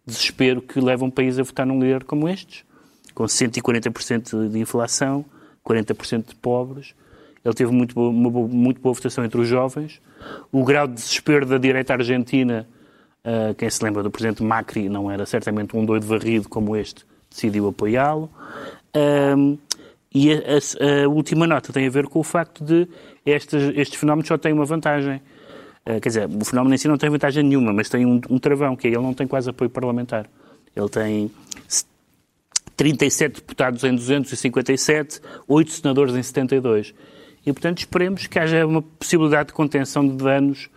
desespero 0.05 0.61
que 0.61 0.81
leva 0.81 1.05
um 1.05 1.09
país 1.09 1.39
a 1.39 1.43
votar 1.43 1.65
num 1.65 1.79
líder 1.79 2.03
como 2.03 2.27
estes, 2.27 2.65
com 3.13 3.23
140% 3.23 4.49
de 4.49 4.59
inflação, 4.59 5.23
40% 5.65 6.27
de 6.27 6.35
pobres. 6.35 6.93
Ele 7.45 7.53
teve 7.53 7.71
muito 7.71 7.93
boa, 7.93 8.09
uma 8.09 8.29
boa, 8.29 8.47
muito 8.47 8.81
boa 8.81 8.93
votação 8.93 9.23
entre 9.23 9.39
os 9.39 9.47
jovens 9.47 10.01
o 10.51 10.63
grau 10.63 10.87
de 10.87 10.93
desespero 10.95 11.45
da 11.45 11.57
direita 11.57 11.93
argentina, 11.93 12.67
uh, 13.23 13.53
quem 13.55 13.69
se 13.69 13.83
lembra 13.83 14.03
do 14.03 14.11
presidente 14.11 14.43
Macri, 14.43 14.89
não 14.89 15.09
era 15.09 15.25
certamente 15.25 15.75
um 15.75 15.85
doido 15.85 16.05
varrido 16.05 16.49
como 16.49 16.75
este, 16.75 17.05
decidiu 17.29 17.67
apoiá-lo. 17.67 18.29
Um, 18.95 19.57
e 20.13 20.31
a, 20.31 20.37
a, 20.37 21.03
a, 21.03 21.09
última 21.09 21.45
nota 21.45 21.73
tem 21.73 21.87
a 21.87 21.89
ver 21.89 22.07
com 22.07 22.19
o 22.19 22.23
facto 22.23 22.63
de 22.63 22.87
estes, 23.25 23.73
estes 23.75 23.99
fenómenos 23.99 24.27
só 24.27 24.37
têm 24.37 24.53
uma 24.53 24.65
vantagem. 24.65 25.21
Uh, 25.85 25.99
quer 25.99 26.09
dizer, 26.09 26.29
o 26.29 26.45
fenómeno 26.45 26.73
em 26.73 26.77
si 26.77 26.87
não 26.87 26.97
tem 26.97 27.09
vantagem 27.09 27.43
nenhuma, 27.43 27.73
mas 27.73 27.89
tem 27.89 28.05
um, 28.05 28.21
um 28.29 28.39
travão, 28.39 28.75
que 28.75 28.87
é 28.87 28.91
ele 28.91 29.01
não 29.01 29.13
tem 29.13 29.27
quase 29.27 29.49
apoio 29.49 29.69
parlamentar. 29.69 30.27
Ele 30.75 30.89
tem 30.89 31.31
37 32.75 33.35
deputados 33.35 33.83
em 33.83 33.93
257, 33.93 35.21
8 35.47 35.71
senadores 35.71 36.15
em 36.15 36.23
72. 36.23 36.93
E, 37.45 37.53
portanto, 37.53 37.79
esperemos 37.79 38.27
que 38.27 38.39
haja 38.39 38.65
uma 38.65 38.81
possibilidade 38.81 39.47
de 39.47 39.53
contenção 39.53 40.07
de 40.07 40.15
danos 40.15 40.69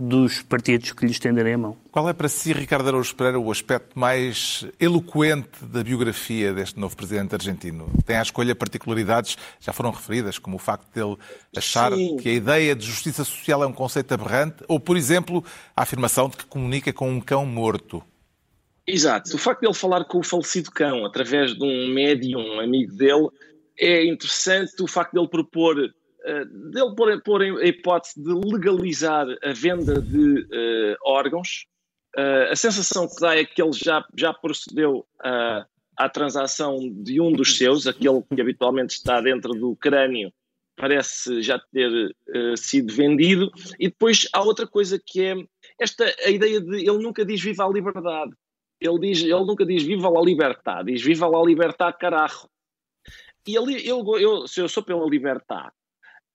dos 0.00 0.40
partidos 0.40 0.92
que 0.92 1.04
lhe 1.04 1.12
estenderem 1.12 1.54
a 1.54 1.58
mão. 1.58 1.76
Qual 1.92 2.08
é 2.08 2.12
para 2.14 2.28
si, 2.28 2.54
Ricardo 2.54 2.88
Araújo 2.88 3.14
Pereira, 3.14 3.38
o 3.38 3.52
aspecto 3.52 3.98
mais 3.98 4.66
eloquente 4.80 5.62
da 5.62 5.84
biografia 5.84 6.54
deste 6.54 6.80
novo 6.80 6.96
presidente 6.96 7.34
argentino? 7.34 7.90
Tem 8.06 8.16
à 8.16 8.22
escolha 8.22 8.54
particularidades, 8.54 9.36
já 9.60 9.74
foram 9.74 9.90
referidas, 9.90 10.38
como 10.38 10.56
o 10.56 10.58
facto 10.58 10.90
dele 10.94 11.16
achar 11.54 11.92
Sim. 11.92 12.16
que 12.16 12.30
a 12.30 12.32
ideia 12.32 12.74
de 12.74 12.86
justiça 12.86 13.24
social 13.24 13.62
é 13.62 13.66
um 13.66 13.74
conceito 13.74 14.12
aberrante, 14.12 14.64
ou, 14.66 14.80
por 14.80 14.96
exemplo, 14.96 15.44
a 15.76 15.82
afirmação 15.82 16.30
de 16.30 16.38
que 16.38 16.46
comunica 16.46 16.92
com 16.94 17.10
um 17.10 17.20
cão 17.20 17.44
morto. 17.44 18.02
Exato. 18.86 19.34
O 19.34 19.38
facto 19.38 19.60
de 19.60 19.66
ele 19.66 19.74
falar 19.74 20.04
com 20.06 20.18
o 20.18 20.22
falecido 20.22 20.70
cão 20.70 21.04
através 21.04 21.54
de 21.54 21.62
um 21.62 21.92
médium 21.92 22.58
amigo 22.58 22.94
dele 22.94 23.28
é 23.78 24.06
interessante. 24.06 24.82
O 24.82 24.86
facto 24.86 25.12
de 25.12 25.18
ele 25.20 25.28
propor 25.28 25.76
dele 26.70 26.94
pôr, 26.96 27.22
pôr 27.22 27.42
a 27.42 27.66
hipótese 27.66 28.22
de 28.22 28.32
legalizar 28.32 29.26
a 29.42 29.52
venda 29.52 30.00
de 30.00 30.40
uh, 30.42 30.96
órgãos. 31.04 31.66
Uh, 32.16 32.50
a 32.50 32.56
sensação 32.56 33.08
que 33.08 33.20
dá 33.20 33.36
é 33.36 33.44
que 33.44 33.62
ele 33.62 33.72
já, 33.72 34.04
já 34.16 34.32
procedeu 34.32 35.06
uh, 35.24 35.64
à 35.96 36.08
transação 36.08 36.78
de 36.92 37.20
um 37.20 37.32
dos 37.32 37.56
seus, 37.56 37.86
aquele 37.86 38.22
que 38.22 38.40
habitualmente 38.40 38.94
está 38.94 39.20
dentro 39.20 39.54
do 39.54 39.76
crânio, 39.76 40.32
parece 40.76 41.42
já 41.42 41.58
ter 41.58 41.90
sido 42.56 42.92
vendido. 42.92 43.50
E 43.78 43.88
depois 43.88 44.26
há 44.32 44.42
outra 44.42 44.66
coisa 44.66 44.98
que 44.98 45.22
é 45.22 45.34
esta 45.78 46.04
a 46.24 46.30
ideia 46.30 46.60
de 46.60 46.76
ele 46.76 47.02
nunca 47.02 47.24
diz 47.24 47.40
viva 47.40 47.64
a 47.64 47.68
liberdade. 47.68 48.32
Ele, 48.80 48.98
diz, 48.98 49.20
ele 49.20 49.44
nunca 49.44 49.64
diz 49.66 49.82
viva 49.82 50.08
a 50.08 50.22
liberdade, 50.22 50.90
diz 50.90 51.02
viva 51.02 51.26
a 51.26 51.44
liberdade 51.44 51.98
carajo. 51.98 52.48
E 53.46 53.56
ele, 53.56 53.86
eu, 53.86 54.02
eu, 54.18 54.48
se 54.48 54.60
eu 54.60 54.68
sou 54.68 54.82
pela 54.82 55.04
liberdade, 55.06 55.72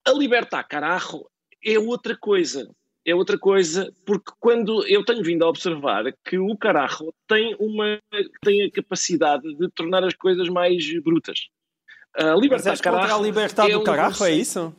a 0.05 0.11
libertar 0.11 0.63
carajo 0.63 1.25
é 1.63 1.79
outra 1.79 2.15
coisa. 2.15 2.69
É 3.07 3.13
outra 3.13 3.37
coisa, 3.37 3.93
porque 4.03 4.31
quando 4.39 4.83
eu 4.87 5.05
tenho 5.05 5.23
vindo 5.23 5.45
a 5.45 5.49
observar 5.49 6.11
que 6.27 6.39
o 6.39 6.57
carajo 6.57 7.13
tem, 7.27 7.55
uma, 7.59 7.99
tem 8.41 8.63
a 8.63 8.71
capacidade 8.71 9.53
de 9.53 9.69
tornar 9.69 10.03
as 10.03 10.15
coisas 10.15 10.49
mais 10.49 10.83
brutas. 11.03 11.47
A 12.15 12.33
libertar 12.33 12.71
Mas 12.71 12.81
carajo. 12.81 13.13
a 13.13 13.21
libertar 13.21 13.69
é 13.69 13.73
do 13.73 13.81
um 13.81 13.83
carajo, 13.83 14.23
é 14.23 14.31
isso? 14.31 14.73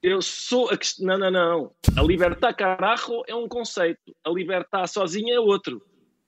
Eu 0.00 0.22
sou. 0.22 0.70
A, 0.70 0.78
não, 1.00 1.18
não, 1.18 1.30
não. 1.30 1.72
A 1.96 2.02
libertar 2.02 2.52
carajo 2.54 3.22
é 3.26 3.34
um 3.34 3.48
conceito. 3.48 4.14
A 4.24 4.30
libertar 4.30 4.86
sozinha 4.86 5.34
é 5.34 5.40
outro. 5.40 5.82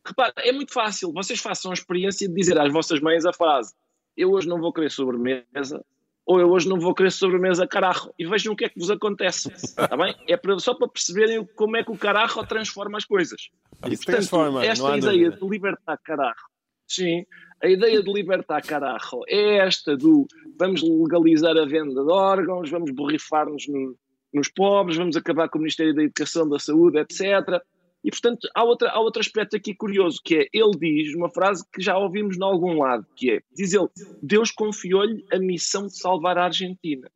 Repara, 0.05 0.33
é 0.39 0.51
muito 0.51 0.73
fácil. 0.73 1.13
Vocês 1.13 1.39
façam 1.41 1.71
a 1.71 1.75
experiência 1.75 2.29
de 2.29 2.35
dizer 2.35 2.59
às 2.59 2.73
vossas 2.73 3.01
mães 3.01 3.25
a 3.25 3.33
frase: 3.33 3.73
Eu 4.17 4.33
hoje 4.33 4.49
não 4.49 4.61
vou 4.61 4.73
querer 4.73 4.91
sobremesa, 4.91 5.85
ou 6.27 6.41
eu 6.41 6.51
hoje 6.51 6.69
não 6.69 6.81
vou 6.81 6.95
querer 6.95 7.11
sobremesa 7.11 7.67
carajo. 7.67 8.13
E 8.19 8.27
vejam 8.27 8.53
o 8.53 8.57
que 8.57 8.65
é 8.65 8.69
que 8.69 8.79
vos 8.79 8.91
acontece. 8.91 9.53
Está 9.53 9.97
bem? 9.97 10.15
É 10.29 10.37
para, 10.37 10.59
só 10.59 10.75
para 10.75 10.89
perceberem 10.89 11.47
como 11.55 11.77
é 11.77 11.85
que 11.85 11.91
o 11.91 11.99
carajo 11.99 12.45
transforma 12.47 12.97
as 12.97 13.05
coisas. 13.05 13.51
E, 13.85 13.91
portanto, 13.91 14.05
transforma, 14.07 14.65
esta 14.65 14.97
ideia 14.97 15.31
dúvida. 15.31 15.37
de 15.37 15.51
libertar 15.51 15.99
carajo, 15.99 16.45
sim, 16.89 17.25
a 17.63 17.69
ideia 17.69 18.03
de 18.03 18.13
libertar 18.13 18.63
carajo 18.63 19.21
é 19.29 19.59
esta 19.59 19.97
do 19.97 20.27
vamos 20.59 20.83
legalizar 20.83 21.57
a 21.57 21.65
venda 21.65 22.03
de 22.03 22.11
órgãos, 22.11 22.71
vamos 22.71 22.91
borrifar-nos 22.91 23.67
no, 23.69 23.97
nos 24.33 24.49
pobres, 24.49 24.97
vamos 24.97 25.17
acabar 25.17 25.49
com 25.49 25.59
o 25.59 25.61
Ministério 25.61 25.95
da 25.95 26.03
Educação, 26.03 26.49
da 26.49 26.59
Saúde, 26.59 26.99
etc. 26.99 27.63
E, 28.05 28.11
portanto, 28.11 28.47
há, 28.55 28.63
outra, 28.63 28.91
há 28.91 29.01
outro 29.01 29.21
aspecto 29.21 29.57
aqui 29.57 29.75
curioso, 29.75 30.21
que 30.23 30.37
é, 30.37 30.49
ele 30.53 30.73
diz 30.79 31.15
uma 31.15 31.31
frase 31.31 31.65
que 31.73 31.81
já 31.81 31.97
ouvimos 31.97 32.37
de 32.37 32.45
algum 32.45 32.79
lado, 32.79 33.07
que 33.17 33.33
é, 33.33 33.43
diz 33.57 33.73
ele, 33.73 33.89
Deus 34.23 34.51
confiou-lhe 34.51 35.25
a 35.33 35.39
missão 35.39 35.87
de 35.87 35.97
salvar 35.97 36.37
a 36.37 36.45
Argentina. 36.45 37.11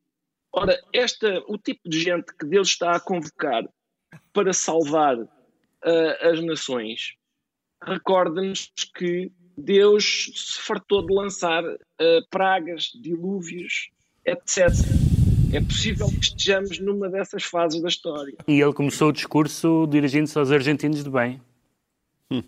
Ora, 0.51 0.81
esta, 0.95 1.45
o 1.47 1.59
tipo 1.59 1.87
de 1.87 2.01
gente 2.01 2.35
que 2.35 2.47
Deus 2.47 2.69
está 2.69 2.93
a 2.93 3.01
convocar 3.01 3.69
para 4.33 4.55
salvar 4.55 5.19
uh, 5.19 5.29
as 6.23 6.43
nações, 6.43 7.17
recorda-nos 7.85 8.73
que 8.97 9.31
Deus 9.59 10.31
se 10.35 10.61
fartou 10.63 11.05
de 11.05 11.13
lançar 11.13 11.63
uh, 11.65 12.29
pragas, 12.31 12.91
dilúvios, 12.95 13.91
etc. 14.25 14.69
É 15.53 15.61
possível 15.61 16.09
que 16.09 16.21
estejamos 16.21 16.79
numa 16.79 17.09
dessas 17.09 17.45
fases 17.45 17.81
da 17.81 17.89
história. 17.89 18.35
E 18.47 18.61
ele 18.61 18.73
começou 18.73 19.09
o 19.09 19.13
discurso 19.13 19.87
dirigindo-se 19.87 20.39
aos 20.39 20.51
argentinos 20.51 21.03
de 21.03 21.11
bem. 21.11 21.41
Hum. 22.31 22.43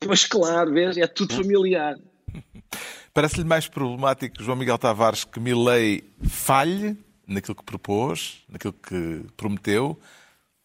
Pois 0.00 0.24
claro, 0.26 0.72
vês, 0.72 0.96
é 0.96 1.06
tudo 1.06 1.34
familiar. 1.34 1.96
Parece-lhe 3.14 3.44
mais 3.44 3.68
problemático 3.68 4.42
João 4.42 4.56
Miguel 4.56 4.78
Tavares 4.78 5.24
que 5.24 5.38
Milley 5.40 6.04
falhe 6.28 6.96
naquilo 7.26 7.54
que 7.54 7.64
propôs, 7.64 8.42
naquilo 8.48 8.72
que 8.72 9.22
prometeu, 9.36 9.98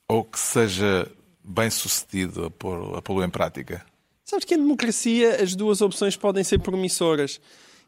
ou 0.07 0.23
que 0.23 0.39
seja 0.39 1.07
bem 1.43 1.69
sucedido 1.69 2.45
a 2.45 3.01
pô-lo 3.01 3.23
em 3.23 3.29
prática? 3.29 3.85
Sabes 4.23 4.43
que 4.45 4.55
em 4.55 4.57
democracia 4.57 5.41
as 5.41 5.55
duas 5.55 5.81
opções 5.81 6.17
podem 6.17 6.43
ser 6.43 6.59
promissoras. 6.59 7.39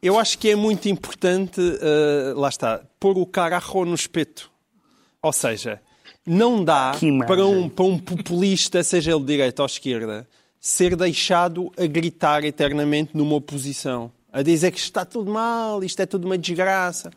Eu 0.02 0.20
acho 0.20 0.38
que 0.38 0.50
é 0.50 0.56
muito 0.56 0.88
importante, 0.88 1.60
uh, 1.60 2.39
lá 2.39 2.50
está, 2.50 2.82
pôr 3.00 3.18
o 3.18 3.26
carajo 3.26 3.86
no 3.86 3.95
espeto. 3.95 4.52
Ou 5.22 5.34
seja, 5.34 5.82
não 6.26 6.64
dá 6.64 6.93
para 7.26 7.45
um, 7.45 7.68
para 7.68 7.86
um 7.86 7.98
populista, 7.98 8.84
seja 8.84 9.12
ele 9.12 9.22
de 9.22 9.26
direita 9.26 9.64
ou 9.64 9.66
esquerda, 9.66 10.28
ser 10.60 10.95
deixado 10.95 11.72
a 11.78 11.86
gritar 11.86 12.43
eternamente 12.43 13.16
numa 13.16 13.36
oposição, 13.36 14.12
a 14.32 14.41
dizer 14.41 14.72
que 14.72 14.80
está 14.80 15.04
tudo 15.04 15.32
mal, 15.32 15.84
isto 15.84 16.00
é 16.02 16.06
tudo 16.06 16.26
uma 16.26 16.38
desgraça. 16.38 17.12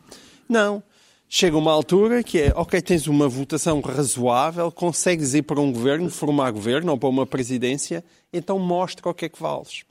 Não 0.49 0.83
chega 1.33 1.57
uma 1.57 1.71
altura 1.71 2.25
que 2.25 2.41
é, 2.41 2.53
ok, 2.57 2.83
tens 2.83 3.07
uma 3.07 3.29
votação 3.29 3.81
razoável, 3.81 4.73
consegues 4.73 5.33
ir 5.33 5.43
para 5.43 5.61
um 5.61 5.73
governo, 5.73 6.11
formar 6.11 6.51
governo 6.51 6.91
ou 6.91 6.99
para 6.99 7.09
uma 7.09 7.25
presidência, 7.25 8.05
então 8.33 8.59
mostra 8.59 9.09
o 9.09 9.15
que 9.15 9.27
é 9.27 9.29
que 9.29 9.41
vales. 9.41 9.85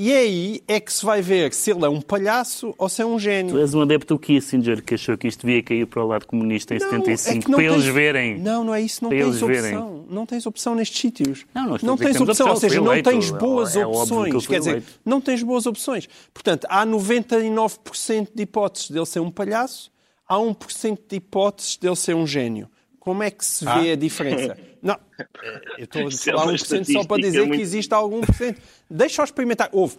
E 0.00 0.12
aí 0.12 0.62
é 0.68 0.78
que 0.78 0.92
se 0.92 1.04
vai 1.04 1.20
ver 1.20 1.52
se 1.52 1.72
ele 1.72 1.84
é 1.84 1.88
um 1.88 2.00
palhaço 2.00 2.72
ou 2.78 2.88
se 2.88 3.02
é 3.02 3.04
um 3.04 3.18
gênio. 3.18 3.54
Tu 3.54 3.58
és 3.58 3.74
um 3.74 3.80
adepto 3.80 4.14
do 4.14 4.20
Kissinger 4.20 4.80
que 4.80 4.94
achou 4.94 5.18
que 5.18 5.26
isto 5.26 5.44
devia 5.44 5.60
cair 5.60 5.88
para 5.88 6.04
o 6.04 6.06
lado 6.06 6.24
comunista 6.24 6.72
em 6.72 6.78
não, 6.78 6.88
75, 6.88 7.50
é 7.50 7.56
para 7.56 7.56
tens... 7.56 7.72
eles 7.72 7.84
verem. 7.86 8.38
Não, 8.38 8.62
não 8.62 8.72
é 8.72 8.80
isso, 8.80 9.02
não 9.02 9.10
tens 9.10 9.42
opção. 9.42 9.48
Verem. 9.48 10.04
Não 10.08 10.24
tens 10.24 10.46
opção 10.46 10.74
nestes 10.76 11.00
sítios. 11.00 11.46
Não, 11.52 11.66
não, 11.66 11.78
não 11.82 11.96
tens 11.96 12.20
opção, 12.20 12.48
ou 12.48 12.56
seja, 12.56 12.80
não 12.80 13.02
tens 13.02 13.30
boas 13.32 13.74
é, 13.74 13.84
opções. 13.84 14.46
Quer 14.46 14.60
dizer, 14.60 14.82
não 15.04 15.20
tens 15.20 15.42
boas 15.42 15.66
opções. 15.66 16.08
Portanto, 16.32 16.64
há 16.70 16.86
99% 16.86 18.28
de 18.32 18.42
hipóteses 18.44 18.90
dele 18.90 19.06
ser 19.06 19.18
um 19.18 19.32
palhaço 19.32 19.90
há 20.28 20.36
1% 20.36 20.98
de 21.08 21.16
hipóteses 21.16 21.76
dele 21.76 21.96
ser 21.96 22.14
um 22.14 22.26
gênio. 22.26 22.68
Como 23.08 23.22
é 23.22 23.30
que 23.30 23.42
se 23.42 23.64
vê 23.64 23.90
ah. 23.90 23.92
a 23.92 23.96
diferença? 23.96 24.54
Não, 24.82 24.96
eu 25.78 25.84
estou 25.84 26.06
a 26.06 26.10
falar 26.10 26.52
1% 26.52 26.92
só 26.92 27.04
para 27.04 27.22
dizer 27.22 27.38
muito... 27.40 27.56
que 27.56 27.62
existe 27.62 27.94
algum 27.94 28.20
por 28.20 28.34
cento. 28.34 28.60
Deixa-o 28.88 29.24
experimentar. 29.24 29.70
Houve 29.72 29.96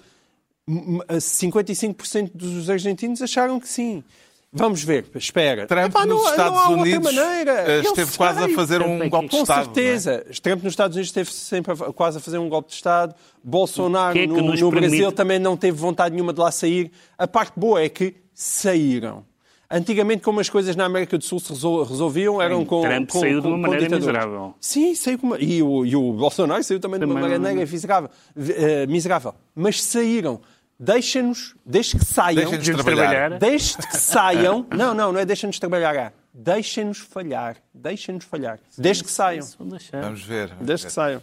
55% 0.69 2.31
dos 2.35 2.69
argentinos 2.69 3.19
acharam 3.21 3.59
que 3.59 3.67
sim. 3.67 4.03
Vamos 4.51 4.83
ver, 4.83 5.05
espera. 5.15 5.65
Trump 5.65 5.89
Epá, 5.91 6.05
não, 6.05 6.17
nos 6.17 6.29
Estados 6.29 6.59
não 6.59 6.79
Unidos 6.79 7.17
eh, 7.17 7.81
esteve 7.81 8.17
quase 8.17 8.43
a 8.43 8.55
fazer 8.55 8.81
um 8.81 9.09
golpe 9.09 9.29
de 9.29 9.35
Estado. 9.35 9.67
Com 9.67 9.73
certeza. 9.73 10.25
É? 10.27 10.33
Trump 10.41 10.63
nos 10.63 10.73
Estados 10.73 10.95
Unidos 10.95 11.09
esteve 11.09 11.31
sempre 11.31 11.71
a, 11.73 11.75
quase 11.93 12.17
a 12.19 12.21
fazer 12.21 12.37
um 12.37 12.47
golpe 12.47 12.69
de 12.69 12.75
Estado. 12.75 13.15
Bolsonaro 13.43 14.13
que 14.13 14.19
é 14.19 14.27
que 14.27 14.33
no, 14.33 14.53
no. 14.55 14.71
Brasil 14.71 15.11
também 15.11 15.39
não 15.39 15.57
teve 15.57 15.77
vontade 15.77 16.13
nenhuma 16.13 16.33
de 16.33 16.39
lá 16.39 16.51
sair. 16.51 16.91
A 17.17 17.27
parte 17.27 17.53
boa 17.59 17.81
é 17.81 17.89
que 17.89 18.15
saíram. 18.33 19.25
Antigamente, 19.71 20.23
como 20.23 20.39
as 20.39 20.49
coisas 20.49 20.75
na 20.75 20.85
América 20.85 21.15
do 21.15 21.23
Sul 21.23 21.39
se 21.39 21.53
resolviam, 21.53 22.41
eram 22.41 22.65
com. 22.65 22.81
Trump 22.81 23.09
com, 23.11 23.19
saiu 23.19 23.41
com, 23.41 23.47
de 23.49 23.53
uma 23.53 23.67
maneira 23.67 23.95
miserável. 23.95 24.55
Sim, 24.59 24.95
saiu 24.95 25.19
uma... 25.21 25.37
e, 25.39 25.61
o, 25.61 25.85
e 25.85 25.95
o 25.95 26.11
Bolsonaro 26.13 26.63
saiu 26.63 26.79
também, 26.79 26.99
também 26.99 27.15
de 27.15 27.21
uma 27.21 27.29
maneira 27.29 27.65
miserável. 27.65 28.09
Uh, 28.35 28.89
miserável. 28.89 29.35
Mas 29.53 29.83
saíram. 29.83 30.41
Deixa-nos, 30.81 31.55
deixe 31.65 31.99
que 31.99 32.05
saiam. 32.05 32.49
Deixa-nos 32.49 32.83
trabalhar. 32.83 33.37
Deixe 33.37 33.77
que 33.77 33.97
saiam. 33.97 34.65
Não, 34.73 34.93
não, 34.93 35.11
não 35.11 35.19
é 35.19 35.25
deixa-nos 35.25 35.59
trabalhar. 35.59 36.13
Deixem-nos 36.33 36.99
falhar. 36.99 37.57
Deixem-nos 37.73 38.23
falhar. 38.23 38.59
Desde 38.77 39.03
que 39.03 39.11
saiam. 39.11 39.45
Vamos 39.59 39.83
ver. 40.25 40.47
Vamos 40.47 40.65
Desde 40.65 40.85
ver. 40.85 40.87
que 40.87 40.93
saiam. 40.93 41.21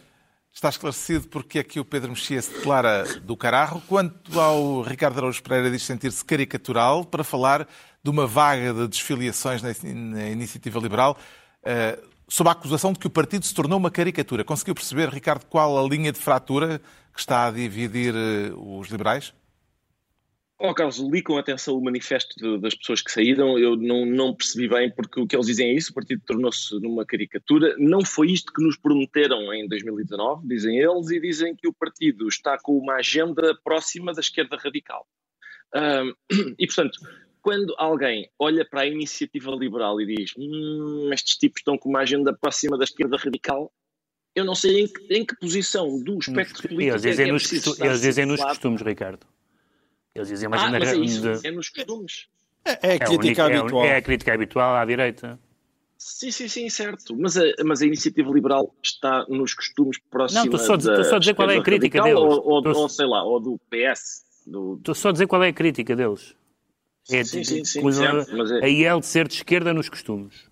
Está 0.56 0.70
esclarecido 0.70 1.28
porque 1.28 1.58
é 1.58 1.62
que 1.62 1.78
o 1.78 1.84
Pedro 1.84 2.08
Mexia 2.08 2.40
se 2.40 2.50
declara 2.50 3.04
do 3.20 3.36
cararro. 3.36 3.82
Quanto 3.86 4.40
ao 4.40 4.80
Ricardo 4.80 5.18
Araújo 5.18 5.42
Pereira, 5.42 5.70
diz 5.70 5.82
sentir-se 5.82 6.24
caricatural 6.24 7.04
para 7.04 7.22
falar 7.22 7.68
de 8.02 8.08
uma 8.08 8.26
vaga 8.26 8.72
de 8.72 8.88
desfiliações 8.88 9.60
na, 9.62 10.30
Iniciativa 10.30 10.80
Liberal, 10.80 11.18
uh, 11.60 12.08
sob 12.26 12.48
a 12.48 12.52
acusação 12.52 12.94
de 12.94 12.98
que 12.98 13.06
o 13.06 13.10
partido 13.10 13.44
se 13.44 13.52
tornou 13.52 13.78
uma 13.78 13.90
caricatura. 13.90 14.44
Conseguiu 14.44 14.74
perceber, 14.74 15.10
Ricardo, 15.10 15.44
qual 15.44 15.78
a 15.78 15.86
linha 15.86 16.10
de 16.10 16.18
fratura 16.18 16.80
que 17.12 17.20
está 17.20 17.48
a 17.48 17.50
dividir 17.50 18.14
uh, 18.14 18.78
os 18.78 18.88
liberais? 18.88 19.34
Oh, 20.58 20.72
Carlos, 20.72 20.98
li 20.98 21.22
com 21.22 21.36
atenção 21.36 21.76
o 21.76 21.84
manifesto 21.84 22.58
das 22.58 22.74
pessoas 22.74 23.02
que 23.02 23.12
saíram. 23.12 23.58
Eu 23.58 23.76
não, 23.76 24.06
não 24.06 24.34
percebi 24.34 24.66
bem 24.66 24.90
porque 24.90 25.20
o 25.20 25.26
que 25.26 25.36
eles 25.36 25.46
dizem 25.46 25.70
é 25.70 25.74
isso: 25.74 25.90
o 25.90 25.94
partido 25.94 26.22
tornou-se 26.26 26.74
numa 26.80 27.04
caricatura. 27.04 27.74
Não 27.78 28.02
foi 28.02 28.30
isto 28.30 28.52
que 28.52 28.62
nos 28.62 28.76
prometeram 28.76 29.52
em 29.52 29.68
2019, 29.68 30.48
dizem 30.48 30.78
eles, 30.78 31.10
e 31.10 31.20
dizem 31.20 31.54
que 31.54 31.68
o 31.68 31.74
partido 31.74 32.26
está 32.26 32.56
com 32.58 32.78
uma 32.78 32.94
agenda 32.94 33.54
próxima 33.62 34.14
da 34.14 34.20
esquerda 34.20 34.56
radical. 34.56 35.06
Um, 35.74 36.14
e, 36.58 36.66
portanto, 36.66 36.98
quando 37.42 37.74
alguém 37.76 38.30
olha 38.38 38.64
para 38.64 38.80
a 38.80 38.86
iniciativa 38.86 39.50
liberal 39.50 40.00
e 40.00 40.06
diz 40.06 40.32
hum, 40.38 41.10
estes 41.12 41.36
tipos 41.36 41.60
estão 41.60 41.76
com 41.76 41.90
uma 41.90 42.00
agenda 42.00 42.32
próxima 42.32 42.78
da 42.78 42.84
esquerda 42.84 43.18
radical, 43.18 43.70
eu 44.34 44.44
não 44.44 44.54
sei 44.54 44.80
em 44.80 44.88
que, 44.88 45.14
em 45.14 45.24
que 45.24 45.36
posição 45.36 46.02
do 46.02 46.18
espectro 46.18 46.68
político 46.68 46.92
eles 46.92 47.02
dizem, 47.02 47.28
é 47.28 47.32
nos, 47.32 47.46
costu 47.46 47.84
eles 47.84 48.00
dizem 48.00 48.24
nos 48.24 48.42
costumes, 48.42 48.80
Ricardo. 48.80 49.26
Eles 50.16 50.28
dizem 50.28 50.48
uma 50.48 50.56
ah. 50.56 50.70
Mas 50.70 50.88
é, 50.88 50.96
isso, 50.96 51.46
é 51.46 51.50
nos 51.50 51.68
costumes. 51.68 52.28
É, 52.64 52.70
é 52.70 52.90
a 52.90 52.94
é 52.94 52.98
crítica 52.98 53.42
é 53.42 53.56
habitual. 53.56 53.84
É, 53.84 53.96
a 53.96 54.02
crítica 54.02 54.34
habitual 54.34 54.76
à 54.76 54.84
direita. 54.84 55.38
Sim, 55.98 56.30
sim, 56.30 56.48
sim, 56.48 56.68
certo. 56.68 57.16
Mas 57.16 57.36
a, 57.36 57.42
mas 57.64 57.82
a 57.82 57.86
iniciativa 57.86 58.30
liberal 58.30 58.74
está 58.82 59.24
nos 59.28 59.54
costumes 59.54 59.98
próximos. 60.10 60.44
Não, 60.46 60.52
estou 60.54 60.78
só, 60.80 61.04
só 61.04 61.16
a 61.16 61.18
dizer 61.18 61.34
qual 61.34 61.50
é 61.50 61.56
a 61.56 61.62
crítica 61.62 62.02
deles. 62.02 62.18
Ou, 62.18 62.48
ou, 62.48 62.62
tô... 62.62 62.70
ou, 62.72 62.88
sei 62.88 63.06
lá, 63.06 63.22
ou 63.24 63.40
do 63.40 63.60
PS. 63.70 64.24
Do... 64.46 64.74
Estou 64.74 64.94
só 64.94 65.08
a 65.08 65.12
dizer 65.12 65.26
qual 65.26 65.42
é 65.42 65.48
a 65.48 65.52
crítica 65.52 65.96
deles. 65.96 66.34
É 67.10 67.22
sim, 67.22 67.44
sim, 67.44 67.64
sim, 67.64 67.92
certo, 67.92 68.36
mas 68.36 68.50
é... 68.50 68.64
A 68.64 68.68
IEL 68.68 68.98
de 68.98 69.06
ser 69.06 69.28
de 69.28 69.34
esquerda 69.34 69.72
nos 69.72 69.88
costumes. 69.88 70.50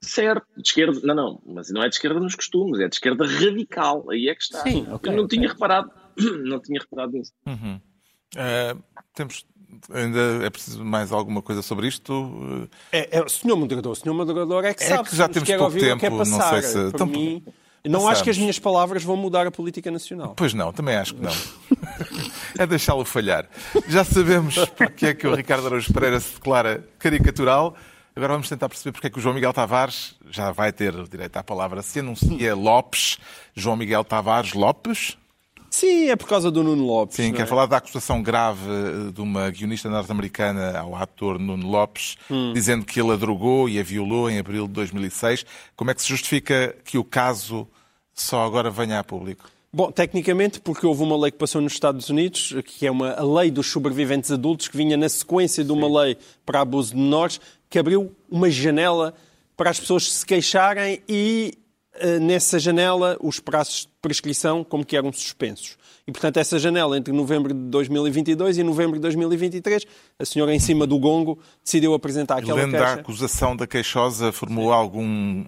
Certo, 0.00 0.46
de 0.56 0.68
esquerda, 0.68 1.00
não, 1.02 1.14
não, 1.14 1.42
mas 1.44 1.70
não 1.70 1.82
é 1.82 1.88
de 1.88 1.96
esquerda 1.96 2.20
nos 2.20 2.36
costumes, 2.36 2.78
é 2.78 2.88
de 2.88 2.94
esquerda 2.94 3.26
radical, 3.26 4.08
aí 4.10 4.28
é 4.28 4.34
que 4.34 4.42
está. 4.42 4.62
Sim, 4.62 4.86
okay, 4.92 5.10
Eu 5.10 5.16
não 5.16 5.24
okay. 5.24 5.38
tinha 5.38 5.48
reparado, 5.48 5.90
não 6.44 6.60
tinha 6.60 6.80
reparado 6.80 7.12
nisso. 7.12 7.32
Uhum. 7.46 7.80
Uh, 8.34 8.82
temos, 9.14 9.46
ainda 9.92 10.44
é 10.44 10.50
preciso 10.50 10.84
mais 10.84 11.12
alguma 11.12 11.42
coisa 11.42 11.62
sobre 11.62 11.86
isto? 11.86 12.68
É, 12.92 13.18
é 13.18 13.22
o 13.22 13.28
senhor 13.28 13.56
moderador, 13.56 13.92
o 13.92 13.96
senhor 13.96 14.14
moderador 14.14 14.64
é 14.64 14.74
que 14.74 14.82
é 14.82 14.88
sabe. 14.88 15.08
que 15.08 15.16
já 15.16 15.28
temos 15.28 15.48
pouco 15.48 15.78
tempo, 15.78 16.10
não 16.10 16.24
sei 16.24 16.62
se... 16.62 16.78
Então, 16.88 17.06
mim, 17.06 17.42
não 17.88 18.00
Passamos. 18.00 18.12
acho 18.12 18.24
que 18.24 18.30
as 18.30 18.38
minhas 18.38 18.58
palavras 18.58 19.04
vão 19.04 19.16
mudar 19.16 19.46
a 19.46 19.50
política 19.50 19.90
nacional. 19.90 20.34
Pois 20.36 20.52
não, 20.52 20.72
também 20.72 20.96
acho 20.96 21.14
que 21.14 21.22
não. 21.22 21.32
é 22.58 22.66
deixá-lo 22.66 23.04
falhar. 23.04 23.48
Já 23.88 24.04
sabemos 24.04 24.56
porque 24.76 25.06
é 25.06 25.14
que 25.14 25.26
o 25.26 25.34
Ricardo 25.34 25.66
Araújo 25.66 25.92
Pereira 25.92 26.18
se 26.18 26.34
declara 26.34 26.84
caricatural. 26.98 27.76
Agora 28.14 28.32
vamos 28.32 28.48
tentar 28.48 28.68
perceber 28.68 28.92
porque 28.92 29.06
é 29.06 29.10
que 29.10 29.18
o 29.18 29.20
João 29.20 29.34
Miguel 29.34 29.52
Tavares 29.52 30.16
já 30.30 30.50
vai 30.50 30.72
ter 30.72 30.92
direito 31.08 31.36
à 31.36 31.44
palavra. 31.44 31.82
Se 31.82 32.00
anuncia 32.00 32.54
Lopes, 32.54 33.18
João 33.54 33.76
Miguel 33.76 34.02
Tavares 34.04 34.52
Lopes. 34.52 35.16
Sim, 35.76 36.08
é 36.08 36.16
por 36.16 36.26
causa 36.26 36.50
do 36.50 36.64
Nuno 36.64 36.86
Lopes. 36.86 37.16
Sim, 37.16 37.34
quer 37.34 37.42
é? 37.42 37.46
falar 37.46 37.66
da 37.66 37.76
acusação 37.76 38.22
grave 38.22 38.62
eh, 38.66 39.12
de 39.12 39.20
uma 39.20 39.50
guionista 39.50 39.90
norte-americana 39.90 40.78
ao 40.78 40.96
ator 40.96 41.38
Nuno 41.38 41.68
Lopes, 41.68 42.16
hum. 42.30 42.54
dizendo 42.54 42.82
que 42.86 42.98
ele 42.98 43.12
a 43.12 43.16
drogou 43.16 43.68
e 43.68 43.78
a 43.78 43.82
violou 43.82 44.30
em 44.30 44.38
abril 44.38 44.66
de 44.66 44.72
2006. 44.72 45.44
Como 45.76 45.90
é 45.90 45.94
que 45.94 46.00
se 46.00 46.08
justifica 46.08 46.74
que 46.82 46.96
o 46.96 47.04
caso 47.04 47.68
só 48.14 48.46
agora 48.46 48.70
venha 48.70 48.98
a 48.98 49.04
público? 49.04 49.50
Bom, 49.70 49.92
tecnicamente, 49.92 50.60
porque 50.60 50.86
houve 50.86 51.02
uma 51.02 51.18
lei 51.18 51.30
que 51.30 51.36
passou 51.36 51.60
nos 51.60 51.74
Estados 51.74 52.08
Unidos, 52.08 52.54
que 52.64 52.86
é 52.86 52.90
uma 52.90 53.12
a 53.12 53.22
lei 53.22 53.50
dos 53.50 53.66
sobreviventes 53.66 54.30
adultos, 54.30 54.68
que 54.68 54.78
vinha 54.78 54.96
na 54.96 55.10
sequência 55.10 55.62
de 55.62 55.72
uma 55.72 55.88
Sim. 55.88 55.94
lei 55.94 56.16
para 56.46 56.62
abuso 56.62 56.94
de 56.94 57.02
menores, 57.02 57.38
que 57.68 57.78
abriu 57.78 58.16
uma 58.30 58.48
janela 58.48 59.12
para 59.54 59.68
as 59.68 59.78
pessoas 59.78 60.10
se 60.10 60.24
queixarem 60.24 61.02
e 61.06 61.58
nessa 62.20 62.58
janela 62.58 63.16
os 63.20 63.40
prazos 63.40 63.82
de 63.82 63.88
prescrição 64.00 64.64
como 64.64 64.84
que 64.84 64.96
eram 64.96 65.12
suspensos. 65.12 65.76
E, 66.06 66.12
portanto, 66.12 66.36
essa 66.36 66.58
janela 66.58 66.96
entre 66.96 67.12
novembro 67.12 67.52
de 67.52 67.60
2022 67.68 68.58
e 68.58 68.62
novembro 68.62 68.94
de 68.94 69.00
2023, 69.00 69.84
a 70.18 70.24
senhora 70.24 70.54
em 70.54 70.58
cima 70.60 70.86
do 70.86 70.98
gongo 70.98 71.38
decidiu 71.64 71.94
apresentar 71.94 72.38
aquela 72.38 72.54
Lendo 72.54 72.70
queixa. 72.70 72.84
da 72.84 72.92
acusação 72.92 73.56
da 73.56 73.66
queixosa, 73.66 74.30
formulou 74.30 74.72
algum, 74.72 75.44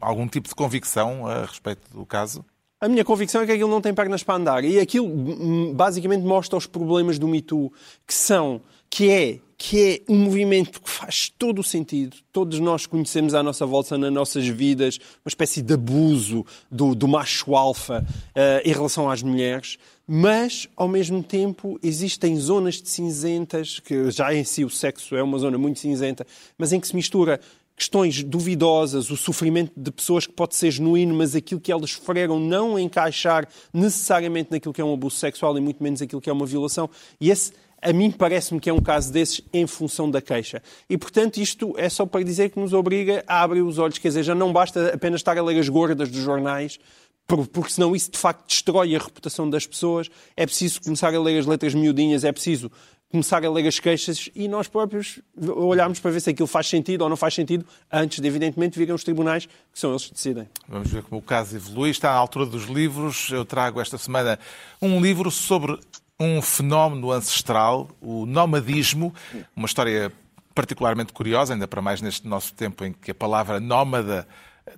algum 0.00 0.26
tipo 0.26 0.48
de 0.48 0.54
convicção 0.56 1.26
a 1.26 1.44
respeito 1.44 1.82
do 1.92 2.04
caso? 2.04 2.44
A 2.80 2.88
minha 2.88 3.04
convicção 3.04 3.42
é 3.42 3.46
que 3.46 3.52
aquilo 3.52 3.70
não 3.70 3.80
tem 3.80 3.94
pernas 3.94 4.24
para 4.24 4.34
andar. 4.34 4.64
E 4.64 4.80
aquilo 4.80 5.72
basicamente 5.72 6.24
mostra 6.24 6.58
os 6.58 6.66
problemas 6.66 7.16
do 7.16 7.28
Me 7.28 7.40
Too, 7.40 7.72
que 8.04 8.12
são, 8.12 8.60
que 8.90 9.08
é 9.08 9.38
que 9.64 9.80
é 10.08 10.12
um 10.12 10.18
movimento 10.18 10.80
que 10.80 10.90
faz 10.90 11.32
todo 11.38 11.60
o 11.60 11.62
sentido. 11.62 12.16
Todos 12.32 12.58
nós 12.58 12.84
conhecemos 12.84 13.32
à 13.32 13.44
nossa 13.44 13.64
volta, 13.64 13.96
nas 13.96 14.12
nossas 14.12 14.44
vidas, 14.48 14.98
uma 15.24 15.28
espécie 15.28 15.62
de 15.62 15.74
abuso 15.74 16.44
do, 16.68 16.96
do 16.96 17.06
macho 17.06 17.54
alfa 17.54 18.04
uh, 18.04 18.68
em 18.68 18.72
relação 18.72 19.08
às 19.08 19.22
mulheres, 19.22 19.78
mas, 20.04 20.66
ao 20.76 20.88
mesmo 20.88 21.22
tempo, 21.22 21.78
existem 21.80 22.36
zonas 22.40 22.82
de 22.82 22.88
cinzentas, 22.88 23.78
que 23.78 24.10
já 24.10 24.34
em 24.34 24.42
si 24.42 24.64
o 24.64 24.68
sexo 24.68 25.14
é 25.14 25.22
uma 25.22 25.38
zona 25.38 25.56
muito 25.56 25.78
cinzenta, 25.78 26.26
mas 26.58 26.72
em 26.72 26.80
que 26.80 26.88
se 26.88 26.96
mistura 26.96 27.38
questões 27.76 28.20
duvidosas, 28.24 29.10
o 29.10 29.16
sofrimento 29.16 29.72
de 29.76 29.92
pessoas 29.92 30.26
que 30.26 30.32
pode 30.32 30.56
ser 30.56 30.72
genuíno, 30.72 31.14
mas 31.14 31.36
aquilo 31.36 31.60
que 31.60 31.70
elas 31.70 31.92
sofreram 31.92 32.40
não 32.40 32.76
encaixar 32.76 33.48
necessariamente 33.72 34.50
naquilo 34.50 34.74
que 34.74 34.80
é 34.80 34.84
um 34.84 34.92
abuso 34.92 35.16
sexual 35.16 35.56
e 35.56 35.60
muito 35.60 35.80
menos 35.80 36.02
aquilo 36.02 36.20
que 36.20 36.28
é 36.28 36.32
uma 36.32 36.46
violação. 36.46 36.90
E 37.20 37.30
esse, 37.30 37.52
a 37.82 37.92
mim 37.92 38.10
parece-me 38.10 38.60
que 38.60 38.70
é 38.70 38.72
um 38.72 38.80
caso 38.80 39.12
desses 39.12 39.42
em 39.52 39.66
função 39.66 40.08
da 40.08 40.22
queixa. 40.22 40.62
E, 40.88 40.96
portanto, 40.96 41.38
isto 41.38 41.74
é 41.76 41.88
só 41.88 42.06
para 42.06 42.22
dizer 42.22 42.50
que 42.50 42.60
nos 42.60 42.72
obriga 42.72 43.24
a 43.26 43.42
abrir 43.42 43.62
os 43.62 43.78
olhos. 43.78 43.98
Quer 43.98 44.08
dizer, 44.08 44.22
já 44.22 44.34
não 44.34 44.52
basta 44.52 44.94
apenas 44.94 45.20
estar 45.20 45.36
a 45.36 45.42
ler 45.42 45.58
as 45.58 45.68
gordas 45.68 46.08
dos 46.08 46.22
jornais, 46.22 46.78
porque 47.26 47.70
senão 47.70 47.94
isso 47.94 48.10
de 48.10 48.18
facto 48.18 48.46
destrói 48.46 48.94
a 48.94 48.98
reputação 48.98 49.50
das 49.50 49.66
pessoas. 49.66 50.08
É 50.36 50.46
preciso 50.46 50.80
começar 50.80 51.12
a 51.12 51.20
ler 51.20 51.38
as 51.38 51.46
letras 51.46 51.74
miudinhas, 51.74 52.22
é 52.22 52.30
preciso 52.30 52.70
começar 53.10 53.44
a 53.44 53.50
ler 53.50 53.66
as 53.68 53.78
queixas 53.78 54.30
e 54.34 54.48
nós 54.48 54.68
próprios 54.68 55.20
olharmos 55.36 56.00
para 56.00 56.10
ver 56.10 56.20
se 56.20 56.30
aquilo 56.30 56.46
faz 56.46 56.66
sentido 56.66 57.02
ou 57.02 57.10
não 57.10 57.16
faz 57.16 57.34
sentido, 57.34 57.66
antes 57.92 58.20
de, 58.20 58.26
evidentemente, 58.26 58.78
virem 58.78 58.94
os 58.94 59.04
tribunais, 59.04 59.44
que 59.44 59.78
são 59.78 59.90
eles 59.90 60.06
que 60.06 60.14
decidem. 60.14 60.48
Vamos 60.66 60.90
ver 60.90 61.02
como 61.02 61.20
o 61.20 61.22
caso 61.22 61.54
evolui. 61.54 61.90
Está 61.90 62.10
à 62.10 62.14
altura 62.14 62.46
dos 62.46 62.64
livros. 62.64 63.28
Eu 63.30 63.44
trago 63.44 63.80
esta 63.80 63.98
semana 63.98 64.38
um 64.80 64.98
livro 64.98 65.30
sobre 65.30 65.78
um 66.22 66.40
fenómeno 66.40 67.10
ancestral, 67.10 67.90
o 68.00 68.24
nomadismo, 68.26 69.12
uma 69.56 69.66
história 69.66 70.12
particularmente 70.54 71.12
curiosa, 71.12 71.54
ainda 71.54 71.66
para 71.66 71.82
mais 71.82 72.00
neste 72.00 72.28
nosso 72.28 72.54
tempo 72.54 72.84
em 72.84 72.92
que 72.92 73.10
a 73.10 73.14
palavra 73.14 73.58
nómada 73.58 74.26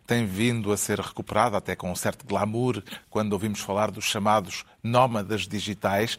tem 0.06 0.24
vindo 0.24 0.72
a 0.72 0.76
ser 0.76 0.98
recuperada, 0.98 1.58
até 1.58 1.76
com 1.76 1.90
um 1.90 1.96
certo 1.96 2.26
glamour, 2.26 2.82
quando 3.10 3.34
ouvimos 3.34 3.60
falar 3.60 3.90
dos 3.90 4.04
chamados 4.04 4.64
nómadas 4.82 5.46
digitais. 5.46 6.18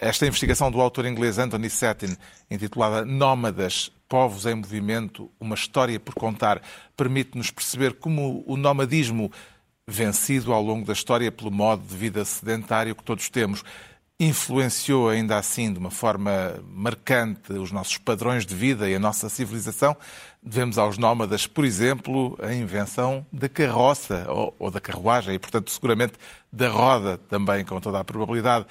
Esta 0.00 0.26
investigação 0.26 0.70
do 0.70 0.80
autor 0.80 1.04
inglês 1.04 1.38
Anthony 1.38 1.68
Settin, 1.68 2.16
intitulada 2.50 3.04
Nómadas, 3.04 3.92
Povos 4.08 4.46
em 4.46 4.54
Movimento, 4.54 5.30
uma 5.38 5.54
história 5.54 6.00
por 6.00 6.14
contar, 6.14 6.62
permite-nos 6.96 7.50
perceber 7.50 7.94
como 7.94 8.42
o 8.46 8.56
nomadismo, 8.56 9.30
vencido 9.86 10.52
ao 10.52 10.62
longo 10.62 10.86
da 10.86 10.92
história 10.92 11.30
pelo 11.30 11.50
modo 11.50 11.82
de 11.82 11.94
vida 11.96 12.24
sedentário 12.24 12.94
que 12.94 13.04
todos 13.04 13.28
temos, 13.28 13.62
influenciou 14.24 15.08
ainda 15.08 15.36
assim 15.36 15.72
de 15.72 15.78
uma 15.78 15.90
forma 15.90 16.62
marcante 16.68 17.52
os 17.52 17.72
nossos 17.72 17.98
padrões 17.98 18.46
de 18.46 18.54
vida 18.54 18.88
e 18.88 18.94
a 18.94 18.98
nossa 18.98 19.28
civilização. 19.28 19.96
Devemos 20.40 20.78
aos 20.78 20.96
nómadas, 20.96 21.46
por 21.46 21.64
exemplo, 21.64 22.38
a 22.40 22.52
invenção 22.52 23.26
da 23.32 23.48
carroça 23.48 24.26
ou, 24.28 24.54
ou 24.58 24.70
da 24.70 24.80
carruagem 24.80 25.34
e, 25.34 25.38
portanto, 25.38 25.70
seguramente 25.70 26.14
da 26.52 26.68
roda 26.68 27.18
também, 27.28 27.64
com 27.64 27.80
toda 27.80 27.98
a 27.98 28.04
probabilidade. 28.04 28.66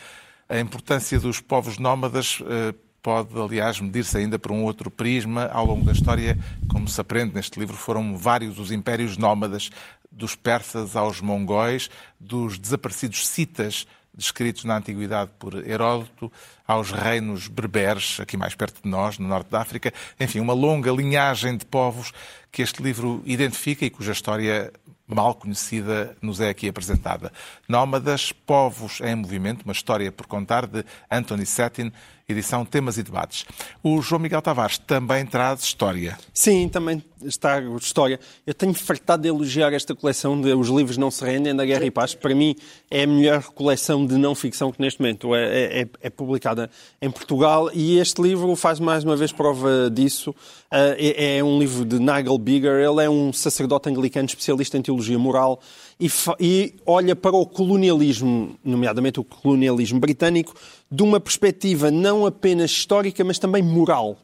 A 0.47 0.60
importância 0.60 1.20
dos 1.20 1.41
povos 1.41 1.78
nómadas 1.78 2.39
eh, 2.45 2.74
pode, 3.02 3.38
aliás, 3.38 3.80
medir-se 3.80 4.18
ainda 4.18 4.39
por 4.39 4.52
um 4.52 4.64
outro 4.64 4.89
prisma. 4.89 5.47
Ao 5.47 5.66
longo 5.66 5.86
da 5.86 5.91
história, 5.91 6.38
como 6.70 6.88
se 6.88 6.99
aprende 6.99 7.36
neste 7.36 7.60
livro, 7.60 7.76
foram 7.76 8.18
vários 8.18 8.58
os 8.58 8.72
impérios 8.72 9.18
nómadas, 9.18 9.70
dos 10.12 10.36
persas 10.36 10.95
aos 10.95 11.22
mongóis, 11.22 11.89
dos 12.20 12.60
desaparecidos 12.60 13.28
citas 13.28 13.88
descritos 14.14 14.64
na 14.66 14.78
antiguidade 14.78 15.32
por 15.39 15.55
Heródoto, 15.68 16.32
aos 16.68 16.91
reinos 16.91 17.47
berberes, 17.47 18.20
aqui 18.20 18.38
mais 18.38 18.55
perto 18.55 18.84
de 18.84 18.89
nós, 18.89 19.18
no 19.18 19.28
norte 19.28 19.49
da 19.49 19.62
África. 19.62 19.93
Enfim, 20.20 20.39
uma 20.39 20.53
longa 20.53 20.91
linhagem 20.91 21.57
de 21.57 21.66
povos 21.66 22.12
que 22.51 22.62
este 22.62 22.82
livro 22.84 23.22
identifica 23.26 23.86
e 23.86 23.89
cuja 23.89 24.12
história 24.12 24.72
mal 25.07 25.36
conhecida 25.36 26.16
nos 26.22 26.39
é 26.39 26.49
aqui 26.49 26.70
apresentada. 26.70 27.32
Nómadas, 27.68 28.32
Povos 28.32 29.01
em 29.01 29.16
Movimento, 29.16 29.64
uma 29.64 29.74
história 29.74 30.12
por 30.12 30.26
contar 30.26 30.66
de 30.66 30.86
Anthony 31.09 31.45
Settin, 31.45 31.91
edição 32.28 32.65
Temas 32.65 32.97
e 32.97 33.03
Debates. 33.03 33.45
O 33.84 34.01
João 34.01 34.22
Miguel 34.22 34.41
Tavares 34.41 34.78
também 34.78 35.26
traz 35.26 35.61
história. 35.61 36.17
Sim, 36.34 36.69
também 36.69 37.03
está 37.24 37.59
história. 37.80 38.19
Eu 38.45 38.53
tenho 38.53 38.74
fartado 38.74 39.24
de 39.24 39.30
elogiar 39.30 39.74
esta 39.74 39.95
coleção 39.95 40.39
de 40.39 40.53
Os 40.53 40.67
Livros 40.69 40.97
Não 40.97 41.11
Se 41.11 41.24
Rendem, 41.24 41.55
da 41.55 41.65
Guerra 41.65 41.86
e 41.86 41.91
Paz. 41.91 42.15
Para 42.15 42.34
mim, 42.34 42.55
é 42.89 43.03
a 43.03 43.07
melhor 43.07 43.43
coleção 43.43 44.05
de 44.05 44.15
não-ficção 44.15 44.72
que 44.72 44.82
neste 44.82 44.99
momento 44.99 45.36
é, 45.36 45.82
é, 45.82 45.88
é, 46.01 46.09
publicada 46.09 46.69
em 47.01 47.09
Portugal 47.09 47.69
e 47.74 47.97
este 47.97 48.22
livro 48.22 48.55
faz 48.55 48.80
mais 48.80 49.03
uma 49.03 49.15
vez 49.15 49.32
prova 49.32 49.89
disso. 49.91 50.32
Uh, 50.32 50.95
é, 50.97 51.38
é, 51.38 51.43
um 51.43 51.59
livro 51.59 51.86
de 51.86 51.99
Nigel 51.99 52.38
Bigger. 52.38 52.80
Ele 52.80 53.03
é 53.03 53.09
um 53.09 53.32
sacerdote 53.34 53.89
anglicano 53.89 54.26
especialista 54.26 54.78
em 54.78 54.82
teologia 54.82 55.19
moral 55.19 55.59
e, 56.02 56.10
e 56.39 56.74
olha 56.84 57.16
para 57.16 57.36
o 57.36 57.45
colonialismo, 57.45 58.58
nomeadamente 58.64 59.20
o 59.20 59.24
colonialismo 59.24 59.99
britânico, 59.99 60.56
de 60.89 61.04
uma 61.04 61.20
perspectiva 61.20 61.91
não 61.91 62.26
apenas 62.26 62.72
histórica, 62.72 63.24
mas 63.24 63.38
também 63.38 63.62
moral. 63.62 64.18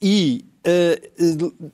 E 0.00 0.46
uh, 0.66 1.68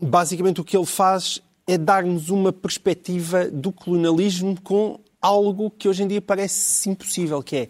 basicamente 0.00 0.60
o 0.60 0.64
que 0.64 0.76
ele 0.76 0.86
faz 0.86 1.42
é 1.66 1.76
dar-nos 1.76 2.30
uma 2.30 2.52
perspectiva 2.52 3.50
do 3.50 3.72
colonialismo 3.72 4.56
com 4.62 5.00
algo 5.20 5.68
que 5.68 5.88
hoje 5.88 6.04
em 6.04 6.08
dia 6.08 6.22
parece 6.22 6.88
impossível, 6.88 7.42
que 7.42 7.56
é 7.56 7.68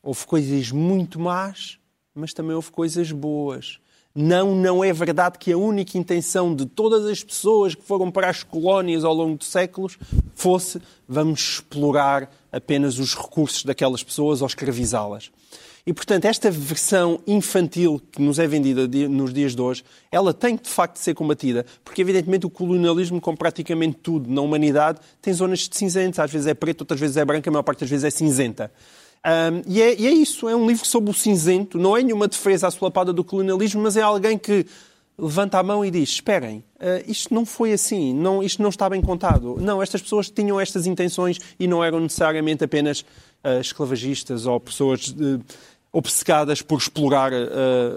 houve 0.00 0.24
coisas 0.24 0.70
muito 0.70 1.18
más, 1.18 1.80
mas 2.14 2.32
também 2.32 2.54
houve 2.54 2.70
coisas 2.70 3.10
boas. 3.10 3.80
Não, 4.20 4.52
não 4.52 4.82
é 4.82 4.92
verdade 4.92 5.38
que 5.38 5.52
a 5.52 5.56
única 5.56 5.96
intenção 5.96 6.52
de 6.52 6.66
todas 6.66 7.06
as 7.06 7.22
pessoas 7.22 7.76
que 7.76 7.84
foram 7.84 8.10
para 8.10 8.28
as 8.28 8.42
colónias 8.42 9.04
ao 9.04 9.14
longo 9.14 9.38
de 9.38 9.44
séculos 9.44 9.96
fosse 10.34 10.82
vamos 11.08 11.38
explorar 11.38 12.28
apenas 12.50 12.98
os 12.98 13.14
recursos 13.14 13.62
daquelas 13.62 14.02
pessoas 14.02 14.42
ou 14.42 14.48
escravizá-las. 14.48 15.30
E, 15.86 15.92
portanto, 15.92 16.24
esta 16.24 16.50
versão 16.50 17.20
infantil 17.28 18.02
que 18.10 18.20
nos 18.20 18.40
é 18.40 18.46
vendida 18.48 18.88
nos 19.08 19.32
dias 19.32 19.54
de 19.54 19.62
hoje, 19.62 19.84
ela 20.10 20.34
tem 20.34 20.56
de 20.56 20.68
facto 20.68 20.94
de 20.94 21.00
ser 21.00 21.14
combatida, 21.14 21.64
porque, 21.84 22.02
evidentemente, 22.02 22.44
o 22.44 22.50
colonialismo, 22.50 23.20
com 23.20 23.36
praticamente 23.36 23.98
tudo 24.02 24.28
na 24.28 24.40
humanidade, 24.40 24.98
tem 25.22 25.32
zonas 25.32 25.60
de 25.60 25.76
cinzentos. 25.76 26.18
Às 26.18 26.32
vezes 26.32 26.48
é 26.48 26.54
preto, 26.54 26.80
outras 26.80 26.98
vezes 26.98 27.16
é 27.16 27.24
branca, 27.24 27.48
a 27.48 27.52
maior 27.52 27.62
parte 27.62 27.80
das 27.80 27.88
vezes 27.90 28.04
é 28.04 28.10
cinzenta. 28.10 28.72
Um, 29.24 29.62
e, 29.66 29.82
é, 29.82 30.00
e, 30.00 30.06
é, 30.06 30.10
isso, 30.10 30.48
é 30.48 30.54
um 30.54 30.66
livro 30.66 30.86
sobre 30.86 31.10
o 31.10 31.14
cinzento, 31.14 31.78
não 31.78 31.96
é 31.96 32.02
nenhuma 32.02 32.28
defesa 32.28 32.68
assolapada 32.68 33.12
do 33.12 33.24
colonialismo, 33.24 33.82
mas 33.82 33.96
é 33.96 34.00
alguém 34.00 34.38
que 34.38 34.64
levanta 35.18 35.58
a 35.58 35.62
mão 35.62 35.84
e 35.84 35.90
diz: 35.90 36.10
Esperem, 36.10 36.58
uh, 36.76 37.02
isto 37.06 37.34
não 37.34 37.44
foi 37.44 37.72
assim, 37.72 38.14
não, 38.14 38.42
isto 38.42 38.62
não 38.62 38.70
está 38.70 38.88
bem 38.88 39.02
contado. 39.02 39.56
Não, 39.60 39.82
estas 39.82 40.00
pessoas 40.00 40.30
tinham 40.30 40.60
estas 40.60 40.86
intenções 40.86 41.38
e 41.58 41.66
não 41.66 41.82
eram 41.82 42.00
necessariamente 42.00 42.62
apenas 42.62 43.00
uh, 43.00 43.60
esclavagistas 43.60 44.46
ou 44.46 44.58
pessoas 44.60 45.08
uh, 45.08 45.40
obcecadas 45.98 46.62
por 46.62 46.78
explorar 46.78 47.32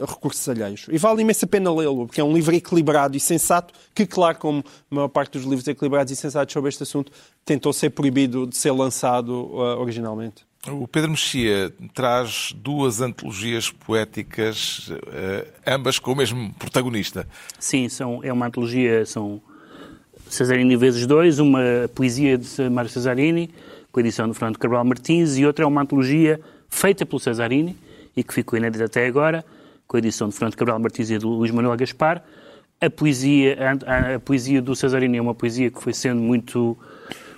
recursos 0.07 0.49
alheios. 0.49 0.87
E 0.89 0.97
vale 0.97 1.21
imensa 1.21 1.45
pena 1.45 1.73
lê-lo, 1.73 2.07
porque 2.07 2.19
é 2.19 2.23
um 2.23 2.33
livro 2.33 2.55
equilibrado 2.55 3.15
e 3.15 3.19
sensato, 3.19 3.73
que, 3.93 4.05
claro, 4.05 4.37
como 4.37 4.63
a 4.91 4.95
maior 4.95 5.07
parte 5.07 5.33
dos 5.33 5.43
livros 5.43 5.67
equilibrados 5.67 6.11
e 6.11 6.15
sensatos 6.15 6.51
sobre 6.51 6.69
este 6.69 6.83
assunto, 6.83 7.11
tentou 7.45 7.71
ser 7.71 7.91
proibido 7.91 8.47
de 8.47 8.57
ser 8.57 8.71
lançado 8.71 9.53
originalmente. 9.53 10.43
O 10.67 10.87
Pedro 10.87 11.09
Mexia 11.09 11.73
traz 11.91 12.53
duas 12.55 13.01
antologias 13.01 13.71
poéticas, 13.71 14.91
eh, 15.07 15.47
ambas 15.65 15.97
com 15.97 16.11
o 16.11 16.15
mesmo 16.15 16.53
protagonista. 16.53 17.27
Sim, 17.57 17.89
são, 17.89 18.23
é 18.23 18.31
uma 18.31 18.45
antologia, 18.45 19.03
são 19.07 19.41
Cesarini 20.29 20.75
vezes 20.75 21.07
dois, 21.07 21.39
uma 21.39 21.89
poesia 21.95 22.37
de 22.37 22.69
Mário 22.69 22.91
Cesarini, 22.91 23.49
com 23.91 23.99
a 23.99 24.03
edição 24.03 24.27
do 24.27 24.35
Fernando 24.35 24.59
Cabral 24.59 24.85
Martins, 24.85 25.35
e 25.35 25.45
outra 25.47 25.65
é 25.65 25.67
uma 25.67 25.81
antologia 25.81 26.39
feita 26.69 27.07
pelo 27.07 27.19
Cesarini, 27.19 27.75
e 28.15 28.23
que 28.23 28.33
ficou 28.33 28.57
inédita 28.57 28.85
até 28.85 29.05
agora, 29.05 29.43
com 29.87 29.97
a 29.97 29.99
edição 29.99 30.29
de 30.29 30.35
Fernando 30.35 30.55
Cabral 30.55 30.79
Martins 30.79 31.09
e 31.09 31.17
do 31.17 31.29
Luís 31.29 31.51
Manuel 31.51 31.75
Gaspar. 31.77 32.23
A 32.79 32.89
poesia, 32.89 33.57
a, 33.85 34.15
a 34.15 34.19
poesia 34.19 34.61
do 34.61 34.75
Cesarini 34.75 35.17
é 35.17 35.21
uma 35.21 35.35
poesia 35.35 35.69
que 35.69 35.81
foi 35.81 35.93
sendo 35.93 36.21
muito 36.21 36.77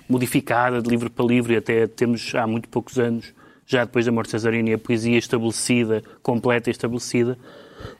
modificada 0.08 0.80
de 0.80 0.88
livro 0.88 1.10
para 1.10 1.24
livro 1.24 1.52
e 1.52 1.56
até 1.56 1.86
temos 1.86 2.34
há 2.34 2.46
muito 2.46 2.68
poucos 2.68 2.98
anos, 2.98 3.32
já 3.66 3.84
depois 3.84 4.04
da 4.04 4.12
morte 4.12 4.28
de 4.28 4.32
Cesarini, 4.32 4.72
a 4.72 4.78
poesia 4.78 5.18
estabelecida, 5.18 6.02
completa 6.22 6.70
e 6.70 6.72
estabelecida, 6.72 7.38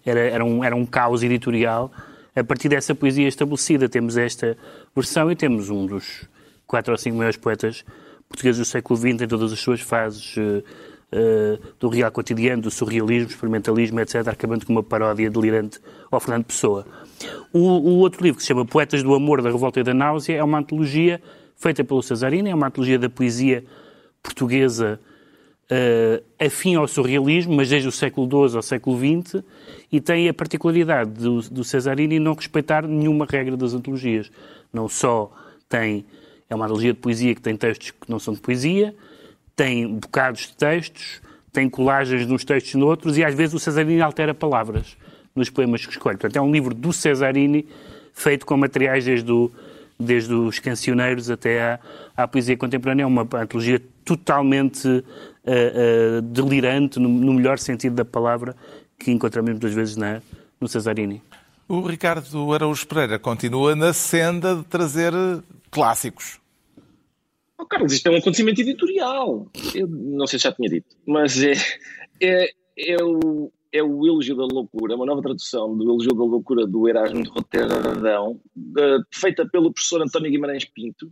era, 0.05 0.21
era, 0.21 0.45
um, 0.45 0.65
era 0.65 0.75
um 0.75 0.87
caos 0.87 1.23
editorial. 1.23 1.93
A 2.35 2.43
partir 2.43 2.69
dessa 2.69 2.95
poesia 2.95 3.29
estabelecida 3.29 3.89
temos 3.89 4.17
esta 4.17 4.57
versão 4.95 5.31
e 5.31 5.37
temos 5.37 5.71
um 5.71 5.87
dos 5.87 6.27
quatro 6.67 6.93
ou 6.93 6.99
cinco 6.99 7.17
maiores 7.17 7.37
poetas 7.37 7.85
portugueses 8.29 8.59
do 8.59 8.65
século 8.65 8.99
XX 8.99 9.23
em 9.23 9.29
todas 9.29 9.53
as 9.53 9.61
suas 9.61 9.81
fases, 9.81 10.37
uh, 10.37 10.65
do 11.79 11.89
real 11.89 12.11
cotidiano, 12.11 12.63
do 12.63 12.71
surrealismo, 12.71 13.31
experimentalismo, 13.31 14.01
etc., 14.01 14.29
acabando 14.29 14.67
com 14.67 14.73
uma 14.73 14.83
paródia 14.83 15.31
delirante 15.31 15.79
ao 16.11 16.21
Fernando 16.21 16.45
Pessoa. 16.45 16.87
O, 17.53 17.59
o 17.59 17.99
outro 17.99 18.23
livro, 18.23 18.39
que 18.39 18.43
se 18.43 18.49
chama 18.49 18.65
Poetas 18.65 19.03
do 19.03 19.15
Amor, 19.15 19.41
da 19.41 19.51
Revolta 19.51 19.81
e 19.81 19.83
da 19.83 19.95
Náusea, 19.95 20.37
é 20.37 20.43
uma 20.43 20.59
antologia 20.59 21.23
feita 21.57 21.85
pelo 21.85 22.03
Cesarini, 22.03 22.51
é 22.51 22.55
uma 22.55 22.67
antologia 22.67 22.99
da 22.99 23.09
poesia 23.09 23.65
portuguesa 24.23 24.99
uh, 25.71 26.25
afim 26.39 26.75
ao 26.75 26.89
surrealismo, 26.89 27.55
mas 27.55 27.69
desde 27.69 27.89
o 27.89 27.93
século 27.93 28.49
XII 28.49 28.57
ao 28.57 28.63
século 28.63 28.99
XX, 28.99 29.43
e 29.91 30.01
tem 30.01 30.29
a 30.29 30.35
particularidade 30.35 31.11
do, 31.11 31.41
do 31.43 31.65
Cesarini 31.65 32.19
não 32.19 32.35
respeitar 32.35 32.87
nenhuma 32.87 33.27
regra 33.29 33.57
das 33.57 33.75
antologias. 33.75 34.31
Não 34.73 34.89
só 34.89 35.33
tem, 35.69 36.05
é 36.49 36.55
uma 36.55 36.65
antologia 36.65 36.93
de 36.93 36.99
poesia 36.99 37.35
que 37.35 37.41
tem 37.41 37.57
textos 37.57 37.93
que 37.93 38.11
não 38.11 38.19
são 38.19 38.35
de 38.35 38.41
poesia, 38.41 38.95
tem 39.57 39.99
bocados 39.99 40.49
de 40.49 40.57
textos, 40.57 41.21
tem 41.53 41.69
colagens 41.69 42.27
de 42.27 42.33
uns 42.33 42.45
textos 42.45 42.75
noutros, 42.75 43.17
e 43.17 43.25
às 43.25 43.35
vezes 43.35 43.55
o 43.55 43.59
Cesarini 43.59 44.01
altera 44.01 44.35
palavras 44.35 44.97
nos 45.35 45.51
poemas 45.51 45.85
que 45.85 45.93
escolhe. 45.93 46.17
Portanto, 46.17 46.37
é 46.37 46.41
um 46.41 46.51
livro 46.51 46.75
do 46.75 46.93
Cesarini 46.93 47.67
feito 48.13 48.47
com 48.47 48.57
materiais 48.57 49.05
desde, 49.05 49.31
o, 49.31 49.51
desde 49.99 50.33
os 50.33 50.59
cancioneiros 50.59 51.31
até 51.31 51.63
à, 51.63 51.81
à 52.17 52.29
poesia 52.29 52.57
contemporânea. 52.57 53.03
É 53.03 53.07
uma 53.07 53.23
antologia 53.23 53.81
totalmente 54.05 54.87
uh, 54.89 55.03
uh, 56.19 56.23
delirante, 56.23 56.99
no, 57.01 57.09
no, 57.09 57.33
melhor 57.33 57.59
sentido 57.59 57.97
da 57.97 58.05
palavra, 58.05 58.57
que 58.99 59.11
encontramos 59.11 59.51
muitas 59.51 59.73
vezes 59.73 59.97
na, 59.97 60.21
no 60.61 60.69
Cesarini. 60.69 61.23
O 61.69 61.81
Ricardo 61.81 62.53
Araújo 62.53 62.87
Pereira 62.87 63.19
continua 63.19 63.75
na 63.75 63.93
senda 63.93 64.57
de 64.57 64.65
trazer 64.65 65.13
clássicos. 65.71 66.39
Oh, 67.65 67.67
Carlos, 67.67 67.95
isto 67.95 68.07
é 68.07 68.11
um 68.11 68.17
acontecimento 68.17 68.61
editorial. 68.61 69.51
Eu 69.75 69.89
não 69.89 70.27
sei 70.27 70.39
se 70.39 70.43
já 70.43 70.53
tinha 70.53 70.69
dito, 70.69 70.95
mas 71.07 71.43
é, 71.43 71.55
é, 72.21 72.51
é 72.77 73.03
o, 73.03 73.51
é 73.73 73.83
o 73.83 74.07
Elogio 74.07 74.37
da 74.37 74.45
Loucura, 74.45 74.95
uma 74.95 75.07
nova 75.07 75.23
tradução 75.23 75.75
do 75.75 75.83
Elogio 75.83 76.13
da 76.13 76.25
Loucura 76.25 76.67
do 76.67 76.87
Erasmo 76.87 77.23
de 77.23 77.31
Roterdão, 77.31 78.39
feita 79.11 79.49
pelo 79.49 79.73
professor 79.73 80.03
António 80.03 80.31
Guimarães 80.31 80.67
Pinto, 80.67 81.11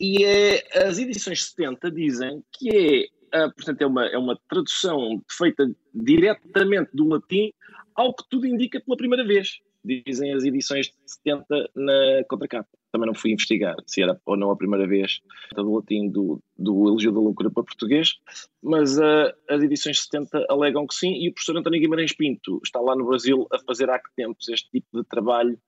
e 0.00 0.24
é, 0.24 0.86
as 0.86 0.98
edições 0.98 1.44
70 1.50 1.90
dizem 1.90 2.42
que 2.50 3.10
é, 3.30 3.48
portanto, 3.50 3.82
é 3.82 3.86
uma, 3.86 4.06
é 4.06 4.16
uma 4.16 4.40
tradução 4.48 5.22
feita 5.30 5.70
diretamente 5.92 6.92
do 6.94 7.08
latim 7.08 7.52
ao 7.94 8.14
que 8.14 8.24
tudo 8.30 8.46
indica 8.46 8.80
pela 8.80 8.96
primeira 8.96 9.26
vez 9.26 9.58
dizem 9.84 10.32
as 10.32 10.44
edições 10.44 10.86
de 10.86 10.94
70 11.04 11.70
na 11.74 12.24
contracapa. 12.28 12.68
Também 12.90 13.06
não 13.06 13.14
fui 13.14 13.32
investigar 13.32 13.74
se 13.86 14.02
era 14.02 14.20
ou 14.24 14.36
não 14.36 14.50
a 14.50 14.56
primeira 14.56 14.86
vez 14.86 15.20
do 15.54 15.74
latim 15.74 16.08
do, 16.08 16.40
do 16.56 16.88
Elogio 16.88 17.12
da 17.12 17.20
Loucura 17.20 17.50
para 17.50 17.64
português, 17.64 18.14
mas 18.62 18.96
uh, 18.98 19.32
as 19.48 19.62
edições 19.62 20.02
70 20.02 20.46
alegam 20.48 20.86
que 20.86 20.94
sim, 20.94 21.12
e 21.12 21.28
o 21.28 21.32
professor 21.32 21.56
António 21.56 21.80
Guimarães 21.80 22.12
Pinto 22.12 22.60
está 22.64 22.80
lá 22.80 22.94
no 22.94 23.06
Brasil 23.06 23.46
a 23.52 23.58
fazer 23.58 23.90
há 23.90 23.98
que 23.98 24.14
tempos 24.16 24.48
este 24.48 24.70
tipo 24.70 24.86
de 24.92 25.04
trabalho 25.04 25.58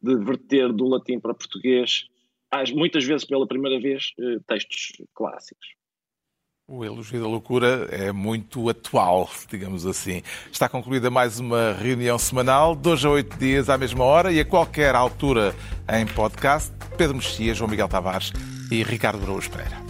de 0.00 0.16
verter 0.16 0.72
do 0.72 0.86
latim 0.86 1.18
para 1.18 1.34
português, 1.34 2.06
muitas 2.74 3.04
vezes 3.04 3.26
pela 3.26 3.46
primeira 3.46 3.80
vez, 3.80 4.12
uh, 4.18 4.40
textos 4.46 5.02
clássicos. 5.14 5.77
O 6.70 6.84
elogio 6.84 7.18
da 7.18 7.26
loucura 7.26 7.88
é 7.90 8.12
muito 8.12 8.68
atual, 8.68 9.30
digamos 9.50 9.86
assim. 9.86 10.22
Está 10.52 10.68
concluída 10.68 11.10
mais 11.10 11.40
uma 11.40 11.72
reunião 11.72 12.18
semanal, 12.18 12.76
dois 12.76 13.02
a 13.06 13.08
oito 13.08 13.38
dias 13.38 13.70
à 13.70 13.78
mesma 13.78 14.04
hora 14.04 14.30
e 14.30 14.38
a 14.38 14.44
qualquer 14.44 14.94
altura 14.94 15.56
em 15.90 16.06
podcast. 16.06 16.70
Pedro 16.98 17.16
Mexia, 17.16 17.54
João 17.54 17.70
Miguel 17.70 17.88
Tavares 17.88 18.34
e 18.70 18.82
Ricardo 18.82 19.22
Araújo 19.22 19.50
Pereira. 19.50 19.87